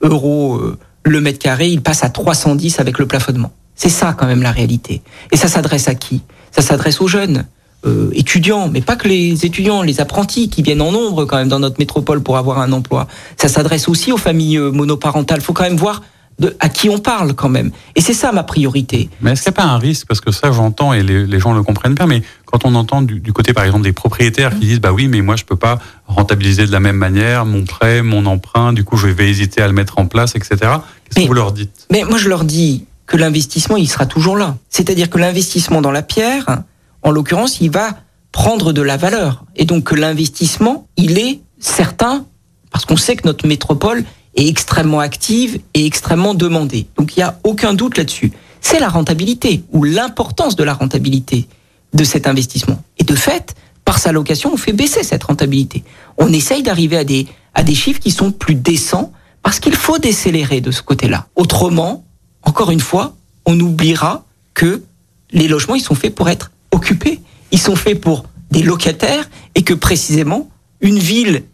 euros 0.00 0.60
le 1.04 1.20
mètre 1.20 1.40
carré, 1.40 1.66
il 1.66 1.82
passe 1.82 2.04
à 2.04 2.08
310 2.08 2.78
avec 2.78 3.00
le 3.00 3.06
plafonnement. 3.06 3.50
C'est 3.74 3.88
ça 3.88 4.14
quand 4.16 4.26
même 4.26 4.42
la 4.42 4.52
réalité. 4.52 5.02
Et 5.32 5.36
ça 5.36 5.48
s'adresse 5.48 5.88
à 5.88 5.96
qui? 5.96 6.22
Ça 6.52 6.62
s'adresse 6.62 7.00
aux 7.00 7.08
jeunes, 7.08 7.46
euh, 7.84 8.10
étudiants, 8.12 8.68
mais 8.68 8.80
pas 8.80 8.94
que 8.94 9.08
les 9.08 9.44
étudiants, 9.44 9.82
les 9.82 10.00
apprentis 10.00 10.48
qui 10.48 10.62
viennent 10.62 10.82
en 10.82 10.92
nombre 10.92 11.24
quand 11.24 11.36
même 11.36 11.48
dans 11.48 11.58
notre 11.58 11.80
métropole 11.80 12.22
pour 12.22 12.36
avoir 12.36 12.60
un 12.60 12.70
emploi. 12.70 13.08
Ça 13.36 13.48
s'adresse 13.48 13.88
aussi 13.88 14.12
aux 14.12 14.16
familles 14.16 14.58
monoparentales. 14.58 15.40
Il 15.40 15.44
faut 15.44 15.52
quand 15.52 15.64
même 15.64 15.76
voir 15.76 16.02
de, 16.38 16.56
à 16.60 16.68
qui 16.68 16.88
on 16.88 16.98
parle 16.98 17.34
quand 17.34 17.48
même. 17.48 17.70
Et 17.94 18.00
c'est 18.00 18.14
ça 18.14 18.32
ma 18.32 18.42
priorité. 18.42 19.08
Mais 19.20 19.32
est-ce 19.32 19.42
qu'il 19.42 19.50
n'y 19.50 19.56
a 19.56 19.62
pas 19.62 19.68
un 19.68 19.78
risque? 19.78 20.06
Parce 20.06 20.20
que 20.20 20.32
ça, 20.32 20.52
j'entends 20.52 20.92
et 20.92 21.02
les, 21.02 21.26
les, 21.26 21.38
gens 21.38 21.52
le 21.54 21.62
comprennent 21.62 21.94
bien, 21.94 22.06
mais 22.06 22.22
quand 22.44 22.64
on 22.64 22.74
entend 22.74 23.02
du, 23.02 23.20
du, 23.20 23.32
côté, 23.32 23.52
par 23.52 23.64
exemple, 23.64 23.84
des 23.84 23.92
propriétaires 23.92 24.58
qui 24.58 24.66
disent, 24.66 24.80
bah 24.80 24.92
oui, 24.92 25.08
mais 25.08 25.20
moi, 25.20 25.36
je 25.36 25.44
peux 25.44 25.56
pas 25.56 25.78
rentabiliser 26.06 26.66
de 26.66 26.72
la 26.72 26.80
même 26.80 26.96
manière 26.96 27.44
mon 27.44 27.64
prêt, 27.64 28.02
mon 28.02 28.26
emprunt, 28.26 28.72
du 28.72 28.84
coup, 28.84 28.96
je 28.96 29.06
vais 29.06 29.28
hésiter 29.28 29.62
à 29.62 29.66
le 29.66 29.72
mettre 29.72 29.98
en 29.98 30.06
place, 30.06 30.34
etc. 30.34 30.56
Qu'est-ce 30.58 31.20
que 31.22 31.28
vous 31.28 31.34
leur 31.34 31.52
dites? 31.52 31.86
Mais 31.90 32.02
moi, 32.04 32.18
je 32.18 32.28
leur 32.28 32.44
dis 32.44 32.84
que 33.06 33.16
l'investissement, 33.16 33.76
il 33.76 33.88
sera 33.88 34.06
toujours 34.06 34.36
là. 34.36 34.56
C'est-à-dire 34.70 35.10
que 35.10 35.18
l'investissement 35.18 35.82
dans 35.82 35.90
la 35.90 36.02
pierre, 36.02 36.62
en 37.02 37.10
l'occurrence, 37.10 37.60
il 37.60 37.70
va 37.70 37.90
prendre 38.32 38.72
de 38.72 38.82
la 38.82 38.96
valeur. 38.96 39.44
Et 39.56 39.64
donc 39.64 39.84
que 39.84 39.94
l'investissement, 39.94 40.88
il 40.96 41.18
est 41.18 41.40
certain, 41.60 42.24
parce 42.70 42.84
qu'on 42.84 42.96
sait 42.96 43.14
que 43.14 43.26
notre 43.28 43.46
métropole 43.46 44.04
est 44.36 44.48
extrêmement 44.48 45.00
active 45.00 45.60
et 45.74 45.86
extrêmement 45.86 46.34
demandée. 46.34 46.86
Donc 46.96 47.16
il 47.16 47.20
n'y 47.20 47.24
a 47.24 47.38
aucun 47.44 47.74
doute 47.74 47.96
là-dessus. 47.96 48.32
C'est 48.60 48.80
la 48.80 48.88
rentabilité 48.88 49.62
ou 49.72 49.84
l'importance 49.84 50.56
de 50.56 50.64
la 50.64 50.74
rentabilité 50.74 51.46
de 51.92 52.04
cet 52.04 52.26
investissement. 52.26 52.82
Et 52.98 53.04
de 53.04 53.14
fait, 53.14 53.54
par 53.84 53.98
sa 53.98 54.12
location, 54.12 54.50
on 54.52 54.56
fait 54.56 54.72
baisser 54.72 55.02
cette 55.02 55.24
rentabilité. 55.24 55.84
On 56.18 56.32
essaye 56.32 56.62
d'arriver 56.62 56.96
à 56.96 57.04
des, 57.04 57.26
à 57.54 57.62
des 57.62 57.74
chiffres 57.74 58.00
qui 58.00 58.10
sont 58.10 58.32
plus 58.32 58.54
décents 58.54 59.12
parce 59.42 59.60
qu'il 59.60 59.74
faut 59.74 59.98
décélérer 59.98 60.60
de 60.60 60.70
ce 60.70 60.82
côté-là. 60.82 61.26
Autrement, 61.36 62.04
encore 62.42 62.70
une 62.70 62.80
fois, 62.80 63.14
on 63.46 63.58
oubliera 63.60 64.24
que 64.54 64.82
les 65.30 65.48
logements, 65.48 65.74
ils 65.74 65.82
sont 65.82 65.94
faits 65.94 66.14
pour 66.14 66.28
être 66.28 66.50
occupés. 66.72 67.20
Ils 67.50 67.60
sont 67.60 67.76
faits 67.76 68.00
pour 68.00 68.24
des 68.50 68.62
locataires 68.62 69.28
et 69.54 69.62
que 69.62 69.74
précisément, 69.74 70.48
une 70.80 70.98
ville 70.98 71.44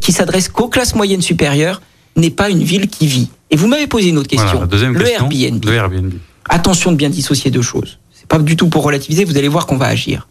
qui 0.00 0.12
s'adresse 0.12 0.48
qu'aux 0.48 0.68
classes 0.68 0.94
moyennes 0.94 1.22
supérieures 1.22 1.80
n'est 2.16 2.30
pas 2.30 2.50
une 2.50 2.62
ville 2.62 2.88
qui 2.88 3.06
vit. 3.06 3.28
Et 3.50 3.56
vous 3.56 3.68
m'avez 3.68 3.86
posé 3.86 4.08
une 4.08 4.18
autre 4.18 4.28
question. 4.28 4.64
Voilà, 4.66 4.88
le, 4.88 4.98
question 4.98 5.30
Airbnb. 5.30 5.64
le 5.64 5.74
Airbnb. 5.74 6.12
Attention 6.48 6.92
de 6.92 6.96
bien 6.96 7.10
dissocier 7.10 7.50
deux 7.50 7.62
choses. 7.62 7.98
C'est 8.12 8.26
pas 8.26 8.38
du 8.38 8.56
tout 8.56 8.68
pour 8.68 8.82
relativiser, 8.82 9.24
vous 9.24 9.36
allez 9.36 9.48
voir 9.48 9.66
qu'on 9.66 9.76
va 9.76 9.86
agir. 9.86 10.28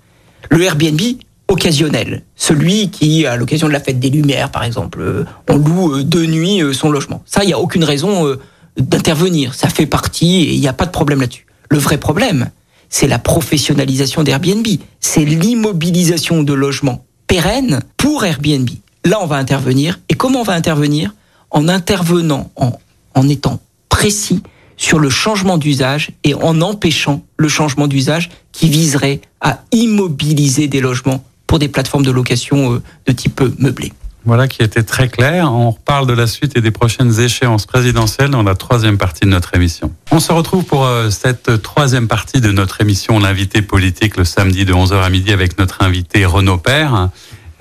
Le 0.49 0.61
Airbnb 0.63 0.99
occasionnel, 1.47 2.23
celui 2.35 2.89
qui, 2.89 3.25
à 3.25 3.35
l'occasion 3.35 3.67
de 3.67 3.73
la 3.73 3.79
fête 3.79 3.99
des 3.99 4.09
Lumières, 4.09 4.49
par 4.49 4.63
exemple, 4.63 4.99
euh, 4.99 5.25
on 5.47 5.57
loue 5.57 5.97
euh, 5.97 6.03
deux 6.03 6.25
nuits 6.25 6.61
euh, 6.61 6.73
son 6.73 6.89
logement. 6.89 7.21
Ça, 7.25 7.43
il 7.43 7.47
n'y 7.47 7.53
a 7.53 7.59
aucune 7.59 7.83
raison 7.83 8.35
d'intervenir. 8.77 9.53
Ça 9.53 9.69
fait 9.69 9.85
partie 9.85 10.37
et 10.37 10.53
il 10.53 10.59
n'y 10.59 10.67
a 10.67 10.73
pas 10.73 10.85
de 10.85 10.91
problème 10.91 11.21
là-dessus. 11.21 11.45
Le 11.69 11.77
vrai 11.77 11.97
problème, 11.97 12.49
c'est 12.89 13.07
la 13.07 13.19
professionnalisation 13.19 14.23
d'Airbnb, 14.23 14.65
c'est 14.99 15.25
l'immobilisation 15.25 16.43
de 16.43 16.53
logements 16.53 17.05
pérennes 17.27 17.81
pour 17.97 18.25
Airbnb. 18.25 18.69
Là, 19.03 19.19
on 19.21 19.27
va 19.27 19.37
intervenir. 19.37 19.99
Et 20.09 20.15
comment 20.15 20.41
on 20.41 20.43
va 20.43 20.53
intervenir? 20.53 21.13
En 21.51 21.67
intervenant, 21.67 22.51
en, 22.55 23.29
étant 23.29 23.59
précis 23.89 24.41
sur 24.77 24.99
le 24.99 25.09
changement 25.09 25.57
d'usage 25.57 26.11
et 26.23 26.33
en 26.33 26.61
empêchant 26.61 27.23
le 27.37 27.47
changement 27.47 27.87
d'usage 27.87 28.29
qui 28.51 28.67
viserait 28.67 29.21
à 29.39 29.59
immobiliser 29.71 30.67
des 30.67 30.81
logements 30.81 31.23
pour 31.47 31.59
des 31.59 31.69
plateformes 31.69 32.03
de 32.03 32.11
location 32.11 32.73
euh, 32.73 32.81
de 33.05 33.13
type 33.13 33.41
meublé. 33.57 33.93
Voilà 34.25 34.47
qui 34.47 34.63
était 34.63 34.81
très 34.81 35.07
clair. 35.07 35.51
On 35.53 35.69
reparle 35.69 36.07
de 36.07 36.13
la 36.13 36.25
suite 36.25 36.57
et 36.57 36.61
des 36.61 36.71
prochaines 36.71 37.19
échéances 37.19 37.67
présidentielles 37.67 38.31
dans 38.31 38.41
la 38.41 38.55
troisième 38.55 38.97
partie 38.97 39.25
de 39.25 39.29
notre 39.29 39.55
émission. 39.55 39.93
On 40.11 40.19
se 40.19 40.31
retrouve 40.31 40.63
pour 40.63 40.85
euh, 40.85 41.11
cette 41.11 41.61
troisième 41.61 42.07
partie 42.07 42.41
de 42.41 42.51
notre 42.51 42.81
émission, 42.81 43.19
l'invité 43.19 43.61
politique, 43.61 44.17
le 44.17 44.25
samedi 44.25 44.65
de 44.65 44.73
11h 44.73 44.95
à 44.95 45.09
midi 45.09 45.31
avec 45.31 45.59
notre 45.59 45.83
invité 45.83 46.25
Renaud 46.25 46.57
Père. 46.57 47.09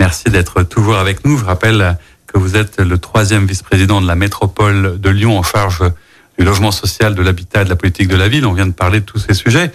Merci 0.00 0.24
d'être 0.30 0.62
toujours 0.62 0.96
avec 0.96 1.24
nous. 1.26 1.36
Je 1.36 1.44
rappelle 1.44 1.98
que 2.34 2.40
vous 2.40 2.56
êtes 2.56 2.80
le 2.80 2.98
troisième 2.98 3.46
vice-président 3.46 4.00
de 4.00 4.06
la 4.06 4.16
métropole 4.16 5.00
de 5.00 5.10
Lyon 5.10 5.38
en 5.38 5.44
charge 5.44 5.82
du 6.36 6.44
logement 6.44 6.72
social, 6.72 7.14
de 7.14 7.22
l'habitat, 7.22 7.62
de 7.62 7.68
la 7.68 7.76
politique 7.76 8.08
de 8.08 8.16
la 8.16 8.28
ville. 8.28 8.44
On 8.44 8.52
vient 8.52 8.66
de 8.66 8.72
parler 8.72 9.00
de 9.00 9.04
tous 9.04 9.20
ces 9.20 9.34
sujets. 9.34 9.70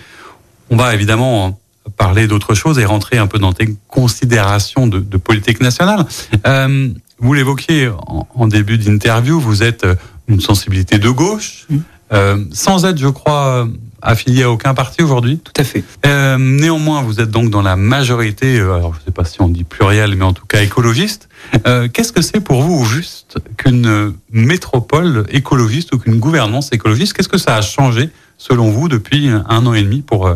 On 0.70 0.76
va 0.76 0.94
évidemment 0.94 1.58
parler 1.96 2.28
d'autre 2.28 2.54
chose 2.54 2.78
et 2.78 2.86
rentrer 2.86 3.18
un 3.18 3.28
peu 3.28 3.40
dans 3.40 3.54
tes 3.54 3.74
considérations 3.88 4.88
de, 4.88 5.00
de 5.00 5.18
politique 5.18 5.62
nationale. 5.62 6.06
Euh, 6.46 6.90
vous 7.18 7.34
l'évoquiez 7.34 7.90
en, 8.36 8.48
début 8.48 8.78
d'interview, 8.78 9.40
vous 9.40 9.64
êtes 9.64 9.88
une 10.28 10.42
sensibilité 10.42 11.00
de 11.00 11.10
gauche, 11.10 11.66
mmh. 11.70 11.78
euh, 12.14 12.46
sans 12.52 12.86
être, 12.86 12.98
je 12.98 13.08
crois, 13.08 13.68
affilié 14.02 14.44
à 14.44 14.52
aucun 14.52 14.74
parti 14.74 15.02
aujourd'hui? 15.02 15.40
Tout 15.40 15.54
à 15.60 15.64
fait. 15.64 15.84
Euh, 16.06 16.38
néanmoins, 16.40 17.02
vous 17.02 17.20
êtes 17.20 17.32
donc 17.32 17.50
dans 17.50 17.62
la 17.62 17.76
majorité, 17.76 18.60
euh, 18.60 18.76
alors 18.76 18.94
je 18.94 19.00
ne 19.00 19.06
sais 19.06 19.12
pas 19.12 19.26
si 19.26 19.42
on 19.42 19.50
dit 19.50 19.64
pluriel, 19.64 20.16
mais 20.16 20.26
en 20.26 20.34
tout 20.34 20.46
cas 20.46 20.62
écologiste. 20.62 21.30
Euh, 21.68 21.88
Qu'est-ce 21.92 22.14
que 22.14 22.22
c'est 22.22 22.40
pour 22.40 22.62
vous 22.62 22.86
juste 22.86 23.38
qu'une 23.58 24.14
métropole 24.32 25.26
écologiste 25.30 25.94
ou 25.94 25.98
qu'une 25.98 26.20
gouvernance 26.20 26.70
écologiste? 26.72 27.14
Qu'est-ce 27.14 27.30
que 27.30 27.38
ça 27.38 27.56
a 27.56 27.62
changé, 27.62 28.10
selon 28.38 28.72
vous, 28.72 28.88
depuis 28.90 29.30
un 29.30 29.66
an 29.66 29.74
et 29.74 29.84
demi 29.84 30.02
pour 30.02 30.30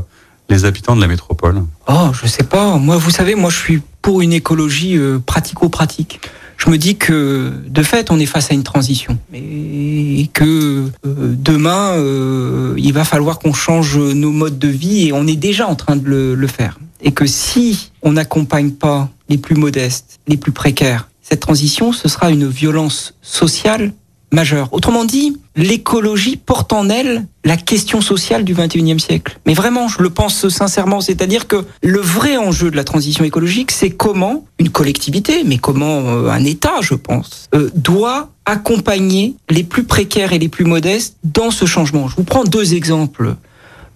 les 0.49 0.65
habitants 0.65 0.95
de 0.95 1.01
la 1.01 1.07
métropole? 1.07 1.63
Oh, 1.87 2.11
je 2.13 2.27
sais 2.27 2.43
pas. 2.43 2.77
Moi, 2.77 2.97
vous 2.97 3.11
savez, 3.11 3.35
moi, 3.35 3.49
je 3.49 3.57
suis 3.57 3.81
pour 4.01 4.21
une 4.21 4.33
écologie 4.33 4.97
euh, 4.97 5.19
pratico-pratique. 5.25 6.19
Je 6.57 6.69
me 6.69 6.77
dis 6.77 6.95
que, 6.95 7.51
de 7.67 7.83
fait, 7.83 8.11
on 8.11 8.19
est 8.19 8.25
face 8.25 8.51
à 8.51 8.53
une 8.53 8.63
transition 8.63 9.17
et 9.33 10.29
que 10.31 10.89
euh, 11.05 11.35
demain, 11.37 11.91
euh, 11.97 12.75
il 12.77 12.93
va 12.93 13.03
falloir 13.03 13.39
qu'on 13.39 13.53
change 13.53 13.97
nos 13.97 14.31
modes 14.31 14.59
de 14.59 14.67
vie 14.67 15.07
et 15.07 15.13
on 15.13 15.27
est 15.27 15.35
déjà 15.35 15.67
en 15.67 15.75
train 15.75 15.95
de 15.95 16.07
le, 16.07 16.35
le 16.35 16.47
faire. 16.47 16.79
Et 17.01 17.11
que 17.11 17.25
si 17.25 17.91
on 18.01 18.13
n'accompagne 18.13 18.71
pas 18.71 19.09
les 19.29 19.37
plus 19.37 19.55
modestes, 19.55 20.19
les 20.27 20.37
plus 20.37 20.51
précaires, 20.51 21.09
cette 21.21 21.41
transition, 21.41 21.91
ce 21.91 22.07
sera 22.07 22.29
une 22.29 22.47
violence 22.47 23.15
sociale 23.21 23.93
majeure. 24.33 24.69
Autrement 24.71 25.05
dit, 25.05 25.37
l'écologie 25.55 26.37
porte 26.37 26.73
en 26.73 26.89
elle 26.89 27.25
la 27.45 27.57
question 27.57 28.01
sociale 28.01 28.43
du 28.43 28.53
21e 28.53 28.99
siècle. 28.99 29.39
Mais 29.45 29.53
vraiment, 29.53 29.87
je 29.87 30.01
le 30.01 30.09
pense 30.09 30.47
sincèrement, 30.49 31.01
c'est-à-dire 31.01 31.47
que 31.47 31.63
le 31.81 31.99
vrai 31.99 32.37
enjeu 32.37 32.71
de 32.71 32.75
la 32.75 32.83
transition 32.83 33.23
écologique, 33.23 33.71
c'est 33.71 33.91
comment 33.91 34.45
une 34.59 34.69
collectivité, 34.69 35.43
mais 35.45 35.57
comment 35.57 36.01
euh, 36.07 36.29
un 36.29 36.43
État, 36.43 36.81
je 36.81 36.95
pense, 36.95 37.49
euh, 37.53 37.69
doit 37.75 38.29
accompagner 38.45 39.35
les 39.49 39.63
plus 39.63 39.83
précaires 39.83 40.33
et 40.33 40.39
les 40.39 40.49
plus 40.49 40.65
modestes 40.65 41.15
dans 41.23 41.51
ce 41.51 41.65
changement. 41.65 42.07
Je 42.07 42.15
vous 42.15 42.23
prends 42.23 42.43
deux 42.43 42.73
exemples. 42.73 43.35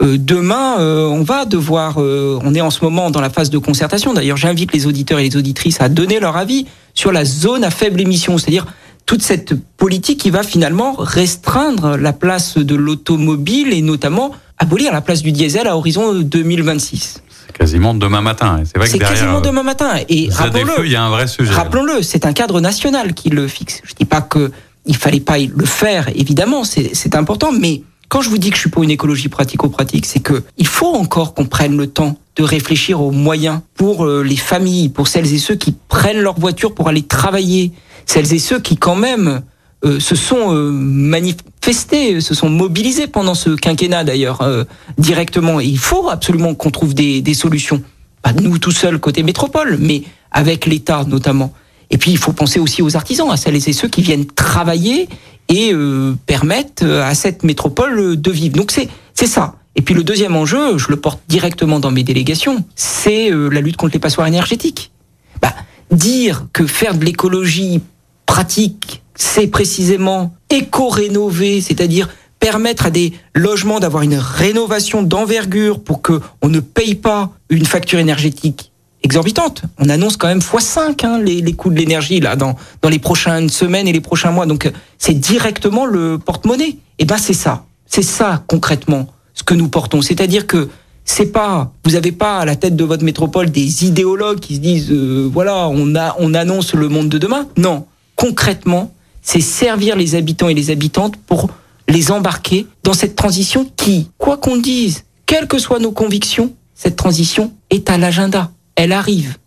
Euh, 0.01 0.17
demain, 0.19 0.79
euh, 0.79 1.07
on 1.07 1.23
va 1.23 1.45
devoir, 1.45 1.95
euh, 1.97 2.39
on 2.43 2.53
est 2.53 2.61
en 2.61 2.69
ce 2.69 2.83
moment 2.83 3.09
dans 3.09 3.21
la 3.21 3.31
phase 3.31 3.49
de 3.49 3.57
concertation. 3.57 4.13
D'ailleurs, 4.13 4.37
j'invite 4.37 4.71
les 4.73 4.85
auditeurs 4.85 5.19
et 5.19 5.27
les 5.27 5.35
auditrices 5.37 5.81
à 5.81 5.89
donner 5.89 6.19
leur 6.19 6.37
avis 6.37 6.67
sur 6.93 7.11
la 7.11 7.25
zone 7.25 7.63
à 7.63 7.71
faible 7.71 7.99
émission, 7.99 8.37
c'est-à-dire 8.37 8.67
toute 9.07 9.23
cette 9.23 9.55
politique 9.77 10.19
qui 10.19 10.29
va 10.29 10.43
finalement 10.43 10.93
restreindre 10.93 11.97
la 11.97 12.13
place 12.13 12.57
de 12.57 12.75
l'automobile 12.75 13.73
et 13.73 13.81
notamment 13.81 14.31
abolir 14.59 14.91
la 14.91 15.01
place 15.01 15.23
du 15.23 15.31
diesel 15.31 15.65
à 15.65 15.77
horizon 15.77 16.13
2026. 16.13 17.23
C'est 17.47 17.57
quasiment 17.57 17.93
demain 17.93 18.21
matin. 18.21 18.61
C'est 18.65 18.77
vrai 18.77 18.87
que 18.89 18.97
derrière, 18.97 19.17
quasiment 19.17 19.41
demain 19.41 19.63
matin. 19.63 19.93
Et 20.09 20.27
rappelons-le, 20.29 20.85
il 20.85 20.91
y 20.91 20.97
a 20.97 21.03
un 21.03 21.09
vrai 21.09 21.25
sujet. 21.27 21.53
Rappelons-le, 21.53 22.03
c'est 22.03 22.25
un 22.25 22.33
cadre 22.33 22.59
national 22.59 23.13
qui 23.13 23.29
le 23.29 23.47
fixe. 23.47 23.81
Je 23.85 23.93
dis 23.93 24.05
pas 24.05 24.21
que 24.21 24.51
il 24.85 24.95
fallait 24.95 25.21
pas 25.21 25.37
le 25.37 25.65
faire, 25.65 26.09
évidemment, 26.15 26.63
c'est 26.63 27.15
important, 27.15 27.51
mais 27.51 27.83
quand 28.07 28.21
je 28.21 28.29
vous 28.29 28.37
dis 28.37 28.51
que 28.51 28.55
je 28.55 28.61
suis 28.61 28.69
pour 28.69 28.83
une 28.83 28.89
écologie 28.89 29.27
pratico-pratique, 29.27 30.05
c'est 30.05 30.21
que 30.21 30.43
il 30.57 30.67
faut 30.67 30.95
encore 30.95 31.33
qu'on 31.33 31.45
prenne 31.45 31.75
le 31.75 31.87
temps 31.87 32.17
de 32.37 32.43
réfléchir 32.43 33.01
aux 33.01 33.11
moyens 33.11 33.59
pour 33.75 34.05
les 34.05 34.37
familles, 34.37 34.87
pour 34.87 35.09
celles 35.09 35.33
et 35.33 35.39
ceux 35.39 35.55
qui 35.55 35.75
prennent 35.89 36.21
leur 36.21 36.39
voiture 36.39 36.73
pour 36.73 36.87
aller 36.87 37.01
travailler, 37.01 37.73
celles 38.07 38.33
et 38.33 38.39
ceux 38.39 38.59
qui 38.59 38.75
quand 38.75 38.95
même 38.95 39.43
euh, 39.85 39.99
se 39.99 40.15
sont 40.15 40.55
euh, 40.55 40.71
manifestés, 40.71 42.19
se 42.19 42.33
sont 42.33 42.49
mobilisés 42.49 43.05
pendant 43.05 43.35
ce 43.35 43.51
quinquennat 43.51 44.03
d'ailleurs 44.03 44.41
euh, 44.41 44.63
directement. 44.97 45.59
Et 45.59 45.65
il 45.65 45.77
faut 45.77 46.09
absolument 46.09 46.55
qu'on 46.55 46.71
trouve 46.71 46.95
des, 46.95 47.21
des 47.21 47.35
solutions, 47.35 47.83
pas 48.23 48.33
nous 48.33 48.57
tout 48.57 48.71
seuls 48.71 48.97
côté 48.99 49.21
métropole, 49.21 49.77
mais 49.79 50.01
avec 50.31 50.65
l'État 50.65 51.03
notamment. 51.07 51.53
Et 51.91 51.99
puis 51.99 52.09
il 52.09 52.17
faut 52.17 52.33
penser 52.33 52.59
aussi 52.59 52.81
aux 52.81 52.95
artisans, 52.95 53.29
à 53.29 53.37
celles 53.37 53.55
et 53.55 53.73
ceux 53.73 53.87
qui 53.87 54.01
viennent 54.01 54.25
travailler 54.25 55.07
et 55.47 55.71
euh, 55.73 56.15
permettent 56.25 56.83
à 56.83 57.13
cette 57.13 57.43
métropole 57.43 58.19
de 58.19 58.31
vivre. 58.31 58.55
Donc 58.55 58.71
c'est 58.71 58.89
c'est 59.13 59.27
ça. 59.27 59.55
Et 59.77 59.81
puis 59.81 59.93
le 59.93 60.03
deuxième 60.03 60.35
enjeu, 60.35 60.77
je 60.77 60.89
le 60.89 60.95
porte 60.95 61.21
directement 61.27 61.79
dans 61.79 61.91
mes 61.91 62.03
délégations, 62.03 62.65
c'est 62.75 63.31
euh, 63.31 63.47
la 63.49 63.61
lutte 63.61 63.77
contre 63.77 63.93
les 63.93 63.99
passoires 63.99 64.27
énergétiques. 64.27 64.91
Bah, 65.39 65.53
dire 65.91 66.47
que 66.51 66.65
faire 66.65 66.95
de 66.95 67.05
l'écologie 67.05 67.81
pratique, 68.27 69.01
c'est 69.15 69.47
précisément 69.47 70.35
éco-rénover, 70.51 71.59
c'est-à-dire 71.61 72.07
permettre 72.39 72.85
à 72.85 72.91
des 72.91 73.13
logements 73.33 73.79
d'avoir 73.79 74.03
une 74.03 74.17
rénovation 74.19 75.01
d'envergure 75.01 75.79
pour 75.79 76.03
que 76.03 76.21
on 76.43 76.49
ne 76.49 76.59
paye 76.59 76.93
pas 76.93 77.31
une 77.49 77.65
facture 77.65 77.97
énergétique 77.97 78.71
exorbitante. 79.01 79.63
On 79.79 79.89
annonce 79.89 80.17
quand 80.17 80.27
même 80.27 80.39
x5 80.39 81.05
hein, 81.05 81.19
les, 81.19 81.41
les 81.41 81.53
coûts 81.53 81.69
de 81.69 81.75
l'énergie 81.75 82.19
là 82.19 82.35
dans 82.35 82.55
dans 82.81 82.89
les 82.89 82.99
prochaines 82.99 83.49
semaines 83.49 83.87
et 83.87 83.93
les 83.93 84.01
prochains 84.01 84.31
mois. 84.31 84.45
Donc 84.45 84.71
c'est 84.99 85.13
directement 85.13 85.85
le 85.85 86.19
porte-monnaie. 86.19 86.77
Et 86.99 87.05
ben 87.05 87.17
c'est 87.17 87.33
ça, 87.33 87.65
c'est 87.87 88.03
ça 88.03 88.43
concrètement 88.47 89.07
ce 89.33 89.43
que 89.43 89.53
nous 89.53 89.69
portons. 89.69 90.01
C'est-à-dire 90.01 90.45
que 90.45 90.69
c'est 91.05 91.31
pas, 91.31 91.71
vous 91.85 91.95
avez 91.95 92.11
pas 92.11 92.39
à 92.39 92.45
la 92.45 92.55
tête 92.55 92.75
de 92.75 92.83
votre 92.83 93.03
métropole 93.03 93.49
des 93.49 93.85
idéologues 93.85 94.39
qui 94.39 94.55
se 94.55 94.59
disent 94.59 94.91
euh, 94.91 95.29
voilà 95.31 95.69
on 95.69 95.95
a 95.95 96.15
on 96.19 96.33
annonce 96.33 96.73
le 96.73 96.89
monde 96.89 97.09
de 97.09 97.17
demain. 97.17 97.47
Non, 97.55 97.85
concrètement, 98.17 98.93
c'est 99.21 99.39
servir 99.39 99.95
les 99.95 100.15
habitants 100.15 100.49
et 100.49 100.53
les 100.53 100.69
habitantes 100.71 101.15
pour 101.15 101.49
les 101.87 102.11
embarquer 102.11 102.67
dans 102.83 102.93
cette 102.93 103.15
transition 103.15 103.71
qui, 103.77 104.09
quoi 104.17 104.35
qu'on 104.35 104.57
dise, 104.57 105.05
quelles 105.25 105.47
que 105.47 105.59
soient 105.59 105.79
nos 105.79 105.93
convictions, 105.93 106.53
cette 106.75 106.97
transition 106.97 107.53
est 107.69 107.89
à 107.89 107.97
l'agenda. 107.97 108.51
Elle 108.75 108.91
arrive. 108.91 109.37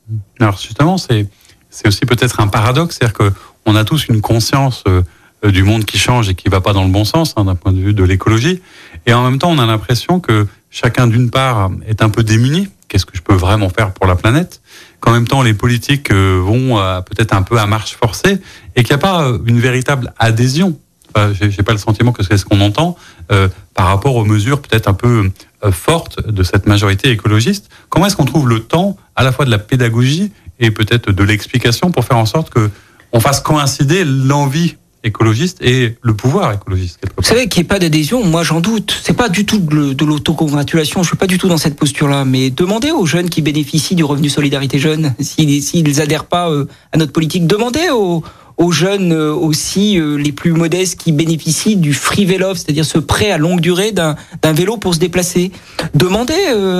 Alors 0.40 0.58
justement, 0.58 0.96
c'est 0.96 1.28
c'est 1.70 1.86
aussi 1.86 2.00
peut-être 2.00 2.40
un 2.40 2.48
paradoxe, 2.48 2.96
c'est-à-dire 2.98 3.16
que 3.16 3.32
on 3.64 3.76
a 3.76 3.84
tous 3.84 4.08
une 4.08 4.20
conscience 4.20 4.82
euh, 4.88 5.02
du 5.44 5.62
monde 5.62 5.84
qui 5.84 5.98
change 5.98 6.28
et 6.28 6.34
qui 6.34 6.48
va 6.48 6.60
pas 6.60 6.72
dans 6.72 6.82
le 6.82 6.90
bon 6.90 7.04
sens 7.04 7.34
hein, 7.36 7.44
d'un 7.44 7.54
point 7.54 7.72
de 7.72 7.78
vue 7.78 7.94
de 7.94 8.02
l'écologie, 8.02 8.60
et 9.06 9.12
en 9.12 9.22
même 9.22 9.38
temps, 9.38 9.50
on 9.50 9.58
a 9.58 9.66
l'impression 9.66 10.18
que 10.18 10.46
chacun 10.70 11.06
d'une 11.06 11.30
part 11.30 11.70
est 11.86 12.02
un 12.02 12.10
peu 12.10 12.22
démuni. 12.22 12.68
Qu'est-ce 12.88 13.06
que 13.06 13.16
je 13.16 13.22
peux 13.22 13.34
vraiment 13.34 13.68
faire 13.68 13.92
pour 13.92 14.06
la 14.06 14.16
planète? 14.16 14.60
Qu'en 15.00 15.12
même 15.12 15.26
temps, 15.26 15.42
les 15.42 15.54
politiques 15.54 16.10
euh, 16.10 16.40
vont 16.42 16.78
euh, 16.78 17.00
peut-être 17.00 17.34
un 17.34 17.42
peu 17.42 17.58
à 17.58 17.66
marche 17.66 17.96
forcée 17.96 18.38
et 18.76 18.82
qu'il 18.82 18.94
n'y 18.94 19.02
a 19.02 19.06
pas 19.06 19.32
une 19.46 19.58
véritable 19.58 20.12
adhésion. 20.18 20.78
Enfin, 21.14 21.32
J'ai 21.32 21.62
pas 21.62 21.72
le 21.72 21.78
sentiment 21.78 22.12
que 22.12 22.22
c'est 22.22 22.36
ce 22.36 22.44
qu'on 22.44 22.60
entend 22.60 22.96
euh, 23.32 23.48
par 23.74 23.86
rapport 23.86 24.14
aux 24.16 24.24
mesures 24.24 24.60
peut-être 24.60 24.88
un 24.88 24.94
peu 24.94 25.30
euh, 25.64 25.72
fortes 25.72 26.26
de 26.26 26.42
cette 26.42 26.66
majorité 26.66 27.10
écologiste. 27.10 27.68
Comment 27.88 28.06
est-ce 28.06 28.16
qu'on 28.16 28.24
trouve 28.24 28.48
le 28.48 28.60
temps 28.60 28.96
à 29.16 29.24
la 29.24 29.32
fois 29.32 29.44
de 29.44 29.50
la 29.50 29.58
pédagogie 29.58 30.32
et 30.58 30.70
peut-être 30.70 31.10
de 31.10 31.24
l'explication 31.24 31.90
pour 31.90 32.04
faire 32.04 32.18
en 32.18 32.26
sorte 32.26 32.50
que 32.50 32.70
on 33.12 33.18
fasse 33.18 33.40
coïncider 33.40 34.04
l'envie 34.04 34.76
écologiste 35.02 35.58
et 35.62 35.96
le 36.02 36.14
pouvoir 36.14 36.52
écologiste. 36.52 36.98
Quelque 37.00 37.14
Vous 37.16 37.22
savez 37.22 37.48
qu'il 37.48 37.60
n'y 37.60 37.66
ait 37.66 37.68
pas 37.68 37.78
d'adhésion, 37.78 38.24
moi 38.24 38.42
j'en 38.42 38.60
doute. 38.60 38.98
C'est 39.02 39.16
pas 39.16 39.28
du 39.28 39.46
tout 39.46 39.58
de 39.58 40.04
l'autocongratulation, 40.04 41.02
je 41.02 41.08
suis 41.08 41.16
pas 41.16 41.26
du 41.26 41.38
tout 41.38 41.48
dans 41.48 41.56
cette 41.56 41.76
posture-là. 41.76 42.24
Mais 42.24 42.50
demandez 42.50 42.90
aux 42.90 43.06
jeunes 43.06 43.30
qui 43.30 43.42
bénéficient 43.42 43.94
du 43.94 44.04
revenu 44.04 44.28
solidarité 44.28 44.78
jeune, 44.78 45.14
s'ils 45.20 45.62
s'ils 45.62 46.00
adhèrent 46.00 46.26
pas 46.26 46.50
euh, 46.50 46.66
à 46.92 46.98
notre 46.98 47.12
politique, 47.12 47.46
demandez 47.46 47.90
aux, 47.90 48.22
aux 48.60 48.70
jeunes 48.70 49.12
euh, 49.12 49.32
aussi 49.32 49.98
euh, 49.98 50.16
les 50.16 50.32
plus 50.32 50.52
modestes 50.52 51.00
qui 51.00 51.12
bénéficient 51.12 51.76
du 51.76 51.94
free 51.94 52.26
vélo, 52.26 52.54
c'est-à-dire 52.54 52.84
ce 52.84 52.98
prêt 52.98 53.30
à 53.30 53.38
longue 53.38 53.60
durée 53.60 53.90
d'un 53.92 54.16
vélo 54.44 54.76
pour 54.76 54.94
se 54.94 55.00
déplacer. 55.00 55.50
Demandez 55.94 56.34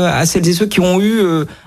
à 0.07 0.25
celles 0.27 0.47
et 0.47 0.53
ceux 0.53 0.66
qui 0.66 0.81
ont 0.81 1.01
eu 1.01 1.21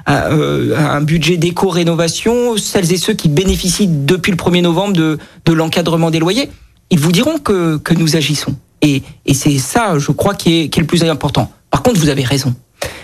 un 0.06 1.02
budget 1.02 1.38
d'éco-rénovation, 1.38 2.58
celles 2.58 2.92
et 2.94 2.98
ceux 2.98 3.14
qui 3.14 3.28
bénéficient 3.28 3.88
depuis 3.88 4.32
le 4.32 4.38
1er 4.38 4.62
novembre 4.62 4.94
de, 4.94 5.18
de 5.46 5.54
l'encadrement 5.54 6.12
des 6.12 6.20
loyers, 6.20 6.50
ils 6.90 7.00
vous 7.00 7.12
diront 7.12 7.40
que, 7.40 7.78
que 7.78 7.94
nous 7.94 8.16
agissons. 8.16 8.56
Et, 8.82 9.02
et 9.26 9.34
c'est 9.34 9.58
ça, 9.58 9.98
je 9.98 10.12
crois, 10.12 10.36
qui 10.36 10.62
est, 10.62 10.70
qui 10.70 10.80
est 10.80 10.84
le 10.84 10.88
plus 10.88 11.04
important. 11.04 11.52
Par 11.72 11.82
contre, 11.82 12.00
vous 12.00 12.10
avez 12.10 12.24
raison. 12.24 12.54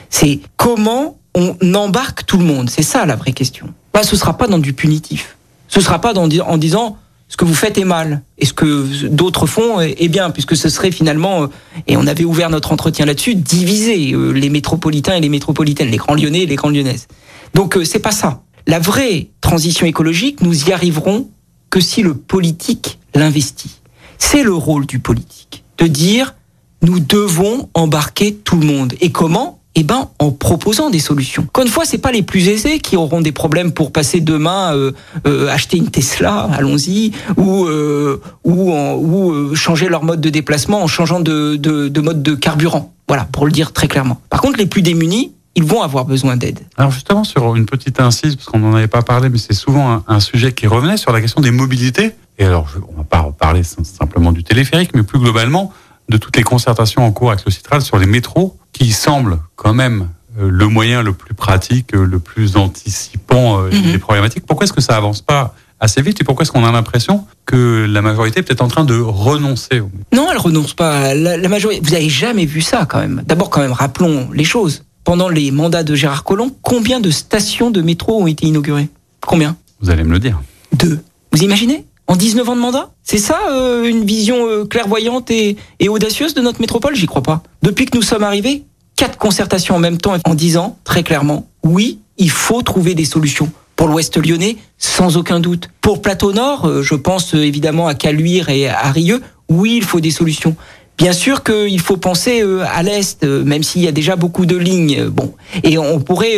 C'est 0.10 0.40
comment 0.58 1.18
on 1.34 1.74
embarque 1.74 2.26
tout 2.26 2.38
le 2.38 2.46
monde. 2.46 2.70
C'est 2.70 2.84
ça 2.84 3.06
la 3.06 3.16
vraie 3.16 3.32
question. 3.32 3.74
Bah, 3.94 4.04
ce 4.04 4.16
sera 4.16 4.38
pas 4.38 4.48
dans 4.48 4.60
du 4.60 4.74
punitif. 4.74 5.38
Ce 5.70 5.82
sera 5.82 6.02
pas 6.02 6.14
en 6.14 6.58
disant 6.58 6.98
ce 7.30 7.38
que 7.38 7.46
vous 7.46 7.54
faites 7.54 7.78
est 7.78 7.86
mal 7.86 8.24
et 8.40 8.46
ce 8.46 8.54
que 8.54 9.08
d'autres 9.08 9.46
font 9.46 9.80
est 9.80 10.08
bien, 10.08 10.32
puisque 10.32 10.58
ce 10.58 10.68
serait 10.68 10.92
finalement, 10.92 11.44
euh, 11.44 11.48
et 11.88 11.96
on 11.96 12.08
avait 12.08 12.26
ouvert 12.26 12.50
notre 12.50 12.72
entretien 12.72 13.06
là-dessus, 13.06 13.36
diviser 13.36 14.14
euh, 14.14 14.32
les 14.32 14.50
métropolitains 14.50 15.16
et 15.16 15.22
les 15.22 15.30
métropolitaines, 15.30 15.90
les 15.90 15.98
grands 15.98 16.16
lyonnais 16.16 16.42
et 16.42 16.46
les 16.48 16.56
grandes 16.56 16.76
lyonnaises. 16.76 17.08
Donc 17.54 17.78
euh, 17.78 17.86
c'est 17.86 18.00
pas 18.00 18.12
ça. 18.12 18.42
La 18.66 18.80
vraie 18.80 19.28
transition 19.42 19.86
écologique, 19.86 20.42
nous 20.42 20.68
y 20.68 20.72
arriverons 20.72 21.30
que 21.70 21.80
si 21.80 22.02
le 22.02 22.16
politique 22.16 22.98
l'investit. 23.14 23.80
C'est 24.18 24.44
le 24.44 24.54
rôle 24.54 24.88
du 24.88 24.98
politique 25.00 25.64
de 25.78 25.86
dire 25.86 26.34
nous 26.82 27.00
devons 27.00 27.70
embarquer 27.76 28.34
tout 28.34 28.58
le 28.58 28.66
monde. 28.66 28.94
Et 29.02 29.12
comment? 29.12 29.59
Eh 29.76 29.84
ben, 29.84 30.10
en 30.20 30.32
proposant 30.32 30.90
des 30.90 31.00
solutions. 31.00 31.44
Encore 31.44 31.64
une 31.64 31.72
fois, 31.72 31.86
c'est 31.86 32.00
pas 32.00 32.12
les 32.12 32.24
plus 32.24 32.48
aisés 32.48 32.80
qui 32.80 32.98
auront 32.98 33.22
des 33.22 33.32
problèmes 33.32 33.72
pour 33.72 33.92
passer 33.92 34.20
demain 34.20 34.74
euh, 34.74 34.92
euh, 35.28 35.48
acheter 35.50 35.78
une 35.78 35.90
Tesla, 35.90 36.50
allons-y, 36.54 37.12
ou 37.38 37.66
euh, 37.66 38.20
ou, 38.44 38.74
ou 38.74 39.56
changer 39.56 39.88
leur 39.88 40.04
mode 40.04 40.22
de 40.22 40.30
déplacement 40.30 40.82
en 40.82 40.88
changeant 40.88 41.20
de, 41.20 41.56
de, 41.56 41.88
de 41.88 42.02
mode 42.02 42.24
de 42.24 42.34
carburant. 42.34 42.94
Voilà, 43.08 43.26
pour 43.32 43.46
le 43.46 43.52
dire 43.52 43.72
très 43.72 43.88
clairement. 43.88 44.20
Par 44.30 44.42
contre, 44.42 44.58
les 44.58 44.66
plus 44.66 44.82
démunis, 44.82 45.34
ils 45.56 45.64
vont 45.64 45.82
avoir 45.82 46.06
besoin 46.06 46.36
d'aide. 46.36 46.60
Alors 46.78 46.92
justement, 46.92 47.24
sur 47.24 47.56
une 47.56 47.66
petite 47.66 48.00
incise, 48.00 48.36
parce 48.36 48.48
qu'on 48.48 48.60
n'en 48.60 48.76
avait 48.76 48.88
pas 48.88 49.02
parlé, 49.02 49.30
mais 49.30 49.38
c'est 49.38 49.54
souvent 49.54 49.92
un, 49.92 50.04
un, 50.08 50.20
sujet 50.20 50.52
qui 50.52 50.68
revenait 50.68 50.98
sur 50.98 51.12
la 51.12 51.22
question 51.22 51.42
des 51.42 51.52
mobilités. 51.52 52.12
Et 52.38 52.46
alors, 52.46 52.70
je, 52.70 52.80
on 52.80 52.98
va 52.98 53.04
pas 53.04 53.32
parler 53.38 53.64
simplement 53.64 54.32
du 54.32 54.44
téléphérique, 54.44 54.92
mais 54.94 55.04
plus 55.04 55.20
globalement 55.20 55.74
de 56.10 56.18
toutes 56.18 56.38
les 56.38 56.44
concertations 56.44 57.04
en 57.06 57.12
cours 57.12 57.32
avec 57.32 57.46
le 57.46 57.52
Citral 57.52 57.82
sur 57.82 57.98
les 57.98 58.08
métros, 58.08 58.58
qui 58.74 58.92
semblent 58.92 59.40
quand 59.56 59.74
même 59.74 60.10
euh, 60.40 60.50
le 60.50 60.68
moyen 60.68 61.02
le 61.02 61.14
plus 61.14 61.34
pratique, 61.34 61.94
euh, 61.94 62.06
le 62.06 62.20
plus 62.20 62.56
anticipant 62.56 63.62
euh, 63.62 63.70
mhm. 63.72 63.92
des 63.92 63.98
problématiques. 63.98 64.46
Pourquoi 64.46 64.66
est-ce 64.66 64.74
que 64.74 64.82
ça 64.82 64.96
avance 64.96 65.22
pas 65.22 65.56
assez 65.80 66.02
vite 66.02 66.20
et 66.22 66.24
pourquoi 66.24 66.44
est-ce 66.44 66.52
qu'on 66.52 66.66
a 66.66 66.72
l'impression 66.72 67.26
que 67.46 67.88
la 67.90 68.02
majorité 68.02 68.40
est 68.40 68.44
peut-être 68.44 68.62
en 68.62 68.68
train 68.68 68.84
de 68.84 69.00
renoncer 69.00 69.82
Non, 70.14 70.28
elle 70.30 70.38
renonce 70.38 70.74
pas. 70.74 71.14
La, 71.14 71.38
la 71.38 71.48
majorité, 71.48 71.82
vous 71.84 71.92
n'avez 71.92 72.10
jamais 72.10 72.46
vu 72.46 72.62
ça 72.62 72.86
quand 72.86 73.00
même. 73.00 73.24
D'abord, 73.26 73.50
quand 73.50 73.62
même, 73.62 73.72
rappelons 73.72 74.30
les 74.34 74.44
choses. 74.44 74.84
Pendant 75.06 75.30
les 75.30 75.52
mandats 75.52 75.84
de 75.84 75.96
Gérard 75.96 76.24
Collomb, 76.24 76.52
combien 76.62 77.00
de 77.00 77.10
stations 77.10 77.72
de 77.72 77.82
métro 77.82 78.22
ont 78.22 78.28
été 78.28 78.46
inaugurées? 78.46 78.90
Combien? 79.22 79.56
Vous 79.82 79.90
allez 79.90 80.04
me 80.04 80.12
le 80.12 80.20
dire. 80.20 80.42
Deux. 80.74 81.00
Vous 81.32 81.42
imaginez? 81.42 81.86
En 82.10 82.16
19 82.16 82.50
ans 82.50 82.56
de 82.56 82.62
mandat 82.62 82.90
C'est 83.04 83.20
ça 83.20 83.40
euh, 83.50 83.86
une 83.86 84.04
vision 84.04 84.48
euh, 84.48 84.66
clairvoyante 84.66 85.32
et, 85.32 85.56
audacieuse 85.88 86.34
de 86.34 86.42
notre 86.42 86.60
métropole? 86.60 86.96
J'y 86.96 87.06
crois 87.06 87.22
pas. 87.22 87.44
Depuis 87.62 87.86
que 87.86 87.96
nous 87.96 88.04
sommes 88.04 88.24
arrivés, 88.24 88.64
quatre 88.98 89.18
concertations 89.18 89.76
en 89.76 89.80
même 89.80 90.00
temps 90.00 90.16
en 90.26 90.36
disant 90.36 90.78
très 90.84 91.04
clairement, 91.04 91.48
oui, 91.64 92.00
il 92.18 92.32
faut 92.32 92.62
trouver 92.64 92.96
des 92.96 93.06
solutions. 93.06 93.50
Pour 93.76 93.88
l'Ouest 93.88 94.18
lyonnais, 94.18 94.58
sans 94.78 95.16
aucun 95.16 95.40
doute. 95.40 95.70
Pour 95.80 96.02
Plateau 96.02 96.34
Nord, 96.34 96.66
euh, 96.66 96.82
je 96.82 96.96
pense 96.96 97.34
évidemment 97.36 97.88
à 97.88 97.94
Caluire 97.94 98.50
et 98.50 98.68
à 98.68 98.92
Rieux, 98.92 99.22
oui, 99.48 99.76
il 99.78 99.84
faut 99.84 100.00
des 100.00 100.12
solutions. 100.12 100.56
Bien 100.98 101.14
sûr 101.14 101.44
qu'il 101.44 101.80
faut 101.80 101.96
penser 101.96 102.44
à 102.74 102.84
l'Est, 102.84 103.24
même 103.24 103.64
s'il 103.64 103.82
y 103.82 103.88
a 103.88 103.94
déjà 103.94 104.18
beaucoup 104.18 104.46
de 104.46 104.58
lignes. 104.58 105.06
Bon, 105.06 105.34
et 105.64 105.78
on 105.78 106.02
pourrait, 106.02 106.38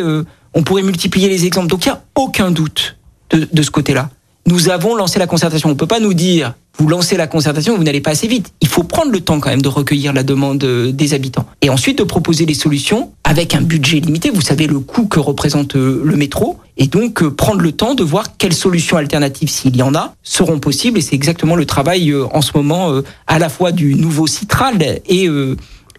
on 0.54 0.62
pourrait 0.62 0.84
multiplier 0.84 1.30
les 1.30 1.48
exemples. 1.48 1.66
Donc 1.66 1.84
il 1.86 1.90
n'y 1.90 1.96
a 1.96 2.04
aucun 2.14 2.52
doute 2.52 2.96
de, 3.32 3.48
de 3.52 3.62
ce 3.64 3.72
côté-là 3.72 4.12
nous 4.48 4.70
avons 4.70 4.96
lancé 4.96 5.20
la 5.20 5.28
concertation. 5.28 5.70
On 5.70 5.76
peut 5.76 5.88
pas 5.88 6.00
nous 6.00 6.14
dire, 6.14 6.54
vous 6.78 6.88
lancez 6.88 7.16
la 7.16 7.28
concertation, 7.28 7.78
vous 7.78 7.84
n'allez 7.84 8.02
pas 8.02 8.12
assez 8.12 8.28
vite. 8.28 8.54
Il 8.62 8.68
faut 8.68 8.84
prendre 8.84 9.12
le 9.12 9.20
temps 9.20 9.40
quand 9.40 9.50
même 9.50 9.62
de 9.62 9.68
recueillir 9.68 10.14
la 10.14 10.24
demande 10.24 10.64
euh, 10.64 10.92
des 10.92 11.14
habitants. 11.14 11.46
Et 11.62 11.70
ensuite 11.70 12.00
de 12.00 12.04
proposer 12.04 12.46
les 12.46 12.54
solutions 12.54 13.12
avec 13.24 13.54
un 13.54 13.62
budget 13.62 14.00
limité. 14.00 14.30
Vous 14.30 14.42
savez 14.42 14.68
le 14.68 14.80
coût 14.80 15.06
que 15.06 15.20
représente 15.20 15.76
euh, 15.76 16.02
le 16.04 16.16
métro. 16.16 16.60
Et 16.78 16.88
donc 16.88 17.22
euh, 17.22 17.30
prendre 17.30 17.62
le 17.62 17.72
temps 17.72 17.94
de 17.94 18.04
voir 18.04 18.38
quelles 18.38 18.54
solutions 18.54 18.98
alternatives, 18.98 19.50
s'il 19.50 19.76
y 19.76 19.84
en 19.84 19.94
a, 19.94 20.16
seront 20.24 20.60
possibles. 20.60 20.98
Et 20.98 21.02
c'est 21.02 21.16
exactement 21.16 21.56
le 21.56 21.66
travail 21.66 22.14
en 22.14 22.42
ce 22.42 22.52
moment 22.56 23.02
à 23.28 23.40
la 23.40 23.50
fois 23.50 23.72
du 23.72 23.96
nouveau 23.96 24.28
Citral 24.28 24.82
et, 25.06 25.30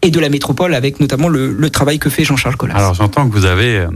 et 0.03 0.11
de 0.11 0.21
la 0.21 0.29
métropole 0.29 0.75
avec 0.75 1.01
notamment 1.01 1.29
le, 1.29 1.71
travail 1.71 1.99
que 1.99 2.11
fait 2.11 2.25
Jean-Charles 2.25 2.57
Collas. 2.57 2.75
Alors 2.75 2.95
j'entends 2.95 3.29
que 3.29 3.33
vous 3.33 3.45
avez 3.45 3.87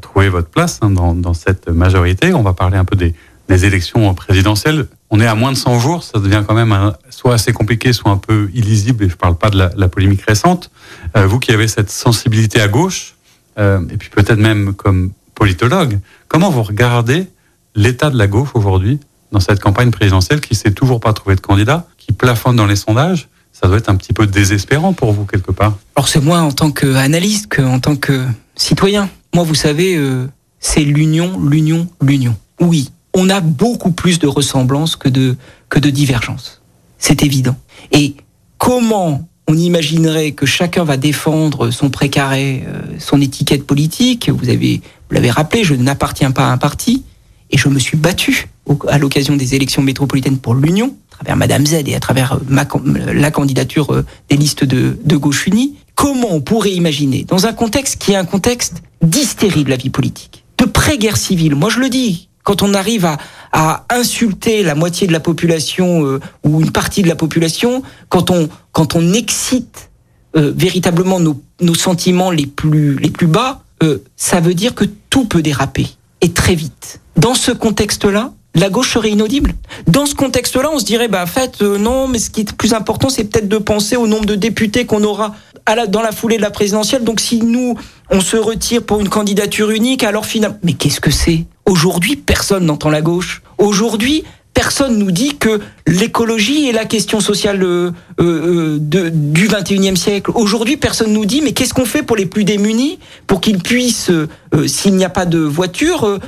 trouvé 0.00 0.28
votre 0.28 0.48
place 0.48 0.78
hein, 0.82 0.90
dans, 0.90 1.14
dans 1.14 1.34
cette 1.34 1.68
majorité. 1.68 2.34
On 2.34 2.42
va 2.42 2.52
parler 2.52 2.76
un 2.76 2.84
peu 2.84 2.96
des 2.96 3.14
les 3.48 3.64
élections 3.64 4.12
présidentielles. 4.14 4.86
On 5.10 5.20
est 5.20 5.26
à 5.26 5.34
moins 5.34 5.52
de 5.52 5.56
100 5.56 5.78
jours, 5.80 6.02
ça 6.02 6.18
devient 6.18 6.42
quand 6.46 6.54
même 6.54 6.92
soit 7.10 7.34
assez 7.34 7.52
compliqué, 7.52 7.92
soit 7.92 8.10
un 8.10 8.16
peu 8.16 8.50
illisible, 8.54 9.04
et 9.04 9.08
je 9.08 9.14
ne 9.14 9.18
parle 9.18 9.36
pas 9.36 9.50
de 9.50 9.70
la, 9.74 9.88
polémique 9.88 10.22
récente. 10.22 10.70
Euh, 11.16 11.26
vous 11.26 11.38
qui 11.38 11.52
avez 11.52 11.68
cette 11.68 11.90
sensibilité 11.90 12.60
à 12.60 12.68
gauche, 12.68 13.14
euh, 13.58 13.80
et 13.90 13.96
puis 13.96 14.10
peut-être 14.10 14.38
même 14.38 14.74
comme 14.74 15.12
politologue, 15.34 15.98
comment 16.28 16.50
vous 16.50 16.62
regardez 16.62 17.28
l'état 17.74 18.10
de 18.10 18.18
la 18.18 18.26
gauche 18.26 18.50
aujourd'hui 18.54 18.98
dans 19.32 19.40
cette 19.40 19.60
campagne 19.60 19.90
présidentielle 19.90 20.40
qui 20.40 20.54
s'est 20.54 20.72
toujours 20.72 20.98
pas 20.98 21.12
trouvé 21.12 21.36
de 21.36 21.40
candidat, 21.40 21.86
qui 21.98 22.12
plafonne 22.12 22.56
dans 22.56 22.66
les 22.66 22.76
sondages? 22.76 23.28
Ça 23.52 23.68
doit 23.68 23.78
être 23.78 23.88
un 23.88 23.96
petit 23.96 24.12
peu 24.12 24.26
désespérant 24.26 24.92
pour 24.92 25.12
vous 25.12 25.24
quelque 25.24 25.50
part. 25.50 25.78
Alors 25.94 26.08
c'est 26.08 26.20
moi 26.20 26.40
en 26.40 26.52
tant 26.52 26.70
qu'analyste 26.70 27.54
qu'en 27.54 27.80
tant 27.80 27.96
que 27.96 28.26
citoyen. 28.54 29.08
Moi, 29.34 29.44
vous 29.44 29.54
savez, 29.54 29.96
euh, 29.96 30.26
c'est 30.60 30.80
l'union, 30.80 31.40
l'union, 31.40 31.88
l'union. 32.02 32.34
Oui, 32.60 32.90
on 33.16 33.30
a 33.30 33.40
beaucoup 33.40 33.90
plus 33.90 34.18
de 34.18 34.26
ressemblances 34.26 34.94
que 34.94 35.08
de, 35.08 35.36
que 35.70 35.80
de 35.80 35.90
divergences. 35.90 36.60
C'est 36.98 37.22
évident. 37.22 37.56
Et 37.90 38.14
comment 38.58 39.26
on 39.48 39.56
imaginerait 39.56 40.32
que 40.32 40.44
chacun 40.44 40.84
va 40.84 40.98
défendre 40.98 41.70
son 41.70 41.88
précaré, 41.88 42.64
euh, 42.66 42.82
son 42.98 43.20
étiquette 43.20 43.66
politique? 43.66 44.28
Vous 44.28 44.50
avez, 44.50 44.82
vous 45.08 45.14
l'avez 45.14 45.30
rappelé, 45.30 45.64
je 45.64 45.74
n'appartiens 45.74 46.30
pas 46.30 46.48
à 46.48 46.52
un 46.52 46.58
parti 46.58 47.04
et 47.50 47.56
je 47.56 47.68
me 47.68 47.78
suis 47.78 47.96
battu 47.96 48.48
à 48.88 48.98
l'occasion 48.98 49.36
des 49.36 49.54
élections 49.54 49.82
métropolitaines 49.82 50.38
pour 50.38 50.54
l'Union, 50.54 50.94
à 51.12 51.16
travers 51.16 51.36
Madame 51.36 51.64
Z 51.64 51.84
et 51.86 51.94
à 51.94 52.00
travers 52.00 52.34
euh, 52.34 53.12
la 53.14 53.30
candidature 53.30 53.94
euh, 53.94 54.04
des 54.28 54.36
listes 54.36 54.64
de, 54.64 54.98
de 55.02 55.16
gauche 55.16 55.46
unie. 55.46 55.76
Comment 55.94 56.34
on 56.34 56.42
pourrait 56.42 56.72
imaginer, 56.72 57.24
dans 57.24 57.46
un 57.46 57.54
contexte 57.54 57.96
qui 57.96 58.12
est 58.12 58.16
un 58.16 58.26
contexte 58.26 58.82
d'hystérie 59.00 59.64
de 59.64 59.70
la 59.70 59.76
vie 59.76 59.88
politique, 59.88 60.44
de 60.58 60.66
pré-guerre 60.66 61.16
civile, 61.16 61.54
moi 61.54 61.70
je 61.70 61.78
le 61.78 61.88
dis, 61.88 62.28
quand 62.46 62.62
on 62.62 62.74
arrive 62.74 63.04
à, 63.04 63.18
à 63.50 63.84
insulter 63.90 64.62
la 64.62 64.76
moitié 64.76 65.08
de 65.08 65.12
la 65.12 65.18
population 65.18 66.06
euh, 66.06 66.20
ou 66.44 66.60
une 66.60 66.70
partie 66.70 67.02
de 67.02 67.08
la 67.08 67.16
population, 67.16 67.82
quand 68.08 68.30
on, 68.30 68.48
quand 68.70 68.94
on 68.94 69.12
excite 69.14 69.90
euh, 70.36 70.52
véritablement 70.56 71.18
nos, 71.18 71.42
nos, 71.60 71.74
sentiments 71.74 72.30
les 72.30 72.46
plus, 72.46 72.96
les 73.00 73.10
plus 73.10 73.26
bas, 73.26 73.62
euh, 73.82 73.98
ça 74.14 74.38
veut 74.38 74.54
dire 74.54 74.76
que 74.76 74.84
tout 75.10 75.24
peut 75.24 75.42
déraper 75.42 75.88
et 76.20 76.30
très 76.30 76.54
vite. 76.54 77.00
Dans 77.16 77.34
ce 77.34 77.50
contexte-là, 77.50 78.32
la 78.54 78.70
gauche 78.70 78.92
serait 78.92 79.10
inaudible. 79.10 79.52
Dans 79.88 80.06
ce 80.06 80.14
contexte-là, 80.14 80.70
on 80.72 80.78
se 80.78 80.84
dirait, 80.84 81.08
bah, 81.08 81.24
en 81.24 81.26
fait, 81.26 81.60
non, 81.62 82.06
mais 82.06 82.20
ce 82.20 82.30
qui 82.30 82.42
est 82.42 82.52
plus 82.52 82.74
important, 82.74 83.08
c'est 83.08 83.24
peut-être 83.24 83.48
de 83.48 83.58
penser 83.58 83.96
au 83.96 84.06
nombre 84.06 84.24
de 84.24 84.36
députés 84.36 84.86
qu'on 84.86 85.02
aura 85.02 85.34
à 85.66 85.74
la, 85.74 85.88
dans 85.88 86.00
la 86.00 86.12
foulée 86.12 86.36
de 86.36 86.42
la 86.42 86.52
présidentielle. 86.52 87.02
Donc, 87.02 87.18
si 87.18 87.40
nous, 87.40 87.76
on 88.08 88.20
se 88.20 88.36
retire 88.36 88.84
pour 88.84 89.00
une 89.00 89.08
candidature 89.08 89.70
unique, 89.70 90.04
alors 90.04 90.26
finalement, 90.26 90.58
mais 90.62 90.74
qu'est-ce 90.74 91.00
que 91.00 91.10
c'est? 91.10 91.44
Aujourd'hui, 91.66 92.14
personne 92.14 92.66
n'entend 92.66 92.90
la 92.90 93.02
gauche. 93.02 93.42
Aujourd'hui, 93.58 94.22
personne 94.54 94.98
nous 94.98 95.10
dit 95.10 95.36
que 95.36 95.60
l'écologie 95.86 96.68
est 96.68 96.72
la 96.72 96.84
question 96.84 97.20
sociale 97.20 97.62
euh, 97.62 97.92
euh, 98.20 98.78
du 98.80 99.48
21e 99.48 99.96
siècle. 99.96 100.30
Aujourd'hui, 100.34 100.76
personne 100.76 101.12
nous 101.12 101.24
dit 101.24 101.42
mais 101.42 101.52
qu'est-ce 101.52 101.74
qu'on 101.74 101.84
fait 101.84 102.02
pour 102.02 102.16
les 102.16 102.26
plus 102.26 102.44
démunis 102.44 102.98
pour 103.26 103.40
qu'ils 103.40 103.58
puissent, 103.58 104.10
euh, 104.10 104.26
s'il 104.66 104.94
n'y 104.94 105.04
a 105.04 105.08
pas 105.08 105.26
de 105.26 105.38
voiture, 105.38 106.18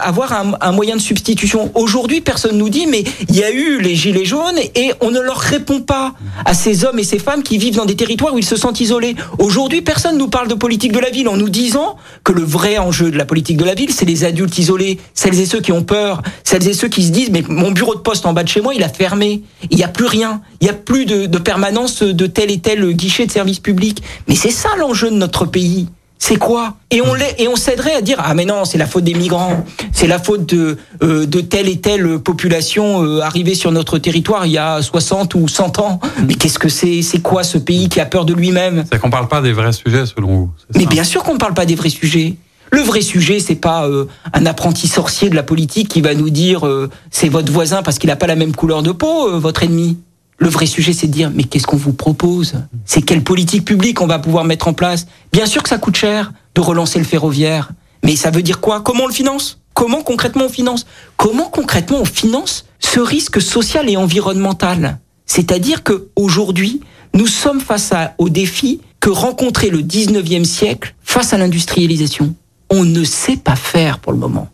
avoir 0.00 0.32
un, 0.32 0.52
un, 0.60 0.72
moyen 0.72 0.96
de 0.96 1.00
substitution. 1.00 1.70
Aujourd'hui, 1.74 2.20
personne 2.20 2.56
nous 2.56 2.68
dit 2.68 2.86
mais 2.86 3.04
il 3.28 3.36
y 3.36 3.44
a 3.44 3.50
eu 3.50 3.80
les 3.80 3.94
gilets 3.94 4.24
jaunes 4.24 4.58
et 4.74 4.92
on 5.00 5.10
ne 5.10 5.20
leur 5.20 5.38
répond 5.38 5.80
pas 5.80 6.14
à 6.44 6.54
ces 6.54 6.84
hommes 6.84 6.98
et 6.98 7.04
ces 7.04 7.18
femmes 7.18 7.42
qui 7.42 7.58
vivent 7.58 7.76
dans 7.76 7.84
des 7.84 7.96
territoires 7.96 8.34
où 8.34 8.38
ils 8.38 8.44
se 8.44 8.56
sentent 8.56 8.80
isolés. 8.80 9.14
Aujourd'hui, 9.38 9.82
personne 9.82 10.18
nous 10.18 10.28
parle 10.28 10.48
de 10.48 10.54
politique 10.54 10.92
de 10.92 11.00
la 11.00 11.10
ville 11.10 11.28
en 11.28 11.36
nous 11.36 11.48
disant 11.48 11.96
que 12.24 12.32
le 12.32 12.42
vrai 12.42 12.78
enjeu 12.78 13.10
de 13.10 13.18
la 13.18 13.24
politique 13.24 13.56
de 13.56 13.64
la 13.64 13.74
ville, 13.74 13.92
c'est 13.92 14.04
les 14.04 14.24
adultes 14.24 14.58
isolés, 14.58 14.98
celles 15.14 15.38
et 15.38 15.46
ceux 15.46 15.60
qui 15.60 15.72
ont 15.72 15.84
peur, 15.84 16.22
celles 16.44 16.66
et 16.66 16.72
ceux 16.72 16.88
qui 16.88 17.04
se 17.04 17.10
disent 17.10 17.30
mais 17.30 17.42
mon 17.48 17.70
bureau 17.70 17.94
de 17.94 18.00
poste 18.00 18.26
en 18.26 18.32
bas 18.32 18.42
de 18.42 18.47
chez 18.48 18.60
moi, 18.60 18.74
il 18.74 18.82
a 18.82 18.88
fermé. 18.88 19.42
Il 19.70 19.76
n'y 19.76 19.84
a 19.84 19.88
plus 19.88 20.06
rien. 20.06 20.40
Il 20.60 20.64
n'y 20.64 20.70
a 20.70 20.74
plus 20.74 21.06
de, 21.06 21.26
de, 21.26 21.38
permanence 21.38 22.02
de 22.02 22.26
tel 22.26 22.50
et 22.50 22.58
tel 22.58 22.92
guichet 22.92 23.26
de 23.26 23.32
service 23.32 23.60
public. 23.60 24.02
Mais 24.26 24.34
c'est 24.34 24.50
ça 24.50 24.70
l'enjeu 24.78 25.10
de 25.10 25.16
notre 25.16 25.44
pays. 25.44 25.88
C'est 26.18 26.36
quoi? 26.36 26.74
Et 26.90 27.00
on 27.00 27.14
et 27.38 27.46
on 27.46 27.54
s'aiderait 27.54 27.94
à 27.94 28.00
dire 28.00 28.18
ah 28.18 28.34
mais 28.34 28.44
non 28.44 28.64
c'est 28.64 28.76
la 28.76 28.86
faute 28.86 29.04
des 29.04 29.14
migrants, 29.14 29.64
c'est 29.92 30.08
la 30.08 30.18
faute 30.18 30.46
de 30.46 30.76
euh, 31.02 31.26
de 31.26 31.40
telle 31.40 31.68
et 31.68 31.80
telle 31.80 32.18
population 32.18 33.04
euh, 33.04 33.20
arrivée 33.20 33.54
sur 33.54 33.70
notre 33.70 33.98
territoire 33.98 34.44
il 34.44 34.52
y 34.52 34.58
a 34.58 34.82
60 34.82 35.36
ou 35.36 35.46
100 35.46 35.78
ans. 35.78 36.00
Mais 36.26 36.34
qu'est-ce 36.34 36.58
que 36.58 36.68
c'est 36.68 37.02
C'est 37.02 37.20
quoi 37.20 37.44
ce 37.44 37.56
pays 37.56 37.88
qui 37.88 38.00
a 38.00 38.06
peur 38.06 38.24
de 38.24 38.34
lui-même? 38.34 38.84
C'est 38.90 38.98
qu'on 38.98 39.10
parle 39.10 39.28
pas 39.28 39.40
des 39.40 39.52
vrais 39.52 39.72
sujets 39.72 40.06
selon 40.06 40.28
vous. 40.28 40.50
Mais 40.74 40.86
bien 40.86 41.04
sûr 41.04 41.22
qu'on 41.22 41.34
ne 41.34 41.38
parle 41.38 41.54
pas 41.54 41.66
des 41.66 41.76
vrais 41.76 41.88
sujets. 41.88 42.34
Le 42.70 42.80
vrai 42.80 43.00
sujet, 43.00 43.40
c'est 43.40 43.54
pas 43.54 43.86
euh, 43.86 44.06
un 44.32 44.46
apprenti 44.46 44.88
sorcier 44.88 45.30
de 45.30 45.34
la 45.34 45.42
politique 45.42 45.88
qui 45.88 46.00
va 46.00 46.14
nous 46.14 46.30
dire 46.30 46.66
euh, 46.66 46.90
c'est 47.10 47.28
votre 47.28 47.52
voisin 47.52 47.82
parce 47.82 47.98
qu'il 47.98 48.08
n'a 48.08 48.16
pas 48.16 48.26
la 48.26 48.36
même 48.36 48.54
couleur 48.54 48.82
de 48.82 48.92
peau, 48.92 49.28
euh, 49.28 49.38
votre 49.38 49.62
ennemi. 49.62 49.98
Le 50.38 50.48
vrai 50.48 50.66
sujet, 50.66 50.92
c'est 50.92 51.08
de 51.08 51.12
dire, 51.12 51.32
mais 51.34 51.44
qu'est-ce 51.44 51.66
qu'on 51.66 51.76
vous 51.76 51.92
propose? 51.92 52.54
C'est 52.84 53.02
quelle 53.02 53.24
politique 53.24 53.64
publique 53.64 54.00
on 54.00 54.06
va 54.06 54.18
pouvoir 54.18 54.44
mettre 54.44 54.68
en 54.68 54.72
place? 54.72 55.06
Bien 55.32 55.46
sûr 55.46 55.62
que 55.62 55.68
ça 55.68 55.78
coûte 55.78 55.96
cher 55.96 56.32
de 56.54 56.60
relancer 56.60 56.98
le 56.98 57.04
ferroviaire, 57.04 57.72
mais 58.04 58.14
ça 58.14 58.30
veut 58.30 58.42
dire 58.42 58.60
quoi? 58.60 58.80
Comment 58.80 59.04
on 59.04 59.08
le 59.08 59.12
finance? 59.12 59.58
Comment 59.74 60.02
concrètement 60.02 60.44
on 60.44 60.48
finance? 60.48 60.86
Comment 61.16 61.48
concrètement 61.48 61.98
on 62.00 62.04
finance 62.04 62.66
ce 62.78 63.00
risque 63.00 63.40
social 63.40 63.88
et 63.88 63.96
environnemental? 63.96 64.98
C'est-à-dire 65.26 65.82
que 65.82 66.08
aujourd'hui, 66.14 66.80
nous 67.14 67.26
sommes 67.26 67.60
face 67.60 67.92
à, 67.92 68.14
au 68.18 68.28
défi 68.28 68.80
que 69.00 69.10
rencontrait 69.10 69.70
le 69.70 69.82
19e 69.82 70.44
siècle 70.44 70.94
face 71.02 71.32
à 71.32 71.38
l'industrialisation. 71.38 72.34
On 72.70 72.84
ne 72.84 73.04
sait 73.04 73.36
pas 73.36 73.56
faire 73.56 73.98
pour 73.98 74.12
le 74.12 74.18
moment. 74.18 74.48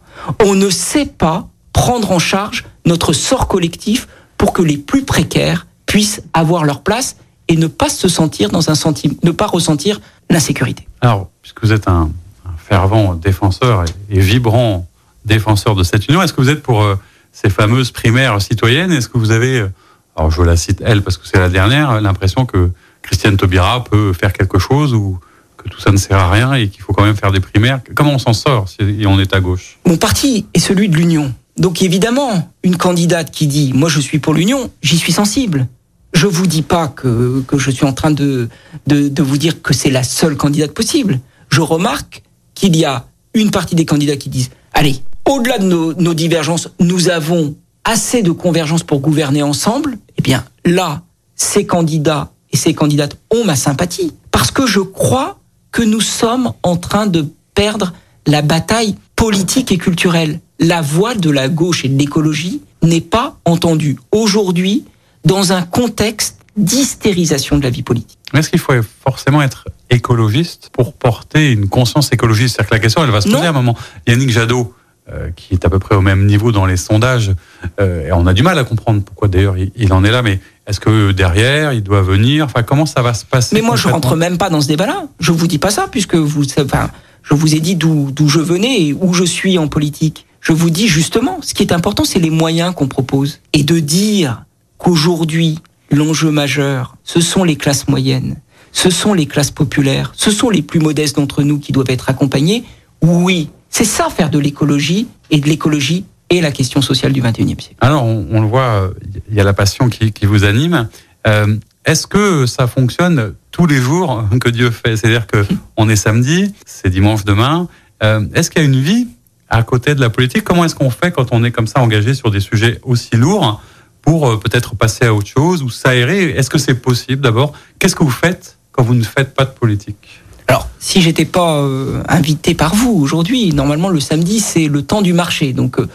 On 0.44 0.54
ne 0.54 0.70
sait 0.70 1.06
pas 1.06 1.48
prendre 1.72 2.12
en 2.12 2.18
charge 2.18 2.64
notre 2.86 3.12
sort 3.12 3.48
collectif 3.48 4.08
pour 4.38 4.52
que 4.52 4.62
les 4.62 4.76
plus 4.76 5.04
précaires 5.04 5.66
puissent 5.86 6.22
avoir 6.32 6.64
leur 6.64 6.82
place 6.82 7.16
et 7.48 7.56
ne 7.56 7.66
pas 7.66 7.88
se 7.88 8.08
sentir 8.08 8.50
dans 8.50 8.70
un 8.70 8.74
sentiment, 8.74 9.14
ne 9.22 9.30
pas 9.30 9.46
ressentir 9.46 10.00
l'insécurité. 10.30 10.88
Alors, 11.00 11.28
puisque 11.42 11.62
vous 11.62 11.72
êtes 11.72 11.88
un, 11.88 12.10
fervent 12.56 13.14
défenseur 13.14 13.84
et, 14.10 14.20
vibrant 14.20 14.86
défenseur 15.24 15.74
de 15.74 15.82
cette 15.82 16.08
union, 16.08 16.22
est-ce 16.22 16.32
que 16.32 16.40
vous 16.40 16.48
êtes 16.48 16.62
pour 16.62 16.82
euh, 16.82 16.96
ces 17.32 17.50
fameuses 17.50 17.90
primaires 17.90 18.40
citoyennes? 18.40 18.90
Est-ce 18.92 19.08
que 19.08 19.18
vous 19.18 19.30
avez, 19.30 19.60
euh, 19.60 19.72
alors 20.16 20.30
je 20.30 20.42
la 20.42 20.56
cite 20.56 20.82
elle 20.84 21.02
parce 21.02 21.18
que 21.18 21.26
c'est 21.26 21.38
la 21.38 21.50
dernière, 21.50 22.00
l'impression 22.00 22.46
que 22.46 22.70
Christiane 23.02 23.36
Taubira 23.36 23.84
peut 23.84 24.14
faire 24.14 24.32
quelque 24.32 24.58
chose 24.58 24.94
ou 24.94 25.18
que 25.64 25.68
tout 25.70 25.80
ça 25.80 25.90
ne 25.90 25.96
sert 25.96 26.18
à 26.18 26.30
rien 26.30 26.52
et 26.54 26.68
qu'il 26.68 26.82
faut 26.82 26.92
quand 26.92 27.04
même 27.04 27.16
faire 27.16 27.32
des 27.32 27.40
primaires 27.40 27.80
Comment 27.94 28.12
on 28.12 28.18
s'en 28.18 28.34
sort 28.34 28.68
si 28.68 29.06
on 29.06 29.18
est 29.18 29.34
à 29.34 29.40
gauche? 29.40 29.78
Mon 29.86 29.96
parti 29.96 30.46
est 30.54 30.58
celui 30.60 30.88
de 30.88 30.96
l'union. 30.96 31.32
Donc 31.56 31.82
évidemment, 31.82 32.52
une 32.62 32.76
candidate 32.76 33.30
qui 33.30 33.46
dit 33.46 33.72
moi 33.74 33.88
je 33.88 34.00
suis 34.00 34.18
pour 34.18 34.34
l'union, 34.34 34.70
j'y 34.82 34.98
suis 34.98 35.12
sensible. 35.12 35.66
Je 36.12 36.26
vous 36.26 36.46
dis 36.46 36.62
pas 36.62 36.88
que, 36.88 37.42
que 37.48 37.58
je 37.58 37.70
suis 37.70 37.84
en 37.84 37.92
train 37.92 38.10
de, 38.10 38.48
de, 38.86 39.08
de 39.08 39.22
vous 39.22 39.36
dire 39.38 39.62
que 39.62 39.74
c'est 39.74 39.90
la 39.90 40.04
seule 40.04 40.36
candidate 40.36 40.72
possible. 40.72 41.18
Je 41.50 41.60
remarque 41.60 42.22
qu'il 42.54 42.76
y 42.76 42.84
a 42.84 43.06
une 43.34 43.50
partie 43.50 43.74
des 43.74 43.84
candidats 43.84 44.16
qui 44.16 44.28
disent 44.28 44.50
allez, 44.72 44.96
au-delà 45.28 45.58
de 45.58 45.64
nos, 45.64 45.94
nos 45.94 46.14
divergences, 46.14 46.68
nous 46.78 47.08
avons 47.08 47.56
assez 47.84 48.22
de 48.22 48.30
convergence 48.30 48.82
pour 48.82 49.00
gouverner 49.00 49.42
ensemble. 49.42 49.98
Eh 50.18 50.22
bien 50.22 50.44
là, 50.64 51.02
ces 51.36 51.66
candidats 51.66 52.30
et 52.52 52.56
ces 52.56 52.74
candidates 52.74 53.16
ont 53.32 53.44
ma 53.44 53.56
sympathie 53.56 54.12
parce 54.30 54.50
que 54.50 54.66
je 54.66 54.80
crois 54.80 55.38
que 55.74 55.82
nous 55.82 56.00
sommes 56.00 56.52
en 56.62 56.76
train 56.76 57.06
de 57.08 57.26
perdre 57.54 57.92
la 58.26 58.42
bataille 58.42 58.96
politique 59.16 59.72
et 59.72 59.76
culturelle 59.76 60.38
la 60.60 60.80
voix 60.80 61.16
de 61.16 61.30
la 61.30 61.48
gauche 61.48 61.84
et 61.84 61.88
de 61.88 61.98
l'écologie 61.98 62.62
n'est 62.82 63.00
pas 63.00 63.36
entendue 63.44 63.98
aujourd'hui 64.12 64.84
dans 65.24 65.52
un 65.52 65.62
contexte 65.62 66.38
d'hystérisation 66.56 67.58
de 67.58 67.64
la 67.64 67.70
vie 67.70 67.82
politique. 67.82 68.18
Est-ce 68.32 68.50
qu'il 68.50 68.60
faut 68.60 68.72
forcément 69.02 69.42
être 69.42 69.66
écologiste 69.90 70.70
pour 70.72 70.92
porter 70.92 71.50
une 71.50 71.68
conscience 71.68 72.12
écologiste? 72.12 72.54
C'est-à-dire 72.54 72.70
que 72.70 72.74
la 72.76 72.80
question, 72.80 73.02
elle 73.02 73.10
va 73.10 73.20
se 73.20 73.28
poser 73.28 73.46
à 73.46 73.50
un 73.50 73.52
moment. 73.52 73.76
Yannick 74.06 74.30
Jadot, 74.30 74.72
euh, 75.10 75.30
qui 75.34 75.54
est 75.54 75.64
à 75.64 75.70
peu 75.70 75.80
près 75.80 75.96
au 75.96 76.00
même 76.00 76.24
niveau 76.24 76.52
dans 76.52 76.66
les 76.66 76.76
sondages, 76.76 77.32
euh, 77.80 78.06
et 78.06 78.12
on 78.12 78.28
a 78.28 78.32
du 78.32 78.44
mal 78.44 78.58
à 78.60 78.64
comprendre 78.64 79.02
pourquoi 79.02 79.26
d'ailleurs 79.26 79.56
il, 79.58 79.92
en 79.92 80.04
est 80.04 80.12
là, 80.12 80.22
mais 80.22 80.38
est-ce 80.66 80.80
que 80.80 81.12
derrière, 81.12 81.72
il 81.72 81.82
doit 81.82 82.02
venir? 82.02 82.46
Enfin, 82.46 82.62
comment 82.62 82.86
ça 82.86 83.02
va 83.02 83.12
se 83.12 83.24
passer 83.24 83.54
Mais 83.54 83.62
moi, 83.62 83.76
je 83.76 83.88
rentre 83.88 84.16
même 84.16 84.38
pas 84.38 84.48
dans 84.48 84.60
ce 84.60 84.68
débat-là. 84.68 85.04
Je 85.20 85.32
vous 85.32 85.46
dis 85.46 85.58
pas 85.58 85.70
ça, 85.70 85.88
puisque 85.90 86.14
vous, 86.14 86.44
enfin, 86.58 86.90
je 87.22 87.34
vous 87.34 87.54
ai 87.54 87.60
dit 87.60 87.76
d'où 87.76 88.28
je 88.28 88.40
venais 88.40 88.82
et 88.82 88.92
où 88.94 89.12
je 89.12 89.24
suis 89.24 89.58
en 89.58 89.68
politique. 89.68 90.26
Je 90.40 90.52
vous 90.52 90.70
dis 90.70 90.88
justement, 90.88 91.38
ce 91.42 91.54
qui 91.54 91.62
est 91.62 91.72
important, 91.72 92.04
c'est 92.04 92.18
les 92.18 92.30
moyens 92.30 92.74
qu'on 92.74 92.88
propose. 92.88 93.40
Et 93.52 93.62
de 93.62 93.78
dire 93.78 94.44
qu'aujourd'hui, 94.78 95.58
l'enjeu 95.90 96.30
majeur, 96.30 96.96
ce 97.04 97.20
sont 97.20 97.44
les 97.44 97.56
classes 97.56 97.88
moyennes, 97.88 98.36
ce 98.72 98.90
sont 98.90 99.14
les 99.14 99.26
classes 99.26 99.50
populaires, 99.50 100.12
ce 100.16 100.30
sont 100.30 100.50
les 100.50 100.62
plus 100.62 100.80
modestes 100.80 101.16
d'entre 101.16 101.42
nous 101.42 101.58
qui 101.58 101.72
doivent 101.72 101.90
être 101.90 102.10
accompagnés. 102.10 102.64
Oui, 103.02 103.50
c'est 103.70 103.84
ça 103.84 104.08
faire 104.08 104.30
de 104.30 104.38
l'écologie 104.38 105.08
et 105.30 105.40
de 105.40 105.48
l'écologie 105.48 106.04
et 106.30 106.40
la 106.40 106.50
question 106.50 106.80
sociale 106.80 107.12
du 107.12 107.22
21e 107.22 107.60
siècle. 107.60 107.76
Alors, 107.80 108.04
on, 108.04 108.40
le 108.40 108.46
voit, 108.46 108.90
il 109.28 109.34
y 109.34 109.40
a 109.40 109.44
la 109.44 109.52
passion 109.52 109.88
qui, 109.88 110.26
vous 110.26 110.44
anime. 110.44 110.88
Euh, 111.26 111.56
est-ce 111.84 112.06
que 112.06 112.46
ça 112.46 112.66
fonctionne 112.66 113.34
tous 113.50 113.66
les 113.66 113.78
jours 113.78 114.24
que 114.40 114.48
Dieu 114.48 114.70
fait? 114.70 114.96
C'est-à-dire 114.96 115.26
que 115.26 115.44
on 115.76 115.88
est 115.88 115.96
samedi, 115.96 116.54
c'est 116.64 116.90
dimanche 116.90 117.24
demain. 117.24 117.68
Euh, 118.02 118.26
est-ce 118.34 118.50
qu'il 118.50 118.62
y 118.62 118.64
a 118.64 118.68
une 118.68 118.80
vie 118.80 119.08
à 119.48 119.62
côté 119.62 119.94
de 119.94 120.00
la 120.00 120.10
politique? 120.10 120.44
Comment 120.44 120.64
est-ce 120.64 120.74
qu'on 120.74 120.90
fait 120.90 121.12
quand 121.12 121.28
on 121.32 121.44
est 121.44 121.50
comme 121.50 121.66
ça 121.66 121.80
engagé 121.80 122.14
sur 122.14 122.30
des 122.30 122.40
sujets 122.40 122.80
aussi 122.82 123.16
lourds 123.16 123.62
pour 124.02 124.28
euh, 124.28 124.38
peut-être 124.38 124.74
passer 124.74 125.06
à 125.06 125.14
autre 125.14 125.28
chose 125.28 125.62
ou 125.62 125.70
s'aérer? 125.70 126.30
Est-ce 126.30 126.50
que 126.50 126.58
c'est 126.58 126.74
possible 126.74 127.22
d'abord? 127.22 127.52
Qu'est-ce 127.78 127.96
que 127.96 128.04
vous 128.04 128.10
faites 128.10 128.56
quand 128.72 128.82
vous 128.82 128.94
ne 128.94 129.04
faites 129.04 129.34
pas 129.34 129.44
de 129.44 129.52
politique? 129.52 130.20
Alors, 130.46 130.68
si 130.78 131.00
j'étais 131.00 131.24
pas 131.24 131.58
euh, 131.58 132.02
invité 132.08 132.54
par 132.54 132.74
vous 132.74 132.92
aujourd'hui, 132.92 133.52
normalement 133.52 133.88
le 133.88 134.00
samedi 134.00 134.40
c'est 134.40 134.68
le 134.68 134.82
temps 134.82 135.00
du 135.00 135.12
marché, 135.12 135.52
donc 135.52 135.78
euh, 135.78 135.88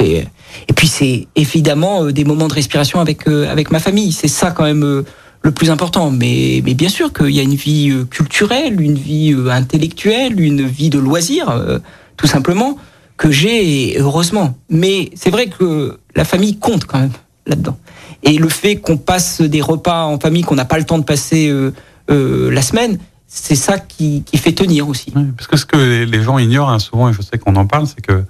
et 0.00 0.72
puis 0.74 0.88
c'est 0.88 1.28
évidemment 1.36 2.06
des 2.06 2.24
moments 2.24 2.48
de 2.48 2.54
respiration 2.54 3.00
avec 3.00 3.26
avec 3.28 3.70
ma 3.70 3.80
famille. 3.80 4.12
C'est 4.12 4.28
ça 4.28 4.50
quand 4.50 4.64
même 4.64 5.04
le 5.42 5.50
plus 5.50 5.70
important. 5.70 6.10
Mais 6.10 6.62
mais 6.64 6.74
bien 6.74 6.88
sûr 6.88 7.12
qu'il 7.12 7.30
y 7.30 7.40
a 7.40 7.42
une 7.42 7.54
vie 7.54 7.92
culturelle, 8.10 8.80
une 8.80 8.98
vie 8.98 9.36
intellectuelle, 9.50 10.40
une 10.40 10.66
vie 10.66 10.90
de 10.90 10.98
loisirs, 10.98 11.80
tout 12.16 12.26
simplement 12.26 12.78
que 13.16 13.30
j'ai, 13.30 13.98
heureusement. 13.98 14.56
Mais 14.68 15.10
c'est 15.14 15.30
vrai 15.30 15.46
que 15.46 15.98
la 16.14 16.24
famille 16.24 16.58
compte 16.58 16.84
quand 16.84 17.00
même 17.00 17.12
là-dedans. 17.46 17.78
Et 18.22 18.38
le 18.38 18.48
fait 18.48 18.76
qu'on 18.76 18.96
passe 18.96 19.40
des 19.40 19.60
repas 19.60 20.04
en 20.04 20.18
famille 20.18 20.42
qu'on 20.42 20.54
n'a 20.54 20.64
pas 20.64 20.78
le 20.78 20.84
temps 20.84 20.98
de 20.98 21.04
passer 21.04 21.48
euh, 21.48 21.72
euh, 22.10 22.50
la 22.50 22.62
semaine, 22.62 22.98
c'est 23.26 23.54
ça 23.54 23.78
qui, 23.78 24.22
qui, 24.24 24.38
fait 24.38 24.52
tenir 24.52 24.88
aussi. 24.88 25.12
parce 25.36 25.46
que 25.46 25.56
ce 25.56 25.66
que 25.66 26.04
les 26.04 26.22
gens 26.22 26.38
ignorent 26.38 26.70
hein, 26.70 26.78
souvent, 26.78 27.10
et 27.10 27.12
je 27.12 27.22
sais 27.22 27.38
qu'on 27.38 27.56
en 27.56 27.66
parle, 27.66 27.86
c'est 27.86 28.00
que 28.00 28.24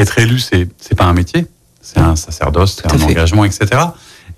être 0.00 0.18
élu, 0.18 0.38
c'est 0.38 0.68
c'est 0.78 0.94
pas 0.94 1.04
un 1.04 1.12
métier, 1.12 1.46
c'est 1.80 1.98
un 1.98 2.16
sacerdoce, 2.16 2.80
c'est 2.82 2.92
un 2.92 3.00
engagement, 3.00 3.44
etc. 3.44 3.68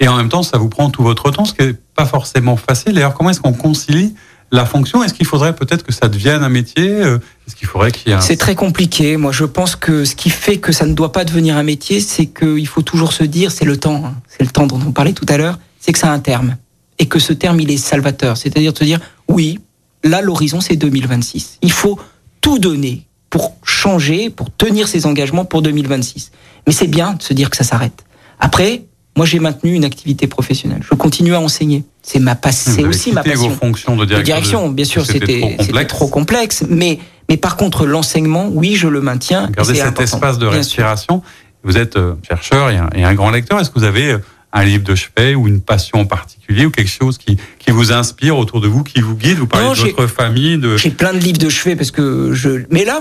Et 0.00 0.08
en 0.08 0.16
même 0.16 0.28
temps, 0.28 0.42
ça 0.42 0.58
vous 0.58 0.68
prend 0.68 0.90
tout 0.90 1.02
votre 1.02 1.30
temps, 1.30 1.44
ce 1.44 1.54
qui 1.54 1.64
n'est 1.64 1.76
pas 1.94 2.06
forcément 2.06 2.56
facile. 2.56 2.94
D'ailleurs, 2.94 3.14
comment 3.14 3.30
est-ce 3.30 3.40
qu'on 3.40 3.52
concilie 3.52 4.14
la 4.50 4.66
fonction? 4.66 5.02
Est-ce 5.02 5.14
qu'il 5.14 5.26
faudrait 5.26 5.54
peut-être 5.54 5.84
que 5.84 5.92
ça 5.92 6.08
devienne 6.08 6.42
un 6.42 6.48
métier? 6.48 6.90
Euh, 6.90 7.18
Est-ce 7.46 7.56
qu'il 7.56 7.68
faudrait 7.68 7.92
qu'il 7.92 8.12
y 8.12 8.14
ait 8.14 8.20
C'est 8.20 8.36
très 8.36 8.54
compliqué. 8.54 9.16
Moi, 9.16 9.32
je 9.32 9.44
pense 9.44 9.76
que 9.76 10.04
ce 10.04 10.14
qui 10.14 10.30
fait 10.30 10.58
que 10.58 10.72
ça 10.72 10.86
ne 10.86 10.94
doit 10.94 11.12
pas 11.12 11.24
devenir 11.24 11.56
un 11.56 11.62
métier, 11.62 12.00
c'est 12.00 12.26
qu'il 12.26 12.66
faut 12.66 12.82
toujours 12.82 13.12
se 13.12 13.24
dire, 13.24 13.52
c'est 13.52 13.64
le 13.64 13.76
temps, 13.76 14.02
hein. 14.04 14.14
c'est 14.28 14.42
le 14.42 14.50
temps 14.50 14.66
dont 14.66 14.80
on 14.86 14.92
parlait 14.92 15.12
tout 15.12 15.26
à 15.28 15.36
l'heure, 15.36 15.58
c'est 15.78 15.92
que 15.92 15.98
ça 15.98 16.10
a 16.10 16.12
un 16.12 16.20
terme. 16.20 16.56
Et 16.98 17.06
que 17.06 17.18
ce 17.18 17.32
terme, 17.32 17.60
il 17.60 17.70
est 17.70 17.76
salvateur. 17.76 18.36
C'est-à-dire 18.36 18.72
de 18.72 18.78
se 18.78 18.84
dire, 18.84 19.00
oui, 19.28 19.60
là, 20.04 20.20
l'horizon, 20.20 20.60
c'est 20.60 20.76
2026. 20.76 21.58
Il 21.62 21.72
faut 21.72 21.98
tout 22.40 22.58
donner 22.58 23.06
pour 23.32 23.56
changer, 23.64 24.28
pour 24.28 24.54
tenir 24.54 24.86
ses 24.86 25.06
engagements 25.06 25.46
pour 25.46 25.62
2026. 25.62 26.32
Mais 26.66 26.72
c'est 26.74 26.86
bien 26.86 27.14
de 27.14 27.22
se 27.22 27.32
dire 27.32 27.48
que 27.48 27.56
ça 27.56 27.64
s'arrête. 27.64 28.04
Après, 28.38 28.82
moi, 29.16 29.24
j'ai 29.24 29.38
maintenu 29.38 29.72
une 29.72 29.86
activité 29.86 30.26
professionnelle. 30.26 30.82
Je 30.82 30.94
continue 30.94 31.34
à 31.34 31.40
enseigner. 31.40 31.82
C'est 32.02 32.18
ma 32.18 32.34
passion. 32.34 32.72
C'est 32.76 32.84
aussi 32.84 33.10
ma 33.10 33.22
passion. 33.22 33.48
vos 33.48 33.54
fonctions 33.54 33.96
de 33.96 34.04
direction. 34.04 34.20
De 34.20 34.24
direction, 34.24 34.68
bien 34.68 34.84
sûr, 34.84 35.06
c'était 35.06 35.56
trop, 35.88 36.08
complexe. 36.08 36.62
Mais, 36.68 36.98
mais 37.30 37.38
par 37.38 37.56
contre, 37.56 37.86
l'enseignement, 37.86 38.48
oui, 38.52 38.74
je 38.74 38.86
le 38.86 39.00
maintiens. 39.00 39.48
Gardez 39.48 39.76
cet 39.76 39.98
espace 39.98 40.38
de 40.38 40.46
respiration. 40.46 41.22
Vous 41.64 41.78
êtes 41.78 41.96
euh, 41.96 42.14
chercheur 42.28 42.68
et 42.68 43.04
un 43.04 43.14
grand 43.14 43.30
lecteur. 43.30 43.58
Est-ce 43.60 43.70
que 43.70 43.78
vous 43.78 43.86
avez 43.86 44.12
euh, 44.12 44.18
un 44.52 44.64
livre 44.64 44.84
de 44.84 44.94
chevet 44.94 45.34
ou 45.34 45.48
une 45.48 45.60
passion 45.60 46.00
en 46.00 46.04
particulier 46.04 46.66
ou 46.66 46.70
quelque 46.70 46.90
chose 46.90 47.16
qui, 47.18 47.38
qui 47.58 47.70
vous 47.70 47.92
inspire 47.92 48.36
autour 48.36 48.60
de 48.60 48.68
vous, 48.68 48.82
qui 48.82 49.00
vous 49.00 49.14
guide? 49.14 49.38
Vous 49.38 49.46
parlez 49.46 49.68
de 49.68 49.90
votre 49.90 50.06
famille 50.06 50.58
de... 50.58 50.76
J'ai 50.76 50.90
plein 50.90 51.12
de 51.12 51.18
livres 51.18 51.38
de 51.38 51.48
chevet 51.48 51.76
parce 51.76 51.90
que 51.90 52.32
je. 52.32 52.64
Mais 52.70 52.84
là, 52.84 53.00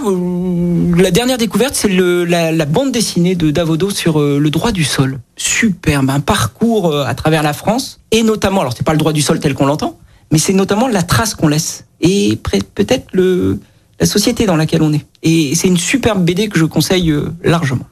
la 0.97 1.11
dernière 1.11 1.37
découverte, 1.37 1.75
c'est 1.75 1.89
la, 1.89 2.51
la, 2.51 2.65
bande 2.65 2.91
dessinée 2.91 3.35
de 3.35 3.51
Davodo 3.51 3.89
sur 3.89 4.19
euh, 4.19 4.39
le 4.39 4.49
droit 4.49 4.71
du 4.71 4.83
sol. 4.83 5.19
Superbe, 5.35 6.09
un 6.09 6.19
parcours 6.21 6.91
euh, 6.91 7.05
à 7.05 7.15
travers 7.15 7.43
la 7.43 7.53
France 7.53 7.99
et 8.11 8.23
notamment, 8.23 8.61
alors 8.61 8.73
c'est 8.75 8.85
pas 8.85 8.93
le 8.93 8.99
droit 8.99 9.13
du 9.13 9.21
sol 9.21 9.39
tel 9.39 9.53
qu'on 9.53 9.65
l'entend, 9.65 9.99
mais 10.31 10.37
c'est 10.37 10.53
notamment 10.53 10.87
la 10.87 11.03
trace 11.03 11.35
qu'on 11.35 11.47
laisse 11.47 11.85
et 11.99 12.37
peut-être 12.75 13.07
le 13.13 13.59
la 13.99 14.07
société 14.07 14.47
dans 14.47 14.55
laquelle 14.55 14.81
on 14.81 14.91
est. 14.91 15.05
Et 15.21 15.53
c'est 15.53 15.67
une 15.67 15.77
superbe 15.77 16.25
BD 16.25 16.49
que 16.49 16.57
je 16.57 16.65
conseille 16.65 17.11
euh, 17.11 17.31
largement. 17.43 17.85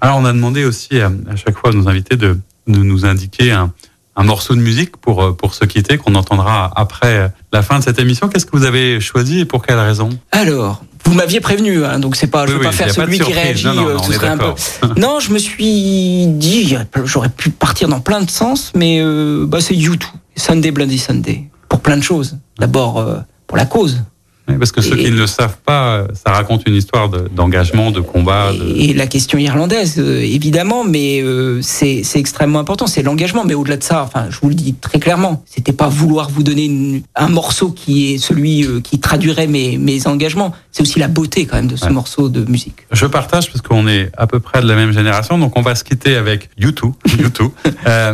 Alors 0.00 0.18
on 0.18 0.24
a 0.26 0.32
demandé 0.32 0.64
aussi 0.64 1.00
à, 1.00 1.10
à 1.28 1.36
chaque 1.36 1.56
fois 1.56 1.70
à 1.70 1.72
nos 1.72 1.88
invités 1.88 2.16
de 2.16 2.36
de 2.66 2.78
nous 2.78 3.04
indiquer 3.04 3.52
un, 3.52 3.72
un 4.16 4.24
morceau 4.24 4.54
de 4.54 4.60
musique 4.60 4.96
pour, 4.96 5.22
euh, 5.22 5.32
pour 5.32 5.54
se 5.54 5.64
quitter, 5.64 5.98
qu'on 5.98 6.14
entendra 6.14 6.72
après 6.76 7.32
la 7.52 7.62
fin 7.62 7.78
de 7.78 7.84
cette 7.84 7.98
émission. 7.98 8.28
Qu'est-ce 8.28 8.46
que 8.46 8.56
vous 8.56 8.64
avez 8.64 9.00
choisi 9.00 9.40
et 9.40 9.44
pour 9.44 9.64
quelle 9.64 9.78
raison? 9.78 10.10
Alors, 10.32 10.84
vous 11.04 11.14
m'aviez 11.14 11.40
prévenu, 11.40 11.84
hein, 11.84 11.98
donc 11.98 12.16
c'est 12.16 12.28
pas, 12.28 12.46
je 12.46 12.52
veux 12.52 12.60
pas 12.60 12.72
faire 12.72 12.90
celui 12.90 13.18
qui 13.18 13.32
réagit. 13.32 13.66
Non, 13.66 13.74
non, 13.74 13.88
euh, 13.88 14.18
un 14.22 14.38
peu... 14.38 14.54
non, 14.96 15.20
je 15.20 15.32
me 15.32 15.38
suis 15.38 16.26
dit, 16.26 16.76
j'aurais 17.04 17.28
pu 17.28 17.50
partir 17.50 17.88
dans 17.88 18.00
plein 18.00 18.20
de 18.20 18.30
sens, 18.30 18.72
mais 18.74 19.00
euh, 19.00 19.44
bah, 19.46 19.60
c'est 19.60 19.74
YouTube, 19.74 20.08
Sunday 20.36 20.70
Bloody 20.70 20.98
Sunday, 20.98 21.48
pour 21.68 21.80
plein 21.80 21.96
de 21.96 22.02
choses. 22.02 22.38
D'abord, 22.58 23.04
pour 23.46 23.56
la 23.56 23.66
cause, 23.66 24.04
parce 24.46 24.72
que 24.72 24.80
ceux 24.80 24.96
qui 24.96 25.10
ne 25.10 25.16
le 25.16 25.26
savent 25.26 25.58
pas, 25.64 26.06
ça 26.12 26.32
raconte 26.32 26.66
une 26.66 26.74
histoire 26.74 27.08
d'engagement, 27.08 27.90
de, 27.90 28.00
combat. 28.00 28.52
Et 28.76 28.92
la 28.92 29.06
question 29.06 29.38
irlandaise, 29.38 29.96
euh, 29.98 30.20
évidemment, 30.20 30.84
mais 30.84 31.22
euh, 31.22 31.60
c'est 31.62 32.02
extrêmement 32.14 32.58
important, 32.58 32.86
c'est 32.86 33.02
l'engagement. 33.02 33.44
Mais 33.44 33.54
au-delà 33.54 33.76
de 33.76 33.82
ça, 33.82 34.02
enfin, 34.02 34.26
je 34.30 34.38
vous 34.40 34.48
le 34.48 34.54
dis 34.54 34.74
très 34.74 34.98
clairement, 34.98 35.42
c'était 35.46 35.72
pas 35.72 35.88
vouloir 35.88 36.30
vous 36.30 36.42
donner 36.42 37.02
un 37.14 37.28
morceau 37.28 37.70
qui 37.70 38.12
est 38.12 38.18
celui 38.18 38.64
euh, 38.64 38.80
qui 38.80 39.00
traduirait 39.00 39.46
mes, 39.46 39.78
mes 39.78 40.06
engagements. 40.06 40.54
C'est 40.72 40.82
aussi 40.82 40.98
la 40.98 41.08
beauté 41.08 41.46
quand 41.46 41.56
même 41.56 41.68
de 41.68 41.76
ce 41.76 41.88
morceau 41.88 42.28
de 42.28 42.48
musique. 42.50 42.86
Je 42.90 43.06
partage 43.06 43.50
parce 43.50 43.62
qu'on 43.62 43.86
est 43.86 44.10
à 44.16 44.26
peu 44.26 44.40
près 44.40 44.60
de 44.60 44.66
la 44.66 44.74
même 44.74 44.92
génération, 44.92 45.38
donc 45.38 45.56
on 45.56 45.62
va 45.62 45.74
se 45.74 45.84
quitter 45.84 46.16
avec 46.16 46.50
YouTube. 46.58 46.92
YouTube. 47.18 47.50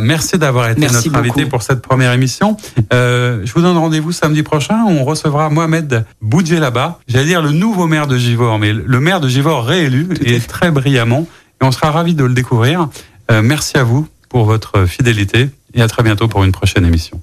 merci 0.01 0.37
d'avoir 0.37 0.69
été 0.69 0.81
notre 0.81 1.15
invité 1.15 1.45
pour 1.45 1.63
cette 1.63 1.81
première 1.81 2.13
émission. 2.13 2.57
je 2.91 3.51
vous 3.53 3.61
donne 3.61 3.77
rendez-vous 3.77 4.11
samedi 4.11 4.43
prochain. 4.43 4.85
On 4.87 5.03
recevra 5.03 5.49
Mohamed 5.49 6.05
Boudjé 6.21 6.59
là-bas. 6.59 6.99
J'allais 7.07 7.25
dire 7.25 7.41
le 7.41 7.51
nouveau 7.51 7.87
maire 7.87 8.07
de 8.07 8.17
Givor, 8.17 8.59
mais 8.59 8.73
le 8.73 8.99
maire 8.99 9.19
de 9.19 9.27
Givor 9.27 9.65
réélu 9.65 10.09
et 10.23 10.39
très 10.39 10.71
brillamment. 10.71 11.27
Et 11.61 11.65
on 11.65 11.71
sera 11.71 11.91
ravis 11.91 12.13
de 12.13 12.23
le 12.23 12.33
découvrir. 12.33 12.89
Euh, 13.31 13.41
merci 13.41 13.77
à 13.77 13.83
vous 13.83 14.07
pour 14.29 14.45
votre 14.45 14.85
fidélité 14.85 15.49
et 15.73 15.81
à 15.81 15.87
très 15.87 16.03
bientôt 16.03 16.27
pour 16.27 16.43
une 16.43 16.51
prochaine 16.51 16.85
émission. 16.85 17.19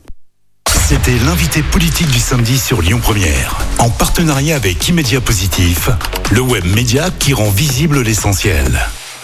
C'était 0.89 1.19
l'invité 1.27 1.63
politique 1.63 2.11
du 2.11 2.19
samedi 2.19 2.59
sur 2.59 2.81
Lyon 2.81 2.99
Première, 2.99 3.59
en 3.79 3.91
partenariat 3.91 4.57
avec 4.57 4.89
Immédia 4.89 5.21
Positif, 5.21 5.91
le 6.31 6.41
web 6.41 6.65
média 6.65 7.11
qui 7.11 7.35
rend 7.35 7.51
visible 7.51 8.01
l'essentiel. 8.01 8.81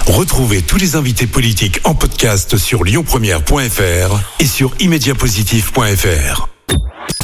Retrouvez 0.07 0.61
tous 0.61 0.77
les 0.77 0.97
invités 0.97 1.27
politiques 1.27 1.81
en 1.85 1.95
podcast 1.95 2.59
sur 2.59 2.85
lyonpremière.fr 2.85 4.21
et 4.41 4.47
sur 4.47 4.75
immédiapositif.fr. 4.79 6.49